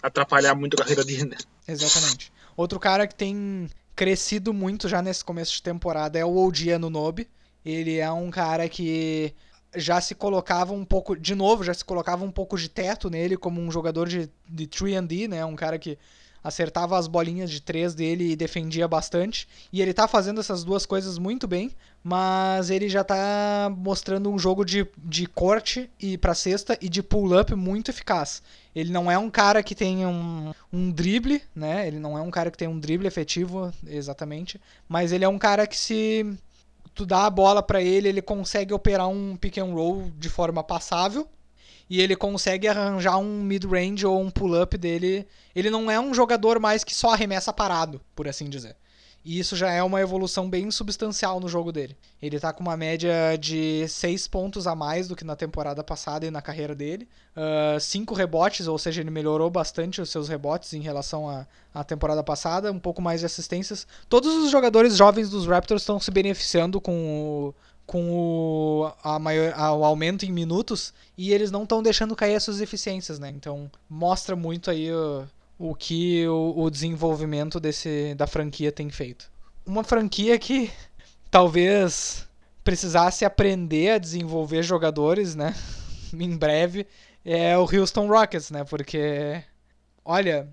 atrapalhar 0.02 0.54
muito 0.54 0.74
a 0.74 0.76
carreira 0.76 1.02
dele, 1.02 1.24
né? 1.24 1.36
Exatamente. 1.66 2.30
Outro 2.54 2.78
cara 2.78 3.06
que 3.06 3.14
tem 3.14 3.66
crescido 3.96 4.52
muito 4.52 4.88
já 4.88 5.00
nesse 5.00 5.24
começo 5.24 5.54
de 5.54 5.62
temporada 5.62 6.18
é 6.18 6.24
o 6.24 6.36
OG 6.36 6.74
Anunobi. 6.74 7.26
Ele 7.64 7.96
é 7.96 8.12
um 8.12 8.30
cara 8.30 8.68
que 8.68 9.32
já 9.74 10.02
se 10.02 10.14
colocava 10.14 10.74
um 10.74 10.84
pouco, 10.84 11.16
de 11.16 11.34
novo, 11.34 11.64
já 11.64 11.72
se 11.72 11.84
colocava 11.84 12.24
um 12.24 12.30
pouco 12.30 12.58
de 12.58 12.68
teto 12.68 13.08
nele 13.08 13.38
como 13.38 13.58
um 13.58 13.70
jogador 13.70 14.06
de, 14.06 14.28
de 14.46 14.66
3D, 14.66 15.28
né? 15.28 15.42
Um 15.46 15.56
cara 15.56 15.78
que 15.78 15.96
acertava 16.42 16.98
as 16.98 17.06
bolinhas 17.06 17.50
de 17.50 17.60
três 17.60 17.94
dele 17.94 18.32
e 18.32 18.36
defendia 18.36 18.86
bastante. 18.86 19.48
E 19.72 19.82
ele 19.82 19.92
tá 19.92 20.06
fazendo 20.06 20.40
essas 20.40 20.64
duas 20.64 20.86
coisas 20.86 21.18
muito 21.18 21.46
bem, 21.46 21.70
mas 22.02 22.70
ele 22.70 22.88
já 22.88 23.02
tá 23.04 23.72
mostrando 23.76 24.30
um 24.30 24.38
jogo 24.38 24.64
de, 24.64 24.86
de 24.96 25.26
corte 25.26 25.90
e 26.00 26.16
para 26.16 26.34
cesta 26.34 26.78
e 26.80 26.88
de 26.88 27.02
pull-up 27.02 27.54
muito 27.54 27.90
eficaz. 27.90 28.42
Ele 28.74 28.92
não 28.92 29.10
é 29.10 29.18
um 29.18 29.30
cara 29.30 29.62
que 29.62 29.74
tem 29.74 30.06
um, 30.06 30.52
um 30.72 30.90
drible, 30.90 31.42
né? 31.54 31.86
Ele 31.86 31.98
não 31.98 32.16
é 32.16 32.20
um 32.22 32.30
cara 32.30 32.50
que 32.50 32.58
tem 32.58 32.68
um 32.68 32.78
drible 32.78 33.06
efetivo, 33.06 33.72
exatamente. 33.86 34.60
Mas 34.88 35.12
ele 35.12 35.24
é 35.24 35.28
um 35.28 35.38
cara 35.38 35.66
que 35.66 35.76
se 35.76 36.24
tu 36.94 37.04
dá 37.04 37.26
a 37.26 37.30
bola 37.30 37.62
para 37.62 37.82
ele, 37.82 38.08
ele 38.08 38.22
consegue 38.22 38.72
operar 38.72 39.08
um 39.08 39.36
pick 39.36 39.58
and 39.58 39.72
roll 39.72 40.10
de 40.18 40.28
forma 40.28 40.62
passável 40.62 41.28
e 41.88 42.00
ele 42.00 42.14
consegue 42.14 42.68
arranjar 42.68 43.18
um 43.18 43.42
mid-range 43.42 44.06
ou 44.06 44.20
um 44.20 44.30
pull-up 44.30 44.76
dele. 44.76 45.26
Ele 45.54 45.70
não 45.70 45.90
é 45.90 45.98
um 45.98 46.12
jogador 46.12 46.60
mais 46.60 46.84
que 46.84 46.94
só 46.94 47.10
arremessa 47.10 47.52
parado, 47.52 48.00
por 48.14 48.28
assim 48.28 48.48
dizer. 48.48 48.76
E 49.24 49.38
isso 49.38 49.56
já 49.56 49.70
é 49.70 49.82
uma 49.82 50.00
evolução 50.00 50.48
bem 50.48 50.70
substancial 50.70 51.40
no 51.40 51.48
jogo 51.48 51.72
dele. 51.72 51.96
Ele 52.22 52.38
tá 52.38 52.52
com 52.52 52.62
uma 52.62 52.76
média 52.76 53.36
de 53.38 53.86
6 53.88 54.28
pontos 54.28 54.66
a 54.66 54.74
mais 54.74 55.08
do 55.08 55.16
que 55.16 55.24
na 55.24 55.36
temporada 55.36 55.82
passada 55.82 56.24
e 56.24 56.30
na 56.30 56.40
carreira 56.40 56.74
dele. 56.74 57.06
5 57.80 58.14
uh, 58.14 58.16
rebotes, 58.16 58.68
ou 58.68 58.78
seja, 58.78 59.00
ele 59.00 59.10
melhorou 59.10 59.50
bastante 59.50 60.00
os 60.00 60.08
seus 60.08 60.28
rebotes 60.28 60.72
em 60.72 60.80
relação 60.80 61.28
à, 61.28 61.46
à 61.74 61.84
temporada 61.84 62.22
passada. 62.22 62.72
Um 62.72 62.78
pouco 62.78 63.02
mais 63.02 63.20
de 63.20 63.26
assistências. 63.26 63.86
Todos 64.08 64.34
os 64.34 64.50
jogadores 64.50 64.96
jovens 64.96 65.28
dos 65.28 65.46
Raptors 65.46 65.82
estão 65.82 66.00
se 66.00 66.10
beneficiando 66.10 66.80
com 66.80 66.94
o, 66.94 67.54
com 67.88 68.10
o, 68.10 68.92
a 69.02 69.18
maior, 69.18 69.54
a, 69.56 69.72
o 69.72 69.82
aumento 69.82 70.26
em 70.26 70.30
minutos 70.30 70.92
e 71.16 71.32
eles 71.32 71.50
não 71.50 71.62
estão 71.62 71.82
deixando 71.82 72.14
cair 72.14 72.34
as 72.34 72.42
suas 72.42 72.60
eficiências, 72.60 73.18
né? 73.18 73.30
Então 73.30 73.70
mostra 73.88 74.36
muito 74.36 74.70
aí 74.70 74.92
o, 74.92 75.26
o 75.58 75.74
que 75.74 76.28
o, 76.28 76.52
o, 76.54 76.70
desenvolvimento 76.70 77.58
desse, 77.58 78.14
da 78.14 78.26
franquia 78.26 78.70
tem 78.70 78.90
feito. 78.90 79.30
Uma 79.64 79.82
franquia 79.82 80.38
que 80.38 80.70
talvez 81.30 82.28
precisasse 82.62 83.24
aprender 83.24 83.92
a 83.92 83.98
desenvolver 83.98 84.62
jogadores, 84.62 85.34
né? 85.34 85.54
em 86.12 86.36
breve 86.36 86.86
é 87.24 87.56
o 87.56 87.62
Houston 87.62 88.06
Rockets, 88.06 88.50
né? 88.50 88.64
Porque 88.64 89.42
olha, 90.04 90.46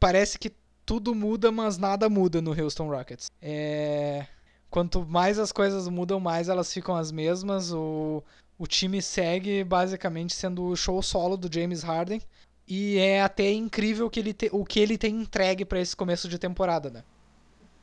parece 0.00 0.36
que 0.36 0.50
tudo 0.84 1.14
muda, 1.14 1.52
mas 1.52 1.78
nada 1.78 2.08
muda 2.10 2.42
no 2.42 2.60
Houston 2.60 2.88
Rockets. 2.88 3.30
É 3.40 4.26
quanto 4.72 5.04
mais 5.04 5.38
as 5.38 5.52
coisas 5.52 5.86
mudam, 5.86 6.18
mais 6.18 6.48
elas 6.48 6.72
ficam 6.72 6.96
as 6.96 7.12
mesmas. 7.12 7.72
O, 7.72 8.24
o 8.58 8.66
time 8.66 9.02
segue 9.02 9.62
basicamente 9.62 10.34
sendo 10.34 10.64
o 10.64 10.74
show 10.74 11.00
solo 11.02 11.36
do 11.36 11.52
James 11.52 11.82
Harden. 11.82 12.22
E 12.66 12.96
é 12.96 13.20
até 13.20 13.52
incrível 13.52 14.08
que 14.08 14.18
ele 14.18 14.32
te, 14.32 14.48
o 14.50 14.64
que 14.64 14.80
ele 14.80 14.96
tem 14.96 15.14
entregue 15.14 15.64
para 15.66 15.78
esse 15.78 15.94
começo 15.94 16.26
de 16.26 16.38
temporada, 16.38 16.88
né? 16.88 17.04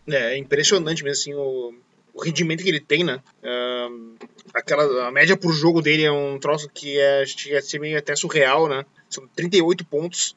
É, 0.08 0.34
é 0.34 0.38
impressionante 0.38 1.04
mesmo 1.04 1.22
assim, 1.22 1.34
o, 1.36 1.76
o 2.12 2.24
rendimento 2.24 2.64
que 2.64 2.70
ele 2.70 2.80
tem, 2.80 3.04
né? 3.04 3.22
Uh, 3.44 4.16
aquela, 4.52 5.08
a 5.08 5.12
média 5.12 5.38
por 5.38 5.54
jogo 5.54 5.84
dele 5.84 6.06
é 6.06 6.12
um 6.12 6.40
troço 6.40 6.68
que 6.70 7.00
é, 7.00 7.24
chega 7.24 7.60
a 7.60 7.62
ser 7.62 7.80
meio 7.80 8.00
até 8.00 8.16
surreal, 8.16 8.68
né? 8.68 8.84
São 9.08 9.28
38 9.28 9.86
pontos, 9.86 10.36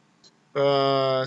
uh, 0.55 1.25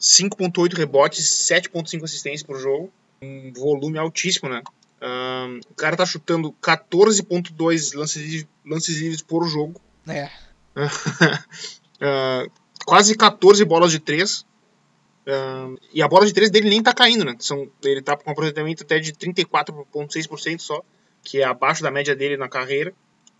5.8 0.00 0.74
rebotes, 0.74 1.24
7.5 1.48 2.02
assistências 2.02 2.42
por 2.42 2.58
jogo 2.58 2.92
um 3.22 3.52
volume 3.52 3.98
altíssimo, 3.98 4.48
né? 4.48 4.62
Um, 5.00 5.60
o 5.70 5.74
cara 5.74 5.96
tá 5.96 6.06
chutando 6.06 6.52
14.2 6.62 7.96
lances, 7.96 8.46
lances 8.64 9.00
livres 9.00 9.22
por 9.22 9.46
jogo. 9.48 9.80
É. 10.06 10.30
uh, 10.76 12.50
quase 12.84 13.16
14 13.16 13.64
bolas 13.64 13.90
de 13.90 13.98
3. 13.98 14.40
Uh, 14.40 15.78
e 15.92 16.02
a 16.02 16.08
bola 16.08 16.26
de 16.26 16.32
3 16.32 16.50
dele 16.50 16.68
nem 16.68 16.82
tá 16.82 16.92
caindo, 16.92 17.24
né? 17.24 17.36
São, 17.38 17.68
ele 17.82 18.02
tá 18.02 18.16
com 18.16 18.28
um 18.28 18.32
aproveitamento 18.32 18.82
até 18.82 18.98
de 18.98 19.12
34,6% 19.12 20.60
só, 20.60 20.82
que 21.22 21.40
é 21.40 21.44
abaixo 21.44 21.82
da 21.82 21.90
média 21.90 22.14
dele 22.14 22.36
na 22.36 22.48
carreira. 22.48 22.92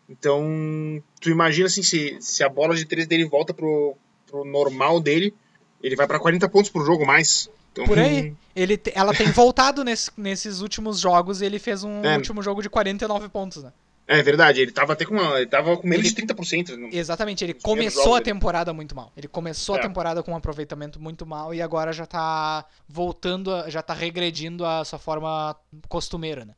Então, 0.09 1.03
tu 1.21 1.31
imagina 1.31 1.67
assim, 1.67 1.83
se, 1.83 2.17
se 2.21 2.45
a 2.45 2.49
bola 2.49 2.75
de 2.75 2.85
3 2.85 3.07
dele 3.07 3.25
volta 3.25 3.55
pro, 3.55 3.97
pro 4.27 4.45
normal 4.45 5.01
dele, 5.01 5.35
ele 5.83 5.97
vai 5.97 6.07
para 6.07 6.19
40 6.19 6.49
pontos 6.49 6.71
por 6.71 6.85
jogo 6.85 7.07
mais. 7.07 7.49
Então, 7.73 7.87
Por 7.87 7.99
aí. 7.99 8.35
Ele, 8.55 8.81
ela 8.95 9.15
tem 9.15 9.29
voltado 9.33 9.83
nesse, 9.83 10.11
nesses 10.17 10.61
últimos 10.61 11.01
jogos 11.01 11.41
e 11.41 11.47
ele 11.47 11.59
fez 11.59 11.83
um 11.83 12.05
é. 12.05 12.17
último 12.17 12.43
jogo 12.43 12.63
de 12.63 12.69
49 12.69 13.29
pontos, 13.31 13.63
né? 13.63 13.73
É 14.07 14.21
verdade, 14.23 14.61
ele 14.61 14.73
tava 14.73 14.93
até 14.93 15.07
com 15.07 15.15
uma, 15.15 15.39
ele 15.39 15.47
tava 15.47 15.77
com 15.77 15.87
menos 15.87 16.07
ele, 16.07 16.15
de 16.15 16.35
30%. 16.35 16.77
No, 16.77 16.89
exatamente, 16.93 17.45
ele 17.45 17.55
começou 17.55 18.15
a 18.15 18.21
temporada 18.21 18.73
muito 18.73 18.95
mal. 18.95 19.11
Ele 19.17 19.29
começou 19.29 19.77
é. 19.77 19.79
a 19.79 19.83
temporada 19.83 20.23
com 20.23 20.33
um 20.33 20.37
aproveitamento 20.37 21.01
muito 21.01 21.25
mal 21.25 21.55
e 21.55 21.63
agora 21.63 21.93
já 21.93 22.05
tá 22.05 22.67
voltando, 22.87 23.55
a, 23.55 23.71
já 23.71 23.81
tá 23.81 23.95
regredindo 23.95 24.67
a 24.67 24.85
sua 24.85 24.99
forma 24.99 25.57
costumeira, 25.89 26.45
né? 26.45 26.55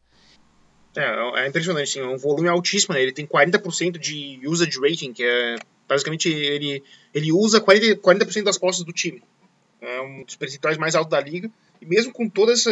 É, 0.97 1.43
é 1.45 1.49
impressionante, 1.49 1.91
assim, 1.91 2.01
é 2.01 2.13
um 2.13 2.17
volume 2.17 2.49
altíssimo, 2.49 2.95
né? 2.95 3.03
Ele 3.03 3.13
tem 3.13 3.27
40% 3.27 3.99
de 3.99 4.41
usage 4.47 4.81
rating, 4.81 5.13
que 5.13 5.23
é 5.23 5.57
basicamente 5.87 6.31
ele, 6.31 6.83
ele 7.13 7.31
usa 7.31 7.61
40%, 7.61 7.99
40 8.01 8.43
das 8.43 8.59
posses 8.59 8.83
do 8.83 8.93
time 8.93 9.23
é 9.85 10.01
um 10.03 10.25
dos 10.25 10.37
percentuais 10.37 10.79
mais 10.79 10.95
altos 10.95 11.11
da 11.11 11.21
liga. 11.21 11.51
E 11.81 11.87
mesmo 11.87 12.13
com, 12.13 12.29
toda 12.29 12.53
essa, 12.53 12.71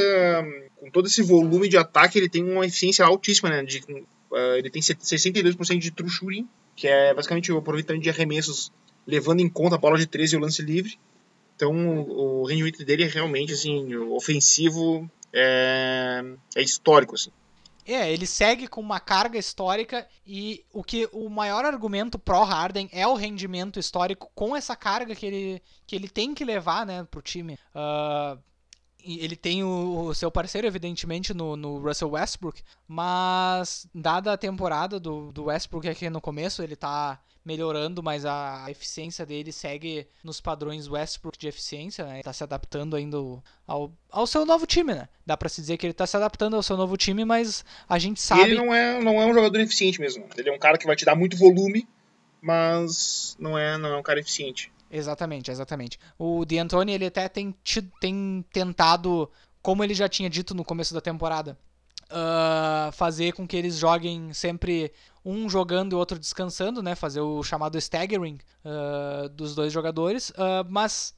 com 0.77 0.91
todo 0.91 1.07
esse 1.07 1.23
volume 1.23 1.69
de 1.69 1.77
ataque, 1.77 2.19
ele 2.19 2.29
tem 2.29 2.43
uma 2.43 2.67
eficiência 2.67 3.05
altíssima, 3.05 3.51
né? 3.51 3.63
De, 3.63 3.79
uh, 3.81 4.57
ele 4.57 4.71
tem 4.71 4.81
62% 4.81 5.79
de 5.79 5.91
true 5.91 6.09
shooting, 6.09 6.49
que 6.75 6.89
é 6.89 7.13
basicamente 7.15 7.53
o 7.53 7.59
aproveitamento 7.59 8.03
de 8.03 8.11
arremessos 8.11 8.73
levando 9.07 9.41
em 9.41 9.49
conta 9.49 9.75
a 9.75 9.79
bola 9.79 9.99
de 9.99 10.07
13 10.07 10.35
e 10.35 10.39
o 10.39 10.41
lance 10.41 10.63
livre. 10.63 10.99
Então 11.57 11.73
o, 11.73 12.43
o 12.43 12.45
rendimento 12.45 12.85
dele 12.85 13.05
é 13.05 13.07
realmente 13.07 13.53
assim, 13.53 13.95
ofensivo 13.95 15.11
é, 15.33 16.25
é 16.57 16.63
histórico. 16.63 17.15
Assim. 17.15 17.31
É, 17.93 18.13
ele 18.13 18.27
segue 18.27 18.67
com 18.67 18.81
uma 18.81 19.01
carga 19.01 19.39
histórica 19.39 20.07
e 20.27 20.65
o 20.73 20.83
que 20.83 21.09
o 21.13 21.29
maior 21.29 21.65
argumento 21.65 22.19
pró 22.19 22.45
Harden 22.45 22.89
é 22.93 23.07
o 23.07 23.15
rendimento 23.15 23.79
histórico 23.79 24.31
com 24.35 24.57
essa 24.57 24.77
carga 24.77 25.15
que 25.15 25.27
ele, 25.27 25.63
que 25.87 25.97
ele 25.97 26.09
tem 26.09 26.35
que 26.35 26.45
levar, 26.45 26.87
né, 26.87 27.05
pro 27.11 27.23
time. 27.23 27.59
Uh, 27.75 28.39
ele 29.05 29.37
tem 29.37 29.65
o, 29.65 30.07
o, 30.07 30.15
seu 30.15 30.31
parceiro, 30.31 30.67
evidentemente, 30.67 31.35
no, 31.35 31.57
no, 31.57 31.79
Russell 31.79 32.11
Westbrook, 32.11 32.63
mas 32.87 33.89
dada 33.93 34.33
a 34.33 34.39
temporada 34.39 35.01
do, 35.01 35.33
do 35.33 35.45
Westbrook 35.45 35.89
aqui 35.89 36.09
no 36.09 36.21
começo, 36.21 36.63
ele 36.63 36.77
tá 36.77 37.21
melhorando, 37.45 38.03
mas 38.03 38.25
a 38.25 38.67
eficiência 38.71 39.27
dele 39.27 39.53
segue 39.53 40.07
nos 40.23 40.41
padrões 40.41 40.89
Westbrook 40.89 41.39
de 41.39 41.49
eficiência, 41.49 42.05
né? 42.05 42.15
Ele 42.15 42.23
tá 42.23 42.33
se 42.33 42.45
adaptando 42.45 42.97
ainda 42.97 43.17
ao, 43.67 43.93
ao 44.11 44.27
seu 44.27 44.47
novo 44.47 44.67
time, 44.67 44.95
né? 44.95 45.09
Dá 45.27 45.37
pra 45.37 45.49
se 45.49 45.61
dizer 45.61 45.77
que 45.77 45.87
ele 45.87 45.93
tá 45.93 46.07
se 46.07 46.17
adaptando 46.17 46.55
ao 46.55 46.63
seu 46.63 46.77
novo 46.77 46.97
time, 46.97 47.25
mas 47.25 47.65
a 47.89 47.99
gente 47.99 48.21
sabe... 48.21 48.43
ele 48.43 48.55
não 48.55 48.73
é, 48.73 49.01
não 49.03 49.21
é 49.21 49.27
um 49.27 49.35
jogador 49.35 49.61
eficiente 49.61 50.01
mesmo. 50.01 50.25
Ele 50.37 50.51
é 50.51 50.53
um 50.53 50.59
cara 50.59 50.79
que 50.79 50.87
vai 50.87 50.97
te 50.97 51.05
dar 51.05 51.17
muito 51.17 51.37
volume, 51.37 51.87
mas 52.41 53.37
não 53.39 53.59
é, 53.59 53.77
não 53.77 53.91
é 53.91 53.97
um 53.97 54.03
cara 54.03 54.21
eficiente. 54.21 54.73
Exatamente, 54.91 55.51
exatamente. 55.51 55.99
O 56.19 56.45
D'Antoni, 56.45 56.93
ele 56.93 57.07
até 57.07 57.29
tem, 57.29 57.55
tem 57.99 58.45
tentado, 58.53 59.31
como 59.63 59.83
ele 59.83 59.95
já 59.95 60.09
tinha 60.09 60.29
dito 60.29 60.55
no 60.55 60.65
começo 60.65 60.93
da 60.93 61.01
temporada, 61.01 61.59
uh, 62.13 62.93
fazer 62.93 63.33
com 63.33 63.47
que 63.47 63.57
eles 63.57 63.77
joguem 63.77 64.33
sempre 64.33 64.93
um 65.25 65.49
jogando 65.49 65.93
e 65.93 65.97
outro 65.97 66.19
descansando, 66.19 66.83
né? 66.83 66.95
Fazer 66.95 67.21
o 67.21 67.43
chamado 67.43 67.79
staggering 67.79 68.39
uh, 68.65 69.29
dos 69.31 69.55
dois 69.55 69.73
jogadores. 69.73 70.31
Uh, 70.31 70.65
mas 70.69 71.15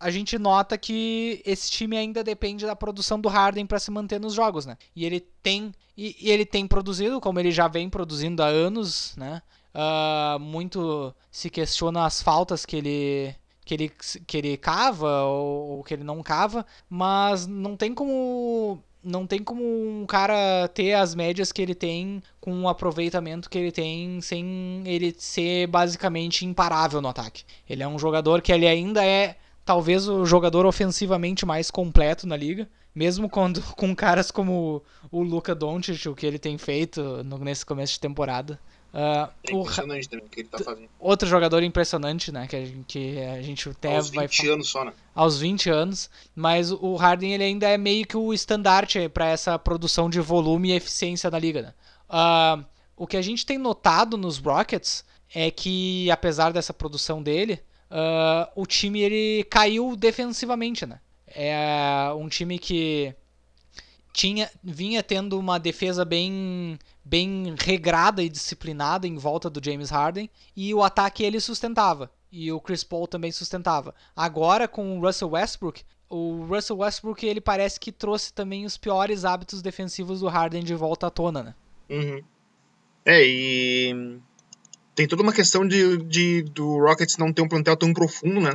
a 0.00 0.10
gente 0.10 0.38
nota 0.38 0.76
que 0.76 1.40
esse 1.46 1.70
time 1.70 1.96
ainda 1.96 2.24
depende 2.24 2.66
da 2.66 2.74
produção 2.74 3.20
do 3.20 3.28
Harden 3.28 3.66
para 3.66 3.78
se 3.78 3.90
manter 3.90 4.20
nos 4.20 4.34
jogos, 4.34 4.66
né? 4.66 4.76
E 4.96 5.04
ele 5.04 5.20
tem 5.20 5.72
e, 5.96 6.16
e, 6.18 6.30
ele 6.30 6.44
tem 6.44 6.66
produzido, 6.66 7.20
como 7.20 7.38
ele 7.38 7.52
já 7.52 7.68
vem 7.68 7.88
produzindo 7.88 8.42
há 8.42 8.46
anos, 8.46 9.14
né? 9.16 9.42
Uh, 9.74 10.38
muito 10.40 11.14
se 11.30 11.48
questiona 11.48 12.04
as 12.04 12.20
faltas 12.20 12.66
que 12.66 12.76
ele 12.76 13.34
que 13.64 13.74
ele, 13.74 13.92
que 14.26 14.36
ele 14.36 14.56
cava 14.56 15.22
ou, 15.22 15.76
ou 15.76 15.84
que 15.84 15.94
ele 15.94 16.04
não 16.04 16.22
cava, 16.22 16.66
mas 16.90 17.46
não 17.46 17.76
tem 17.76 17.94
como 17.94 18.82
não 19.02 19.26
tem 19.26 19.42
como 19.42 19.62
um 19.62 20.06
cara 20.06 20.68
ter 20.68 20.92
as 20.94 21.14
médias 21.14 21.50
que 21.50 21.60
ele 21.60 21.74
tem 21.74 22.22
com 22.40 22.62
o 22.62 22.68
aproveitamento 22.68 23.50
que 23.50 23.58
ele 23.58 23.72
tem 23.72 24.20
sem 24.20 24.82
ele 24.86 25.14
ser 25.18 25.66
basicamente 25.66 26.46
imparável 26.46 27.00
no 27.00 27.08
ataque. 27.08 27.44
Ele 27.68 27.82
é 27.82 27.88
um 27.88 27.98
jogador 27.98 28.40
que 28.40 28.52
ele 28.52 28.66
ainda 28.66 29.04
é 29.04 29.36
talvez 29.64 30.08
o 30.08 30.24
jogador 30.24 30.66
ofensivamente 30.66 31.46
mais 31.46 31.70
completo 31.70 32.26
na 32.26 32.36
liga, 32.36 32.68
mesmo 32.94 33.28
quando 33.28 33.62
com 33.74 33.94
caras 33.94 34.30
como 34.30 34.82
o 35.10 35.22
Luka 35.22 35.54
Doncic, 35.54 36.06
o 36.06 36.14
que 36.14 36.26
ele 36.26 36.38
tem 36.38 36.58
feito 36.58 37.02
no, 37.24 37.38
nesse 37.38 37.64
começo 37.66 37.94
de 37.94 38.00
temporada. 38.00 38.58
Uh, 38.92 39.32
impressionante 39.48 40.06
o, 40.06 40.10
também 40.10 40.26
o 40.26 40.28
que 40.28 40.40
ele 40.40 40.48
tá 40.48 40.58
fazendo. 40.58 40.88
Outro 40.98 41.26
jogador 41.26 41.62
impressionante, 41.62 42.30
né? 42.30 42.46
Que 42.46 42.56
a 42.56 42.64
gente, 42.64 42.84
que 42.86 43.20
a 43.20 43.40
gente 43.40 43.68
até 43.70 43.96
aos 43.96 44.10
vai 44.10 44.26
20 44.26 44.48
anos 44.50 44.68
só, 44.68 44.84
né? 44.84 44.92
Aos 45.14 45.40
20 45.40 45.70
anos. 45.70 46.10
Mas 46.34 46.70
o 46.70 46.94
Harden 46.96 47.32
ele 47.32 47.44
ainda 47.44 47.68
é 47.68 47.78
meio 47.78 48.06
que 48.06 48.16
o 48.16 48.34
estandarte 48.34 49.08
para 49.08 49.26
essa 49.26 49.58
produção 49.58 50.10
de 50.10 50.20
volume 50.20 50.70
e 50.70 50.76
eficiência 50.76 51.30
na 51.30 51.38
liga, 51.38 51.62
né? 51.62 51.74
Uh, 52.10 52.64
o 52.94 53.06
que 53.06 53.16
a 53.16 53.22
gente 53.22 53.46
tem 53.46 53.56
notado 53.56 54.18
nos 54.18 54.36
Rockets 54.36 55.04
é 55.34 55.50
que, 55.50 56.10
apesar 56.10 56.52
dessa 56.52 56.74
produção 56.74 57.22
dele, 57.22 57.60
uh, 57.90 58.52
o 58.54 58.66
time 58.66 59.00
ele 59.00 59.44
caiu 59.44 59.96
defensivamente, 59.96 60.84
né? 60.84 61.00
É 61.26 62.12
um 62.14 62.28
time 62.28 62.58
que 62.58 63.14
tinha 64.12 64.50
vinha 64.62 65.02
tendo 65.02 65.38
uma 65.38 65.58
defesa 65.58 66.04
bem 66.04 66.78
bem 67.04 67.54
regrada 67.58 68.22
e 68.22 68.28
disciplinada 68.28 69.06
em 69.06 69.16
volta 69.16 69.48
do 69.48 69.64
James 69.64 69.90
Harden 69.90 70.28
e 70.56 70.74
o 70.74 70.82
ataque 70.82 71.22
ele 71.22 71.40
sustentava 71.40 72.10
e 72.30 72.50
o 72.52 72.60
Chris 72.60 72.82
Paul 72.84 73.06
também 73.06 73.32
sustentava. 73.32 73.94
Agora 74.14 74.68
com 74.68 74.98
o 74.98 75.00
Russell 75.00 75.30
Westbrook, 75.30 75.82
o 76.08 76.44
Russell 76.44 76.78
Westbrook 76.78 77.24
ele 77.26 77.40
parece 77.40 77.80
que 77.80 77.90
trouxe 77.90 78.32
também 78.32 78.64
os 78.64 78.76
piores 78.76 79.24
hábitos 79.24 79.62
defensivos 79.62 80.20
do 80.20 80.28
Harden 80.28 80.62
de 80.62 80.74
volta 80.74 81.06
à 81.06 81.10
tona, 81.10 81.42
né? 81.42 81.54
Uhum. 81.90 82.22
É, 83.04 83.22
e 83.24 84.20
tem 84.94 85.08
toda 85.08 85.22
uma 85.22 85.32
questão 85.32 85.66
de, 85.66 85.96
de 85.98 86.42
do 86.42 86.78
Rockets 86.78 87.16
não 87.16 87.32
ter 87.32 87.42
um 87.42 87.48
plantel 87.48 87.76
tão 87.76 87.92
profundo, 87.92 88.40
né? 88.40 88.54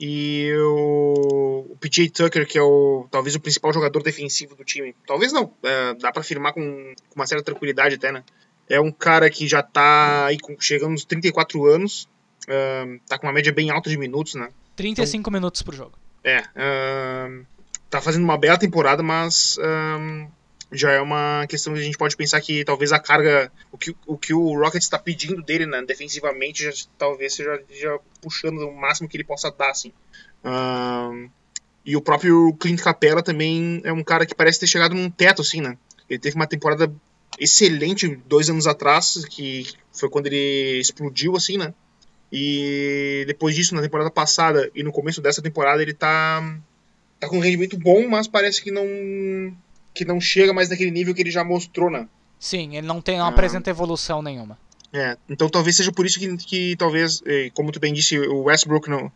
E 0.00 0.52
o, 0.54 1.66
o 1.70 1.76
PJ 1.80 2.10
Tucker, 2.10 2.46
que 2.46 2.56
é 2.56 2.62
o 2.62 3.08
talvez 3.10 3.34
o 3.34 3.40
principal 3.40 3.72
jogador 3.72 4.02
defensivo 4.02 4.54
do 4.54 4.64
time, 4.64 4.94
talvez 5.06 5.32
não, 5.32 5.52
é, 5.62 5.94
dá 5.94 6.12
para 6.12 6.20
afirmar 6.20 6.52
com, 6.52 6.94
com, 7.08 7.16
uma 7.16 7.26
certa 7.26 7.44
tranquilidade 7.44 7.96
até, 7.96 8.12
né? 8.12 8.22
É 8.68 8.80
um 8.80 8.92
cara 8.92 9.28
que 9.28 9.48
já 9.48 9.62
tá 9.62 10.26
aí 10.26 10.38
com, 10.38 10.56
chegando 10.60 10.92
nos 10.92 11.04
34 11.04 11.66
anos, 11.66 12.08
uh, 12.44 13.00
tá 13.08 13.18
com 13.18 13.26
uma 13.26 13.32
média 13.32 13.52
bem 13.52 13.70
alta 13.70 13.90
de 13.90 13.96
minutos, 13.96 14.34
né? 14.34 14.50
35 14.76 15.20
então, 15.20 15.32
minutos 15.32 15.62
por 15.62 15.74
jogo. 15.74 15.98
É, 16.22 16.40
uh, 16.40 17.44
tá 17.90 18.00
fazendo 18.00 18.22
uma 18.22 18.38
bela 18.38 18.58
temporada, 18.58 19.02
mas 19.02 19.56
uh, 19.58 20.30
já 20.70 20.92
é 20.92 21.00
uma 21.00 21.46
questão 21.48 21.72
que 21.72 21.80
a 21.80 21.82
gente 21.82 21.96
pode 21.96 22.16
pensar 22.16 22.40
que 22.40 22.64
talvez 22.64 22.92
a 22.92 22.98
carga, 22.98 23.50
o 23.72 23.78
que 23.78 23.96
o, 24.06 24.18
que 24.18 24.34
o 24.34 24.58
Rockets 24.58 24.84
está 24.84 24.98
pedindo 24.98 25.42
dele, 25.42 25.66
né, 25.66 25.82
defensivamente, 25.82 26.64
já, 26.64 26.70
talvez 26.98 27.34
seja 27.34 27.62
já 27.70 27.98
puxando 28.20 28.58
o 28.68 28.74
máximo 28.74 29.08
que 29.08 29.16
ele 29.16 29.24
possa 29.24 29.50
dar, 29.50 29.70
assim. 29.70 29.92
Uh, 30.44 31.30
e 31.84 31.96
o 31.96 32.02
próprio 32.02 32.54
Clint 32.60 32.80
Capella 32.80 33.22
também 33.22 33.80
é 33.82 33.92
um 33.92 34.04
cara 34.04 34.26
que 34.26 34.34
parece 34.34 34.60
ter 34.60 34.66
chegado 34.66 34.94
num 34.94 35.10
teto, 35.10 35.40
assim, 35.40 35.60
né? 35.60 35.78
Ele 36.08 36.18
teve 36.18 36.36
uma 36.36 36.46
temporada 36.46 36.92
excelente 37.40 38.08
dois 38.26 38.50
anos 38.50 38.66
atrás, 38.66 39.24
que 39.26 39.66
foi 39.92 40.10
quando 40.10 40.26
ele 40.26 40.78
explodiu, 40.80 41.34
assim, 41.34 41.56
né? 41.56 41.72
E 42.30 43.24
depois 43.26 43.54
disso, 43.54 43.74
na 43.74 43.80
temporada 43.80 44.10
passada 44.10 44.70
e 44.74 44.82
no 44.82 44.92
começo 44.92 45.22
dessa 45.22 45.40
temporada, 45.40 45.80
ele 45.80 45.94
tá, 45.94 46.58
tá 47.18 47.26
com 47.26 47.38
um 47.38 47.40
rendimento 47.40 47.78
bom, 47.78 48.06
mas 48.06 48.28
parece 48.28 48.62
que 48.62 48.70
não 48.70 48.84
que 49.94 50.04
não 50.04 50.20
chega 50.20 50.52
mais 50.52 50.68
naquele 50.68 50.90
nível 50.90 51.14
que 51.14 51.22
ele 51.22 51.30
já 51.30 51.44
mostrou, 51.44 51.90
né? 51.90 52.08
Sim, 52.38 52.76
ele 52.76 52.86
não 52.86 53.00
tem, 53.00 53.18
não 53.18 53.26
ah. 53.26 53.28
apresenta 53.28 53.70
evolução 53.70 54.22
nenhuma. 54.22 54.58
É, 54.92 55.16
então 55.28 55.48
talvez 55.48 55.76
seja 55.76 55.92
por 55.92 56.06
isso 56.06 56.18
que, 56.18 56.36
que 56.38 56.76
talvez, 56.76 57.22
como 57.52 57.70
tu 57.70 57.78
bem 57.78 57.92
disse, 57.92 58.18
o 58.18 58.44
Westbrook 58.44 58.88
não, 58.88 59.12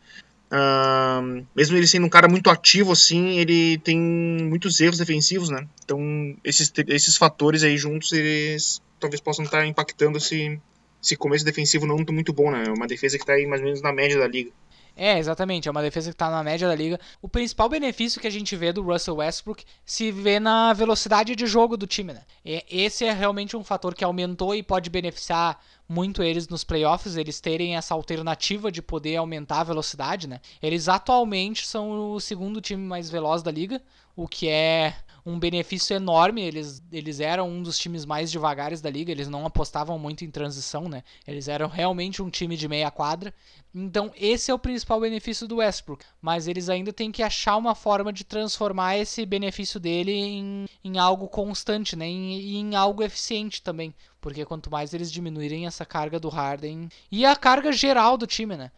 uh, 0.53 1.47
mesmo 1.57 1.77
ele 1.77 1.87
sendo 1.87 2.07
um 2.07 2.11
cara 2.11 2.29
muito 2.29 2.51
ativo 2.51 2.93
assim, 2.93 3.39
ele 3.39 3.79
tem 3.79 3.99
muitos 3.99 4.79
erros 4.81 4.99
defensivos, 4.99 5.49
né? 5.49 5.67
Então 5.85 5.99
esses, 6.45 6.71
esses 6.89 7.17
fatores 7.17 7.63
aí 7.63 7.79
juntos, 7.79 8.13
eles 8.13 8.83
talvez 9.01 9.21
possam 9.21 9.45
estar 9.45 9.67
impactando 9.67 10.19
esse, 10.19 10.61
esse 11.03 11.17
começo 11.17 11.45
defensivo 11.45 11.87
não 11.87 12.05
muito 12.11 12.33
bom, 12.33 12.51
né? 12.51 12.65
Uma 12.69 12.87
defesa 12.87 13.17
que 13.17 13.23
está 13.23 13.33
aí 13.33 13.47
mais 13.47 13.61
ou 13.63 13.67
menos 13.67 13.81
na 13.81 13.93
média 13.93 14.19
da 14.19 14.29
liga. 14.29 14.51
É, 14.97 15.19
exatamente. 15.19 15.69
É 15.69 15.71
uma 15.71 15.83
defesa 15.83 16.11
que 16.11 16.15
está 16.15 16.31
na 16.31 16.43
média 16.43 16.69
da 16.69 16.75
liga. 16.75 17.01
O 17.21 17.29
principal 17.29 17.69
benefício 17.69 18.21
que 18.21 18.27
a 18.27 18.31
gente 18.31 18.55
vê 18.55 18.73
do 18.73 18.83
Russell 18.83 19.17
Westbrook 19.17 19.65
se 19.85 20.13
vê 20.13 20.39
na 20.39 20.73
velocidade 20.73 21.35
de 21.35 21.47
jogo 21.47 21.77
do 21.77 21.87
time, 21.87 22.13
né? 22.13 22.23
E 22.45 22.65
esse 22.69 23.05
é 23.05 23.13
realmente 23.13 23.57
um 23.57 23.65
fator 23.65 23.95
que 23.95 24.05
aumentou 24.05 24.55
e 24.55 24.63
pode 24.63 24.91
beneficiar 24.91 25.63
muito 25.89 26.23
eles 26.23 26.49
nos 26.49 26.65
playoffs, 26.65 27.17
eles 27.17 27.41
terem 27.41 27.77
essa 27.77 27.95
alternativa 27.95 28.71
de 28.71 28.81
poder 28.81 29.17
aumentar 29.17 29.61
a 29.61 29.65
velocidade, 29.65 30.27
né? 30.27 30.41
Eles 30.63 30.89
atualmente 30.89 31.67
são 31.67 32.13
o 32.13 32.21
segundo 32.21 32.61
time 32.61 32.83
mais 32.83 33.11
veloz 33.11 33.43
da 33.43 33.51
liga, 33.51 33.81
o 34.17 34.29
que 34.29 34.49
é 34.49 34.95
um 35.25 35.39
benefício 35.39 35.95
enorme. 35.95 36.43
Eles, 36.43 36.83
eles 36.93 37.21
eram 37.21 37.49
um 37.49 37.63
dos 37.63 37.79
times 37.79 38.05
mais 38.05 38.31
devagares 38.31 38.81
da 38.81 38.91
liga, 38.91 39.11
eles 39.11 39.29
não 39.29 39.47
apostavam 39.47 39.99
muito 39.99 40.25
em 40.25 40.31
transição, 40.31 40.89
né? 40.89 41.03
Eles 41.27 41.49
eram 41.49 41.69
realmente 41.69 42.23
um 42.23 42.31
time 42.31 42.57
de 42.57 42.69
meia 42.69 42.91
quadra. 42.91 43.33
Então, 43.75 44.13
esse 44.17 44.51
é 44.51 44.55
o 44.55 44.59
principal 44.59 45.01
benefício 45.01 45.49
do 45.49 45.57
Westbrook. 45.57 46.05
Mas 46.21 46.47
eles 46.47 46.69
ainda 46.69 46.93
têm 46.93 47.11
que 47.11 47.23
achar 47.23 47.57
uma 47.57 47.75
forma 47.75 48.13
de 48.13 48.25
transformar 48.25 48.99
esse 48.99 49.25
benefício 49.25 49.81
dele 49.81 50.13
em, 50.13 50.67
em 50.85 50.99
algo 50.99 51.29
constante, 51.29 51.97
né? 51.97 52.07
E 52.09 52.57
em, 52.57 52.71
em 52.71 52.75
algo 52.75 53.03
eficiente 53.03 53.63
também. 53.63 53.95
Porque 54.21 54.45
quanto 54.45 54.71
mais 54.71 54.93
eles 54.93 55.11
diminuírem 55.11 55.67
essa 55.67 55.85
carga 55.85 56.21
do 56.21 56.29
Harden 56.29 56.89
e 57.11 57.25
a 57.25 57.35
carga 57.35 57.73
geral 57.73 58.17
do 58.17 58.27
time, 58.27 58.57
né? 58.57 58.71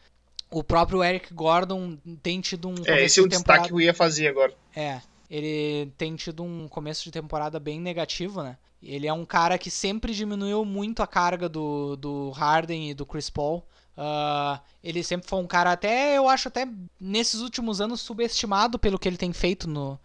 O 0.51 0.63
próprio 0.63 1.03
Eric 1.03 1.35
Gordon 1.35 1.99
tem 2.23 2.41
tido 2.41 2.69
um. 2.69 2.75
É, 2.87 3.03
esse 3.05 3.19
é 3.19 3.23
o 3.23 3.29
destaque 3.29 3.69
que 3.69 3.73
eu 3.73 3.81
ia 3.81 3.93
fazer 3.93 4.29
agora. 4.29 4.55
É, 4.75 5.01
ele 5.35 5.91
tem 5.99 6.15
tido 6.15 6.45
um 6.45 6.69
começo 6.69 7.03
de 7.03 7.11
temporada 7.11 7.59
bem 7.59 7.81
negativo, 7.81 8.41
né? 8.41 8.57
Ele 8.81 9.09
é 9.09 9.13
um 9.13 9.25
cara 9.25 9.59
que 9.59 9.69
sempre 9.69 10.15
diminuiu 10.15 10.65
muito 10.65 11.03
a 11.03 11.09
carga 11.09 11.49
do, 11.49 11.97
do 11.97 12.31
Harden 12.31 12.91
e 12.91 12.95
do 12.95 13.05
Chris 13.05 13.31
Paul. 13.31 13.67
Uh, 13.97 14.61
ele 14.83 15.03
sempre 15.03 15.29
foi 15.29 15.41
um 15.41 15.47
cara 15.47 15.73
até, 15.73 16.17
eu 16.17 16.29
acho 16.29 16.47
até 16.47 16.69
nesses 17.01 17.41
últimos 17.41 17.81
anos 17.81 18.01
subestimado 18.01 18.79
pelo 18.79 18.99
que 18.99 19.09
ele 19.09 19.17
tem 19.17 19.33
feito 19.33 19.69
no, 19.69 19.99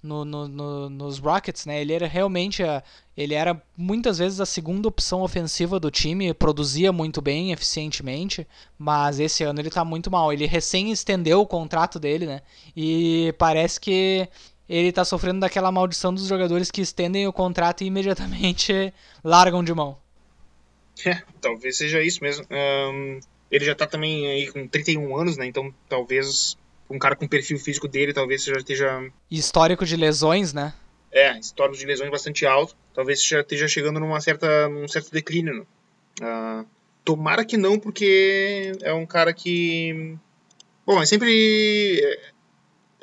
no, 0.00 0.24
no, 0.24 0.46
no, 0.46 0.90
nos 0.90 1.18
Rockets, 1.18 1.66
né? 1.66 1.80
Ele 1.80 1.92
era 1.92 2.06
realmente 2.06 2.62
a, 2.62 2.80
ele 3.16 3.34
era 3.34 3.60
muitas 3.76 4.18
vezes 4.18 4.40
a 4.40 4.46
segunda 4.46 4.86
opção 4.86 5.22
ofensiva 5.22 5.80
do 5.80 5.90
time, 5.90 6.32
produzia 6.32 6.92
muito 6.92 7.20
bem, 7.20 7.50
eficientemente, 7.50 8.46
mas 8.78 9.18
esse 9.18 9.42
ano 9.42 9.60
ele 9.60 9.70
tá 9.70 9.84
muito 9.84 10.10
mal. 10.10 10.32
Ele 10.32 10.46
recém 10.46 10.92
estendeu 10.92 11.40
o 11.40 11.46
contrato 11.46 11.98
dele, 11.98 12.26
né? 12.26 12.42
E 12.76 13.34
parece 13.36 13.80
que 13.80 14.28
ele 14.68 14.92
tá 14.92 15.04
sofrendo 15.04 15.40
daquela 15.40 15.70
maldição 15.70 16.12
dos 16.12 16.26
jogadores 16.26 16.70
que 16.70 16.80
estendem 16.80 17.26
o 17.26 17.32
contrato 17.32 17.82
e 17.82 17.86
imediatamente 17.86 18.92
largam 19.22 19.62
de 19.62 19.72
mão. 19.74 19.98
É, 21.04 21.22
talvez 21.40 21.76
seja 21.76 22.02
isso 22.02 22.22
mesmo. 22.22 22.46
Um, 22.50 23.20
ele 23.50 23.64
já 23.64 23.74
tá 23.74 23.86
também 23.86 24.26
aí 24.26 24.50
com 24.50 24.66
31 24.66 25.16
anos, 25.16 25.36
né? 25.36 25.46
Então 25.46 25.72
talvez 25.88 26.56
um 26.88 26.98
cara 26.98 27.16
com 27.16 27.24
o 27.24 27.28
perfil 27.28 27.58
físico 27.58 27.88
dele 27.88 28.12
talvez 28.12 28.44
já 28.44 28.56
esteja. 28.56 29.10
Histórico 29.30 29.84
de 29.84 29.96
lesões, 29.96 30.52
né? 30.52 30.72
É, 31.12 31.38
histórico 31.38 31.78
de 31.78 31.86
lesões 31.86 32.10
bastante 32.10 32.44
alto. 32.46 32.76
Talvez 32.94 33.22
já 33.22 33.40
esteja 33.40 33.68
chegando 33.68 34.00
numa 34.00 34.20
certa, 34.20 34.68
num 34.68 34.88
certo 34.88 35.10
declínio. 35.10 35.66
Né? 36.20 36.26
Uh, 36.62 36.66
tomara 37.04 37.44
que 37.44 37.56
não, 37.56 37.78
porque 37.78 38.72
é 38.82 38.92
um 38.92 39.06
cara 39.06 39.32
que. 39.32 40.16
Bom, 40.84 41.00
é 41.00 41.06
sempre. 41.06 42.00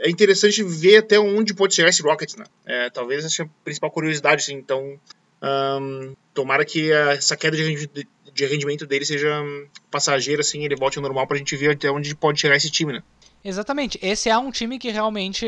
É 0.04 0.10
interessante 0.10 0.62
ver 0.62 0.98
até 0.98 1.18
onde 1.18 1.54
pode 1.54 1.74
chegar 1.74 1.88
esse 1.88 2.02
Rocket, 2.02 2.36
né? 2.36 2.44
É, 2.66 2.90
talvez 2.90 3.20
essa 3.20 3.30
seja 3.30 3.44
a 3.44 3.64
principal 3.64 3.90
curiosidade, 3.90 4.44
assim. 4.44 4.56
Então, 4.56 5.00
um, 5.42 6.14
tomara 6.34 6.66
que 6.66 6.92
essa 6.92 7.38
queda 7.38 7.56
de, 7.56 8.46
rendimento 8.46 8.86
dele 8.86 9.06
seja 9.06 9.42
passageira, 9.90 10.42
assim, 10.42 10.66
ele 10.66 10.76
volte 10.76 10.98
ao 10.98 11.02
normal 11.02 11.26
pra 11.26 11.38
gente 11.38 11.56
ver 11.56 11.72
até 11.72 11.90
onde 11.90 12.14
pode 12.16 12.42
chegar 12.42 12.58
esse 12.58 12.70
time, 12.70 12.92
né? 12.92 13.04
Exatamente. 13.46 13.98
Esse 14.02 14.30
é 14.30 14.38
um 14.38 14.52
time 14.52 14.78
que 14.78 14.92
realmente 14.92 15.46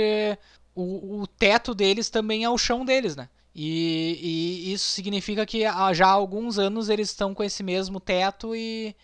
o, 0.73 1.21
o 1.21 1.27
teto 1.27 1.75
deles 1.75 2.09
também 2.09 2.45
é 2.45 2.49
o 2.49 2.57
chão 2.57 2.85
deles, 2.85 3.13
né? 3.13 3.27
E, 3.53 4.19
e 4.21 4.73
isso 4.73 4.91
significa 4.91 5.45
que 5.45 5.63
já 5.93 6.07
há 6.07 6.11
alguns 6.11 6.57
anos 6.57 6.89
eles 6.89 7.09
estão 7.09 7.33
com 7.33 7.43
esse 7.43 7.61
mesmo 7.61 7.99
teto 7.99 8.55
e 8.55 8.95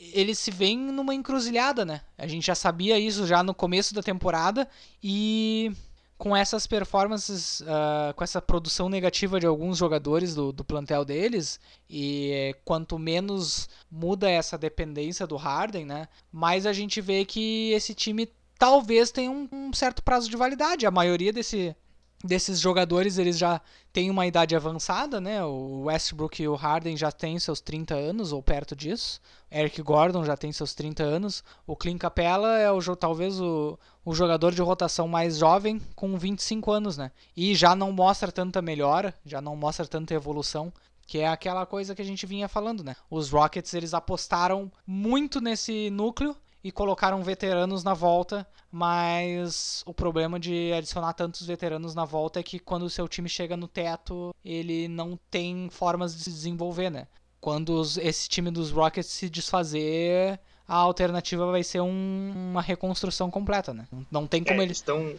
eles 0.00 0.38
se 0.38 0.50
veem 0.50 0.78
numa 0.78 1.14
encruzilhada, 1.14 1.84
né? 1.84 2.00
A 2.16 2.26
gente 2.26 2.46
já 2.46 2.54
sabia 2.54 2.98
isso 2.98 3.26
já 3.26 3.42
no 3.42 3.54
começo 3.54 3.94
da 3.94 4.02
temporada 4.02 4.66
e 5.02 5.70
com 6.16 6.36
essas 6.36 6.66
performances, 6.66 7.60
uh, 7.60 8.12
com 8.14 8.24
essa 8.24 8.42
produção 8.42 8.90
negativa 8.90 9.40
de 9.40 9.46
alguns 9.46 9.78
jogadores 9.78 10.34
do, 10.34 10.52
do 10.52 10.62
plantel 10.62 11.02
deles, 11.02 11.58
e 11.88 12.54
quanto 12.62 12.98
menos 12.98 13.70
muda 13.90 14.30
essa 14.30 14.58
dependência 14.58 15.26
do 15.26 15.36
Harden, 15.36 15.86
né, 15.86 16.08
mais 16.30 16.66
a 16.66 16.74
gente 16.74 17.00
vê 17.00 17.24
que 17.24 17.72
esse 17.72 17.94
time 17.94 18.28
talvez 18.58 19.10
tenha 19.10 19.30
um, 19.30 19.48
um 19.50 19.72
certo 19.72 20.02
prazo 20.02 20.28
de 20.28 20.36
validade. 20.36 20.84
A 20.84 20.90
maioria 20.90 21.32
desse, 21.32 21.74
desses 22.22 22.60
jogadores 22.60 23.18
eles 23.18 23.38
já 23.38 23.60
têm 23.92 24.10
uma 24.10 24.26
idade 24.26 24.54
avançada, 24.54 25.20
né? 25.20 25.44
O 25.44 25.84
Westbrook 25.84 26.42
e 26.42 26.48
o 26.48 26.54
Harden 26.54 26.96
já 26.96 27.10
têm 27.10 27.38
seus 27.38 27.60
30 27.60 27.94
anos 27.94 28.32
ou 28.32 28.42
perto 28.42 28.76
disso. 28.76 29.20
Eric 29.50 29.80
Gordon 29.82 30.24
já 30.24 30.36
tem 30.36 30.52
seus 30.52 30.74
30 30.74 31.02
anos. 31.02 31.42
O 31.66 31.74
Clint 31.74 31.98
Capella 31.98 32.58
é 32.58 32.70
o 32.70 32.80
talvez 32.96 33.40
o, 33.40 33.78
o 34.04 34.14
jogador 34.14 34.54
de 34.54 34.62
rotação 34.62 35.08
mais 35.08 35.38
jovem 35.38 35.80
com 35.94 36.16
25 36.16 36.70
anos, 36.70 36.96
né? 36.96 37.10
E 37.36 37.54
já 37.54 37.74
não 37.74 37.90
mostra 37.90 38.30
tanta 38.30 38.60
melhora, 38.60 39.14
já 39.24 39.40
não 39.40 39.56
mostra 39.56 39.86
tanta 39.86 40.14
evolução, 40.14 40.72
que 41.06 41.18
é 41.18 41.26
aquela 41.26 41.66
coisa 41.66 41.94
que 41.94 42.02
a 42.02 42.04
gente 42.04 42.26
vinha 42.26 42.48
falando, 42.48 42.84
né? 42.84 42.94
Os 43.10 43.30
Rockets 43.30 43.74
eles 43.74 43.94
apostaram 43.94 44.70
muito 44.86 45.40
nesse 45.40 45.90
núcleo 45.90 46.36
e 46.62 46.70
colocaram 46.70 47.22
veteranos 47.22 47.82
na 47.82 47.94
volta, 47.94 48.46
mas 48.70 49.82
o 49.86 49.94
problema 49.94 50.38
de 50.38 50.72
adicionar 50.72 51.14
tantos 51.14 51.46
veteranos 51.46 51.94
na 51.94 52.04
volta 52.04 52.40
é 52.40 52.42
que 52.42 52.58
quando 52.58 52.82
o 52.82 52.90
seu 52.90 53.08
time 53.08 53.28
chega 53.28 53.56
no 53.56 53.66
teto, 53.66 54.34
ele 54.44 54.86
não 54.86 55.18
tem 55.30 55.68
formas 55.70 56.14
de 56.14 56.22
se 56.22 56.30
desenvolver, 56.30 56.90
né? 56.90 57.06
Quando 57.40 57.70
os, 57.70 57.96
esse 57.96 58.28
time 58.28 58.50
dos 58.50 58.70
Rockets 58.70 59.08
se 59.08 59.30
desfazer, 59.30 60.38
a 60.68 60.76
alternativa 60.76 61.50
vai 61.50 61.64
ser 61.64 61.80
um, 61.80 62.32
uma 62.50 62.60
reconstrução 62.60 63.30
completa, 63.30 63.72
né? 63.72 63.88
Não 64.10 64.26
tem 64.26 64.44
como 64.44 64.60
é, 64.60 64.64
eles 64.64 64.76
estão 64.76 65.14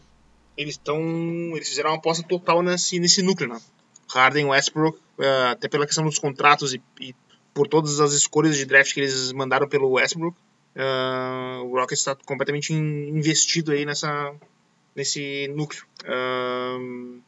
eles 0.56 0.76
estão 0.76 1.00
eles 1.56 1.70
fizeram 1.70 1.90
uma 1.90 1.98
aposta 1.98 2.24
total 2.28 2.62
nesse 2.62 3.00
nesse 3.00 3.24
núcleo, 3.24 3.50
né? 3.50 3.60
Harden, 4.14 4.46
Westbrook, 4.46 4.98
uh, 4.98 5.52
até 5.52 5.68
pela 5.68 5.88
questão 5.88 6.06
dos 6.06 6.20
contratos 6.20 6.74
e, 6.74 6.82
e 7.00 7.16
por 7.54 7.68
todas 7.68 8.00
as 8.00 8.14
escolhas 8.14 8.56
de 8.56 8.66
draft 8.66 8.94
que 8.94 9.00
eles 9.00 9.32
mandaram 9.32 9.68
pelo 9.68 9.92
Westbrook, 9.92 10.38
Uh, 10.76 11.66
o 11.66 11.76
Rockets 11.78 12.00
está 12.00 12.16
completamente 12.16 12.74
investido 12.74 13.72
aí 13.72 13.86
nessa, 13.86 14.34
nesse 14.96 15.48
núcleo. 15.50 15.84
Uh, 16.04 17.22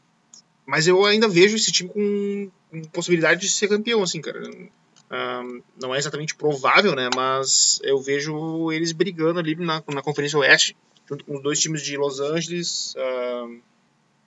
mas 0.65 0.87
eu 0.87 1.03
ainda 1.05 1.27
vejo 1.27 1.55
esse 1.55 1.71
time 1.71 1.89
com, 1.89 2.51
possibilidade 2.91 3.41
de 3.41 3.49
ser 3.49 3.67
campeão, 3.67 4.01
assim, 4.01 4.21
cara. 4.21 4.41
Uh, 4.41 5.63
não 5.79 5.93
é 5.93 5.97
exatamente 5.97 6.35
provável, 6.35 6.95
né? 6.95 7.09
Mas 7.15 7.79
eu 7.83 8.01
vejo 8.01 8.71
eles 8.71 8.91
brigando 8.91 9.39
ali 9.39 9.55
na, 9.55 9.83
na 9.93 10.01
Conferência 10.01 10.39
Oeste, 10.39 10.75
junto 11.07 11.25
com 11.25 11.35
os 11.35 11.43
dois 11.43 11.59
times 11.59 11.81
de 11.83 11.97
Los 11.97 12.19
Angeles, 12.19 12.95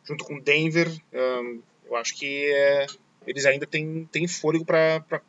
junto 0.05 0.25
com 0.25 0.39
Denver. 0.39 0.89
eu 1.13 1.97
acho 1.97 2.15
que 2.15 2.53
é, 2.53 2.87
eles 3.27 3.47
ainda 3.47 3.67
têm, 3.67 4.07
têm 4.13 4.29
fôlego 4.29 4.65
para 4.65 5.23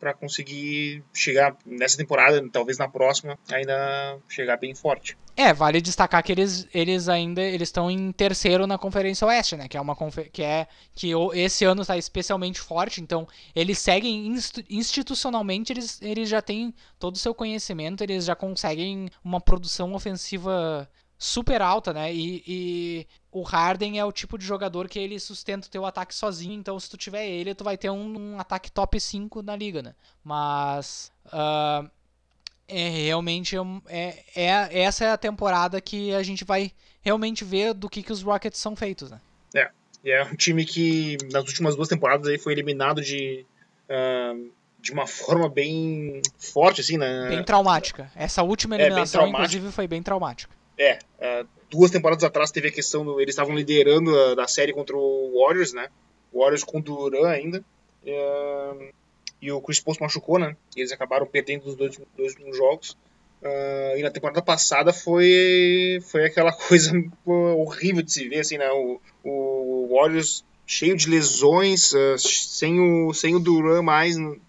para 0.00 0.14
conseguir 0.14 1.04
chegar 1.12 1.54
nessa 1.66 1.98
temporada, 1.98 2.42
talvez 2.50 2.78
na 2.78 2.88
próxima, 2.88 3.38
ainda 3.52 4.18
chegar 4.28 4.56
bem 4.56 4.74
forte. 4.74 5.16
É, 5.36 5.52
vale 5.52 5.80
destacar 5.80 6.22
que 6.22 6.32
eles, 6.32 6.66
eles 6.74 7.08
ainda 7.08 7.40
eles 7.40 7.68
estão 7.68 7.90
em 7.90 8.10
terceiro 8.12 8.66
na 8.66 8.76
Conferência 8.76 9.26
Oeste, 9.26 9.56
né? 9.56 9.68
Que 9.68 9.76
é 9.76 9.80
uma 9.80 9.96
que 10.32 10.42
é 10.42 10.66
que 10.94 11.12
esse 11.34 11.64
ano 11.64 11.82
está 11.82 11.96
especialmente 11.96 12.60
forte. 12.60 13.00
Então 13.00 13.28
eles 13.54 13.78
seguem 13.78 14.34
institucionalmente 14.68 15.72
eles, 15.72 16.00
eles 16.02 16.28
já 16.28 16.42
têm 16.42 16.74
todo 16.98 17.14
o 17.14 17.18
seu 17.18 17.34
conhecimento, 17.34 18.02
eles 18.02 18.24
já 18.24 18.34
conseguem 18.34 19.08
uma 19.22 19.40
produção 19.40 19.94
ofensiva 19.94 20.88
super 21.22 21.60
alta, 21.60 21.92
né? 21.92 22.12
E, 22.14 22.42
e, 22.46 23.06
o 23.30 23.42
Harden 23.42 23.98
é 23.98 24.04
o 24.04 24.10
tipo 24.10 24.38
de 24.38 24.44
jogador 24.44 24.88
que 24.88 24.98
ele 24.98 25.20
sustenta 25.20 25.68
o 25.68 25.70
teu 25.70 25.84
ataque 25.84 26.14
sozinho, 26.14 26.54
então 26.54 26.80
se 26.80 26.88
tu 26.88 26.96
tiver 26.96 27.28
ele, 27.28 27.54
tu 27.54 27.62
vai 27.62 27.76
ter 27.76 27.90
um, 27.90 28.32
um 28.32 28.40
ataque 28.40 28.72
top 28.72 28.98
5 28.98 29.42
na 29.42 29.54
liga, 29.54 29.82
né? 29.82 29.94
Mas 30.24 31.12
uh, 31.26 31.88
é 32.66 32.88
realmente 32.88 33.54
é, 33.86 34.24
é, 34.34 34.80
essa 34.80 35.04
é 35.04 35.10
a 35.10 35.18
temporada 35.18 35.78
que 35.78 36.14
a 36.14 36.22
gente 36.22 36.42
vai 36.42 36.72
realmente 37.02 37.44
ver 37.44 37.74
do 37.74 37.90
que, 37.90 38.02
que 38.02 38.12
os 38.12 38.22
Rockets 38.22 38.58
são 38.58 38.74
feitos, 38.74 39.10
né? 39.10 39.20
É, 39.54 39.70
é 40.06 40.24
um 40.24 40.34
time 40.34 40.64
que 40.64 41.18
nas 41.30 41.44
últimas 41.44 41.76
duas 41.76 41.88
temporadas 41.88 42.28
aí 42.28 42.38
foi 42.38 42.54
eliminado 42.54 43.02
de 43.02 43.44
uh, 43.90 44.50
de 44.80 44.90
uma 44.90 45.06
forma 45.06 45.50
bem 45.50 46.22
forte, 46.38 46.80
assim, 46.80 46.96
né? 46.96 47.28
Bem 47.28 47.44
traumática. 47.44 48.10
Essa 48.16 48.42
última 48.42 48.76
é, 48.76 48.86
eliminação, 48.86 49.26
é, 49.26 49.28
inclusive, 49.28 49.70
foi 49.70 49.86
bem 49.86 50.02
traumática. 50.02 50.59
É, 50.80 50.98
uh, 51.18 51.46
duas 51.68 51.90
temporadas 51.90 52.24
atrás 52.24 52.50
teve 52.50 52.68
a 52.68 52.72
questão 52.72 53.04
do. 53.04 53.20
Eles 53.20 53.34
estavam 53.34 53.54
liderando 53.54 54.18
a, 54.18 54.34
da 54.34 54.48
série 54.48 54.72
contra 54.72 54.96
o 54.96 55.38
Warriors, 55.38 55.74
né? 55.74 55.90
O 56.32 56.40
Warriors 56.40 56.64
com 56.64 56.80
Duran 56.80 57.28
ainda. 57.28 57.62
Uh, 58.02 58.88
e 59.42 59.52
o 59.52 59.60
Chris 59.60 59.78
Paul 59.78 59.94
se 59.94 60.00
machucou, 60.00 60.38
né? 60.38 60.56
E 60.74 60.80
eles 60.80 60.90
acabaram 60.90 61.26
perdendo 61.26 61.66
os 61.66 61.76
dois, 61.76 62.00
dois 62.16 62.34
jogos. 62.56 62.96
Uh, 63.42 63.98
e 63.98 64.02
na 64.02 64.10
temporada 64.10 64.40
passada 64.40 64.90
foi, 64.90 65.98
foi 66.10 66.24
aquela 66.24 66.52
coisa 66.56 66.92
horrível 67.26 68.02
de 68.02 68.10
se 68.10 68.26
ver, 68.26 68.40
assim, 68.40 68.56
né? 68.56 68.70
O, 68.70 68.98
o 69.22 69.94
Warriors 69.94 70.42
cheio 70.66 70.96
de 70.96 71.10
lesões, 71.10 71.92
uh, 71.92 72.18
sem, 72.18 72.80
o, 72.80 73.12
sem 73.12 73.34
o 73.34 73.38
Duran 73.38 73.82
mais 73.82 74.16
no, 74.16 74.40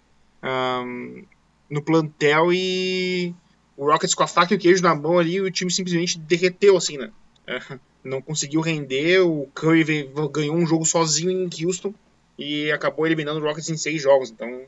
no 1.68 1.82
plantel 1.82 2.54
e 2.54 3.34
o 3.82 3.90
Rockets 3.90 4.14
com 4.14 4.22
a 4.22 4.28
faca 4.28 4.54
e 4.54 4.56
o 4.56 4.60
queijo 4.60 4.82
na 4.82 4.94
mão 4.94 5.18
ali, 5.18 5.40
o 5.40 5.50
time 5.50 5.70
simplesmente 5.70 6.18
derreteu, 6.18 6.76
assim, 6.76 6.96
né? 6.96 7.10
É, 7.46 7.58
não 8.04 8.22
conseguiu 8.22 8.60
render, 8.60 9.20
o 9.20 9.48
Curry 9.52 9.84
veio, 9.84 10.28
ganhou 10.28 10.54
um 10.54 10.64
jogo 10.64 10.84
sozinho 10.84 11.30
em 11.30 11.64
Houston 11.64 11.92
e 12.38 12.70
acabou 12.70 13.06
eliminando 13.06 13.40
o 13.40 13.42
Rockets 13.42 13.68
em 13.68 13.76
seis 13.76 14.00
jogos, 14.00 14.30
então... 14.30 14.66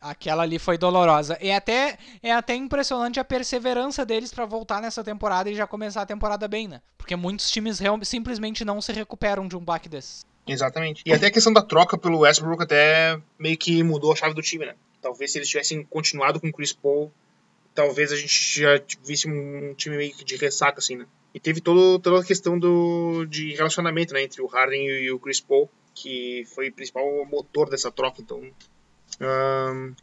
Aquela 0.00 0.44
ali 0.44 0.58
foi 0.58 0.78
dolorosa. 0.78 1.36
É 1.40 1.54
até, 1.54 1.98
é 2.22 2.32
até 2.32 2.54
impressionante 2.54 3.18
a 3.18 3.24
perseverança 3.24 4.04
deles 4.04 4.32
para 4.32 4.46
voltar 4.46 4.80
nessa 4.80 5.02
temporada 5.02 5.50
e 5.50 5.54
já 5.54 5.66
começar 5.66 6.02
a 6.02 6.06
temporada 6.06 6.46
bem, 6.46 6.68
né? 6.68 6.80
Porque 6.96 7.16
muitos 7.16 7.50
times 7.50 7.80
simplesmente 8.02 8.64
não 8.64 8.80
se 8.80 8.92
recuperam 8.92 9.48
de 9.48 9.56
um 9.56 9.64
baque 9.64 9.88
desse. 9.88 10.24
Exatamente. 10.46 11.02
E 11.04 11.12
até 11.12 11.26
a 11.26 11.30
questão 11.30 11.52
da 11.52 11.62
troca 11.62 11.98
pelo 11.98 12.20
Westbrook 12.20 12.62
até 12.62 13.18
meio 13.38 13.56
que 13.56 13.82
mudou 13.82 14.12
a 14.12 14.16
chave 14.16 14.34
do 14.34 14.42
time, 14.42 14.66
né? 14.66 14.74
Talvez 15.02 15.32
se 15.32 15.38
eles 15.38 15.48
tivessem 15.48 15.82
continuado 15.84 16.40
com 16.40 16.48
o 16.48 16.52
Chris 16.52 16.72
Paul 16.72 17.10
talvez 17.76 18.10
a 18.10 18.16
gente 18.16 18.60
já 18.60 18.82
visse 19.04 19.28
um 19.28 19.74
time 19.74 19.96
meio 19.98 20.12
que 20.12 20.24
de 20.24 20.34
ressaca, 20.36 20.78
assim, 20.78 20.96
né? 20.96 21.06
E 21.34 21.38
teve 21.38 21.60
todo, 21.60 21.98
toda 21.98 22.20
a 22.20 22.24
questão 22.24 22.58
do, 22.58 23.26
de 23.26 23.54
relacionamento 23.54 24.14
né, 24.14 24.22
entre 24.22 24.40
o 24.40 24.46
Harden 24.46 24.88
e 24.88 25.12
o 25.12 25.18
Chris 25.18 25.38
Paul, 25.38 25.70
que 25.94 26.44
foi 26.54 26.70
o 26.70 26.72
principal 26.72 27.04
motor 27.26 27.68
dessa 27.68 27.92
troca, 27.92 28.22
então... 28.22 28.42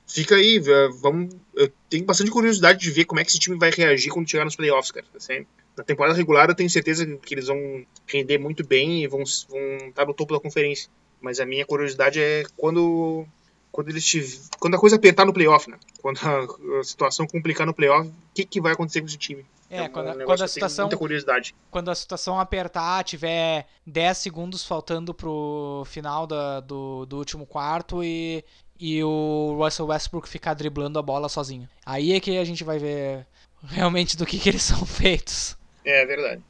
Fica 0.07 0.36
aí, 0.36 0.59
vamos, 1.01 1.36
eu 1.55 1.71
tenho 1.89 2.05
bastante 2.05 2.32
curiosidade 2.32 2.80
de 2.80 2.91
ver 2.91 3.05
como 3.05 3.19
é 3.19 3.24
que 3.24 3.32
esse 3.32 3.39
time 3.39 3.57
vai 3.57 3.71
reagir 3.71 4.11
quando 4.11 4.30
chegar 4.30 4.45
nos 4.45 4.55
playoffs, 4.55 4.91
cara. 4.91 5.05
Assim, 5.15 5.45
na 5.76 5.84
temporada 5.84 6.15
regular 6.15 6.49
eu 6.49 6.55
tenho 6.55 6.69
certeza 6.69 7.05
que 7.17 7.34
eles 7.34 7.47
vão 7.47 7.86
render 8.07 8.38
muito 8.38 8.65
bem 8.65 9.03
e 9.03 9.07
vão, 9.07 9.24
vão 9.49 9.89
estar 9.89 10.05
no 10.05 10.13
topo 10.13 10.34
da 10.34 10.39
conferência. 10.39 10.89
Mas 11.21 11.39
a 11.39 11.45
minha 11.45 11.65
curiosidade 11.65 12.19
é 12.19 12.43
quando 12.57 13.28
quando 13.74 13.89
eles 13.89 14.05
tiver, 14.05 14.38
quando 14.59 14.76
a 14.76 14.80
coisa 14.80 14.95
apertar 14.95 15.26
no 15.26 15.34
playoff, 15.34 15.69
né? 15.69 15.78
Quando 16.01 16.19
a, 16.19 16.80
a 16.80 16.84
situação 16.84 17.26
complicar 17.28 17.65
no 17.67 17.74
playoff, 17.74 18.07
o 18.07 18.13
que, 18.34 18.45
que 18.45 18.61
vai 18.61 18.71
acontecer 18.71 19.01
com 19.01 19.07
esse 19.07 19.17
time? 19.17 19.43
É, 19.69 19.82
um 19.82 19.89
quando, 19.89 20.07
a- 20.09 20.26
quando 20.26 20.41
a 20.43 20.47
situação 20.47 20.86
muita 20.86 20.97
curiosidade. 20.97 21.55
quando 21.71 21.89
a 21.89 21.95
situação 21.95 22.39
apertar, 22.39 23.03
tiver 23.03 23.65
10 23.88 24.17
segundos 24.19 24.63
faltando 24.63 25.11
pro 25.13 25.84
final 25.88 26.28
da- 26.28 26.59
do, 26.59 27.05
do 27.07 27.17
último 27.17 27.45
quarto 27.47 28.03
e, 28.03 28.45
e 28.80 29.03
o 29.03 29.55
Russell 29.57 29.88
Westbrook 29.88 30.30
ficar 30.30 30.53
driblando 30.53 30.99
a 30.99 31.01
bola 31.01 31.28
sozinho. 31.28 31.67
Aí 31.84 32.13
é 32.13 32.19
que 32.19 32.38
a 32.38 32.45
gente 32.45 32.63
vai 32.63 32.78
ver 32.78 33.26
realmente 33.63 34.15
do 34.15 34.26
que, 34.26 34.38
que 34.38 34.47
eles 34.49 34.61
são 34.63 34.86
feitos. 34.86 35.57
É 35.84 36.05
verdade. 36.05 36.43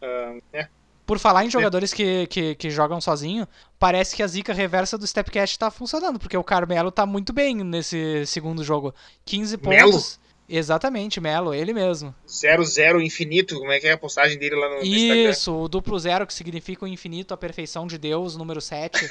É, 0.00 0.66
Por 1.10 1.18
falar 1.18 1.44
em 1.44 1.50
jogadores 1.50 1.92
que, 1.92 2.28
que, 2.28 2.54
que 2.54 2.70
jogam 2.70 3.00
sozinho, 3.00 3.44
parece 3.80 4.14
que 4.14 4.22
a 4.22 4.26
zica 4.28 4.52
reversa 4.54 4.96
do 4.96 5.04
Stepcat 5.04 5.58
tá 5.58 5.68
funcionando, 5.68 6.20
porque 6.20 6.36
o 6.36 6.44
Carmelo 6.44 6.92
tá 6.92 7.04
muito 7.04 7.32
bem 7.32 7.56
nesse 7.64 8.24
segundo 8.26 8.62
jogo. 8.62 8.94
15 9.24 9.56
Melo? 9.56 9.90
pontos. 9.90 10.20
Exatamente, 10.48 11.20
Melo, 11.20 11.52
ele 11.52 11.72
mesmo. 11.72 12.14
0-0 12.28 13.02
infinito, 13.04 13.58
como 13.58 13.72
é 13.72 13.80
que 13.80 13.88
é 13.88 13.90
a 13.90 13.98
postagem 13.98 14.38
dele 14.38 14.54
lá 14.54 14.68
no, 14.68 14.76
no 14.76 14.84
Instagram? 14.84 15.30
Isso, 15.30 15.52
o 15.52 15.68
duplo 15.68 15.98
zero 15.98 16.24
que 16.24 16.32
significa 16.32 16.84
o 16.84 16.88
infinito, 16.88 17.34
a 17.34 17.36
perfeição 17.36 17.88
de 17.88 17.98
Deus, 17.98 18.36
número 18.36 18.60
7. 18.60 19.08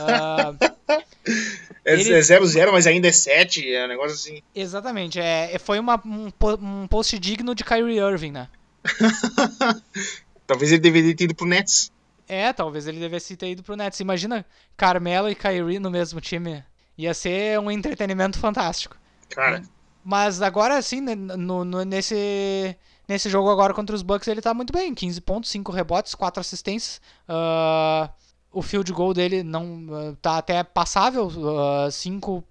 Ah, 0.00 0.52
É 1.84 1.92
ele- 1.92 2.12
é 2.12 2.18
0-0, 2.18 2.72
mas 2.72 2.88
ainda 2.88 3.06
é 3.06 3.12
7, 3.12 3.72
é 3.72 3.84
um 3.84 3.88
negócio 3.88 4.14
assim. 4.14 4.42
exatamente, 4.52 5.20
é, 5.20 5.56
foi 5.60 5.78
uma, 5.78 5.94
um, 6.04 6.28
um 6.60 6.88
post 6.88 7.16
digno 7.20 7.54
de 7.54 7.62
Kyrie 7.62 7.98
Irving, 8.00 8.32
né? 8.32 8.48
Talvez 10.46 10.70
ele 10.72 10.80
deveria 10.80 11.14
ter 11.16 11.24
ido 11.24 11.34
pro 11.34 11.46
Nets. 11.46 11.90
É, 12.28 12.52
talvez 12.52 12.86
ele 12.86 12.98
devesse 12.98 13.36
ter 13.36 13.50
ido 13.50 13.62
pro 13.62 13.76
Nets. 13.76 14.00
Imagina 14.00 14.44
Carmelo 14.76 15.28
e 15.30 15.34
Kyrie 15.34 15.78
no 15.78 15.90
mesmo 15.90 16.20
time. 16.20 16.64
Ia 16.98 17.14
ser 17.14 17.58
um 17.60 17.70
entretenimento 17.70 18.38
fantástico. 18.38 18.96
Cara, 19.30 19.62
Mas 20.04 20.40
agora, 20.40 20.76
assim, 20.78 21.00
né, 21.00 21.14
no, 21.14 21.64
no- 21.64 21.84
nesse, 21.84 22.76
nesse 23.08 23.28
jogo 23.28 23.50
agora 23.50 23.74
contra 23.74 23.94
os 23.94 24.02
Bucks, 24.02 24.26
ele 24.28 24.40
tá 24.40 24.54
muito 24.54 24.72
bem. 24.72 24.94
15 24.94 25.20
pontos, 25.20 25.50
5 25.50 25.70
rebotes, 25.72 26.14
4 26.14 26.40
assistências. 26.40 27.00
Ah, 27.28 28.10
o 28.52 28.62
field 28.62 28.90
goal 28.92 29.12
dele 29.12 29.42
não 29.42 29.86
ah, 29.92 30.16
tá 30.22 30.38
até 30.38 30.62
passável. 30.64 31.30
5 31.90 32.42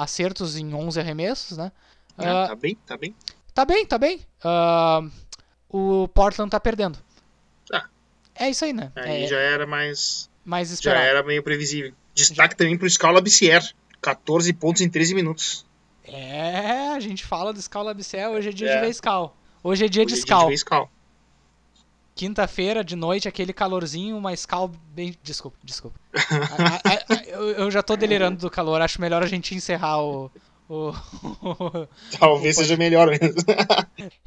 acertos 0.00 0.56
em 0.56 0.72
11 0.74 0.98
arremessos, 1.00 1.58
né? 1.58 1.70
Ah, 2.18 2.48
tá 2.48 2.54
bem, 2.56 2.76
tá 2.86 2.96
bem. 2.96 3.14
Tá 3.52 3.64
bem, 3.64 3.86
tá 3.86 3.98
bem. 3.98 4.20
Ah, 4.42 5.00
o 5.68 6.08
Portland 6.08 6.50
tá 6.50 6.58
perdendo. 6.60 6.98
É 8.38 8.50
isso 8.50 8.64
aí, 8.64 8.72
né? 8.72 8.92
Aí 8.96 9.24
é 9.24 9.26
já 9.28 9.38
era 9.38 9.66
mais. 9.66 10.28
mais 10.44 10.68
Já 10.68 10.74
esperado. 10.74 11.04
era 11.06 11.22
meio 11.22 11.42
previsível. 11.42 11.92
Destaque 12.14 12.54
também 12.56 12.76
pro 12.78 12.88
Scala 12.88 13.20
Bissier. 13.20 13.62
14 14.00 14.52
pontos 14.52 14.82
em 14.82 14.88
13 14.88 15.14
minutos. 15.14 15.66
É, 16.04 16.88
a 16.90 17.00
gente 17.00 17.24
fala 17.24 17.52
do 17.52 17.60
Scal 17.60 17.82
Labicel, 17.82 18.30
hoje 18.32 18.50
é 18.50 18.52
dia 18.52 18.68
É. 18.70 18.74
de 18.80 18.86
ver 18.86 18.94
Scal. 18.94 19.36
Hoje 19.64 19.84
é 19.86 19.88
dia 19.88 20.04
Hoje 20.04 20.14
de 20.14 20.20
é 20.20 20.24
dia 20.24 20.24
Scal. 20.24 20.48
ver 20.48 20.54
Scal. 20.56 20.90
Quinta-feira 22.14 22.82
de 22.82 22.96
noite, 22.96 23.28
aquele 23.28 23.52
calorzinho, 23.52 24.16
uma 24.16 24.34
Scal 24.34 24.68
bem. 24.94 25.14
Desculpa, 25.22 25.58
desculpa. 25.62 25.98
A- 26.14 26.88
a- 26.88 27.14
a- 27.14 27.24
eu, 27.26 27.50
eu 27.50 27.70
já 27.70 27.82
tô 27.82 27.94
delirando 27.96 28.38
do 28.38 28.48
calor, 28.50 28.80
acho 28.80 29.00
melhor 29.00 29.22
a 29.22 29.26
gente 29.26 29.54
encerrar 29.54 30.00
o. 30.02 30.30
o- 30.68 30.92
Talvez 32.18 32.56
seja 32.56 32.76
melhor 32.76 33.08
mesmo. 33.08 33.36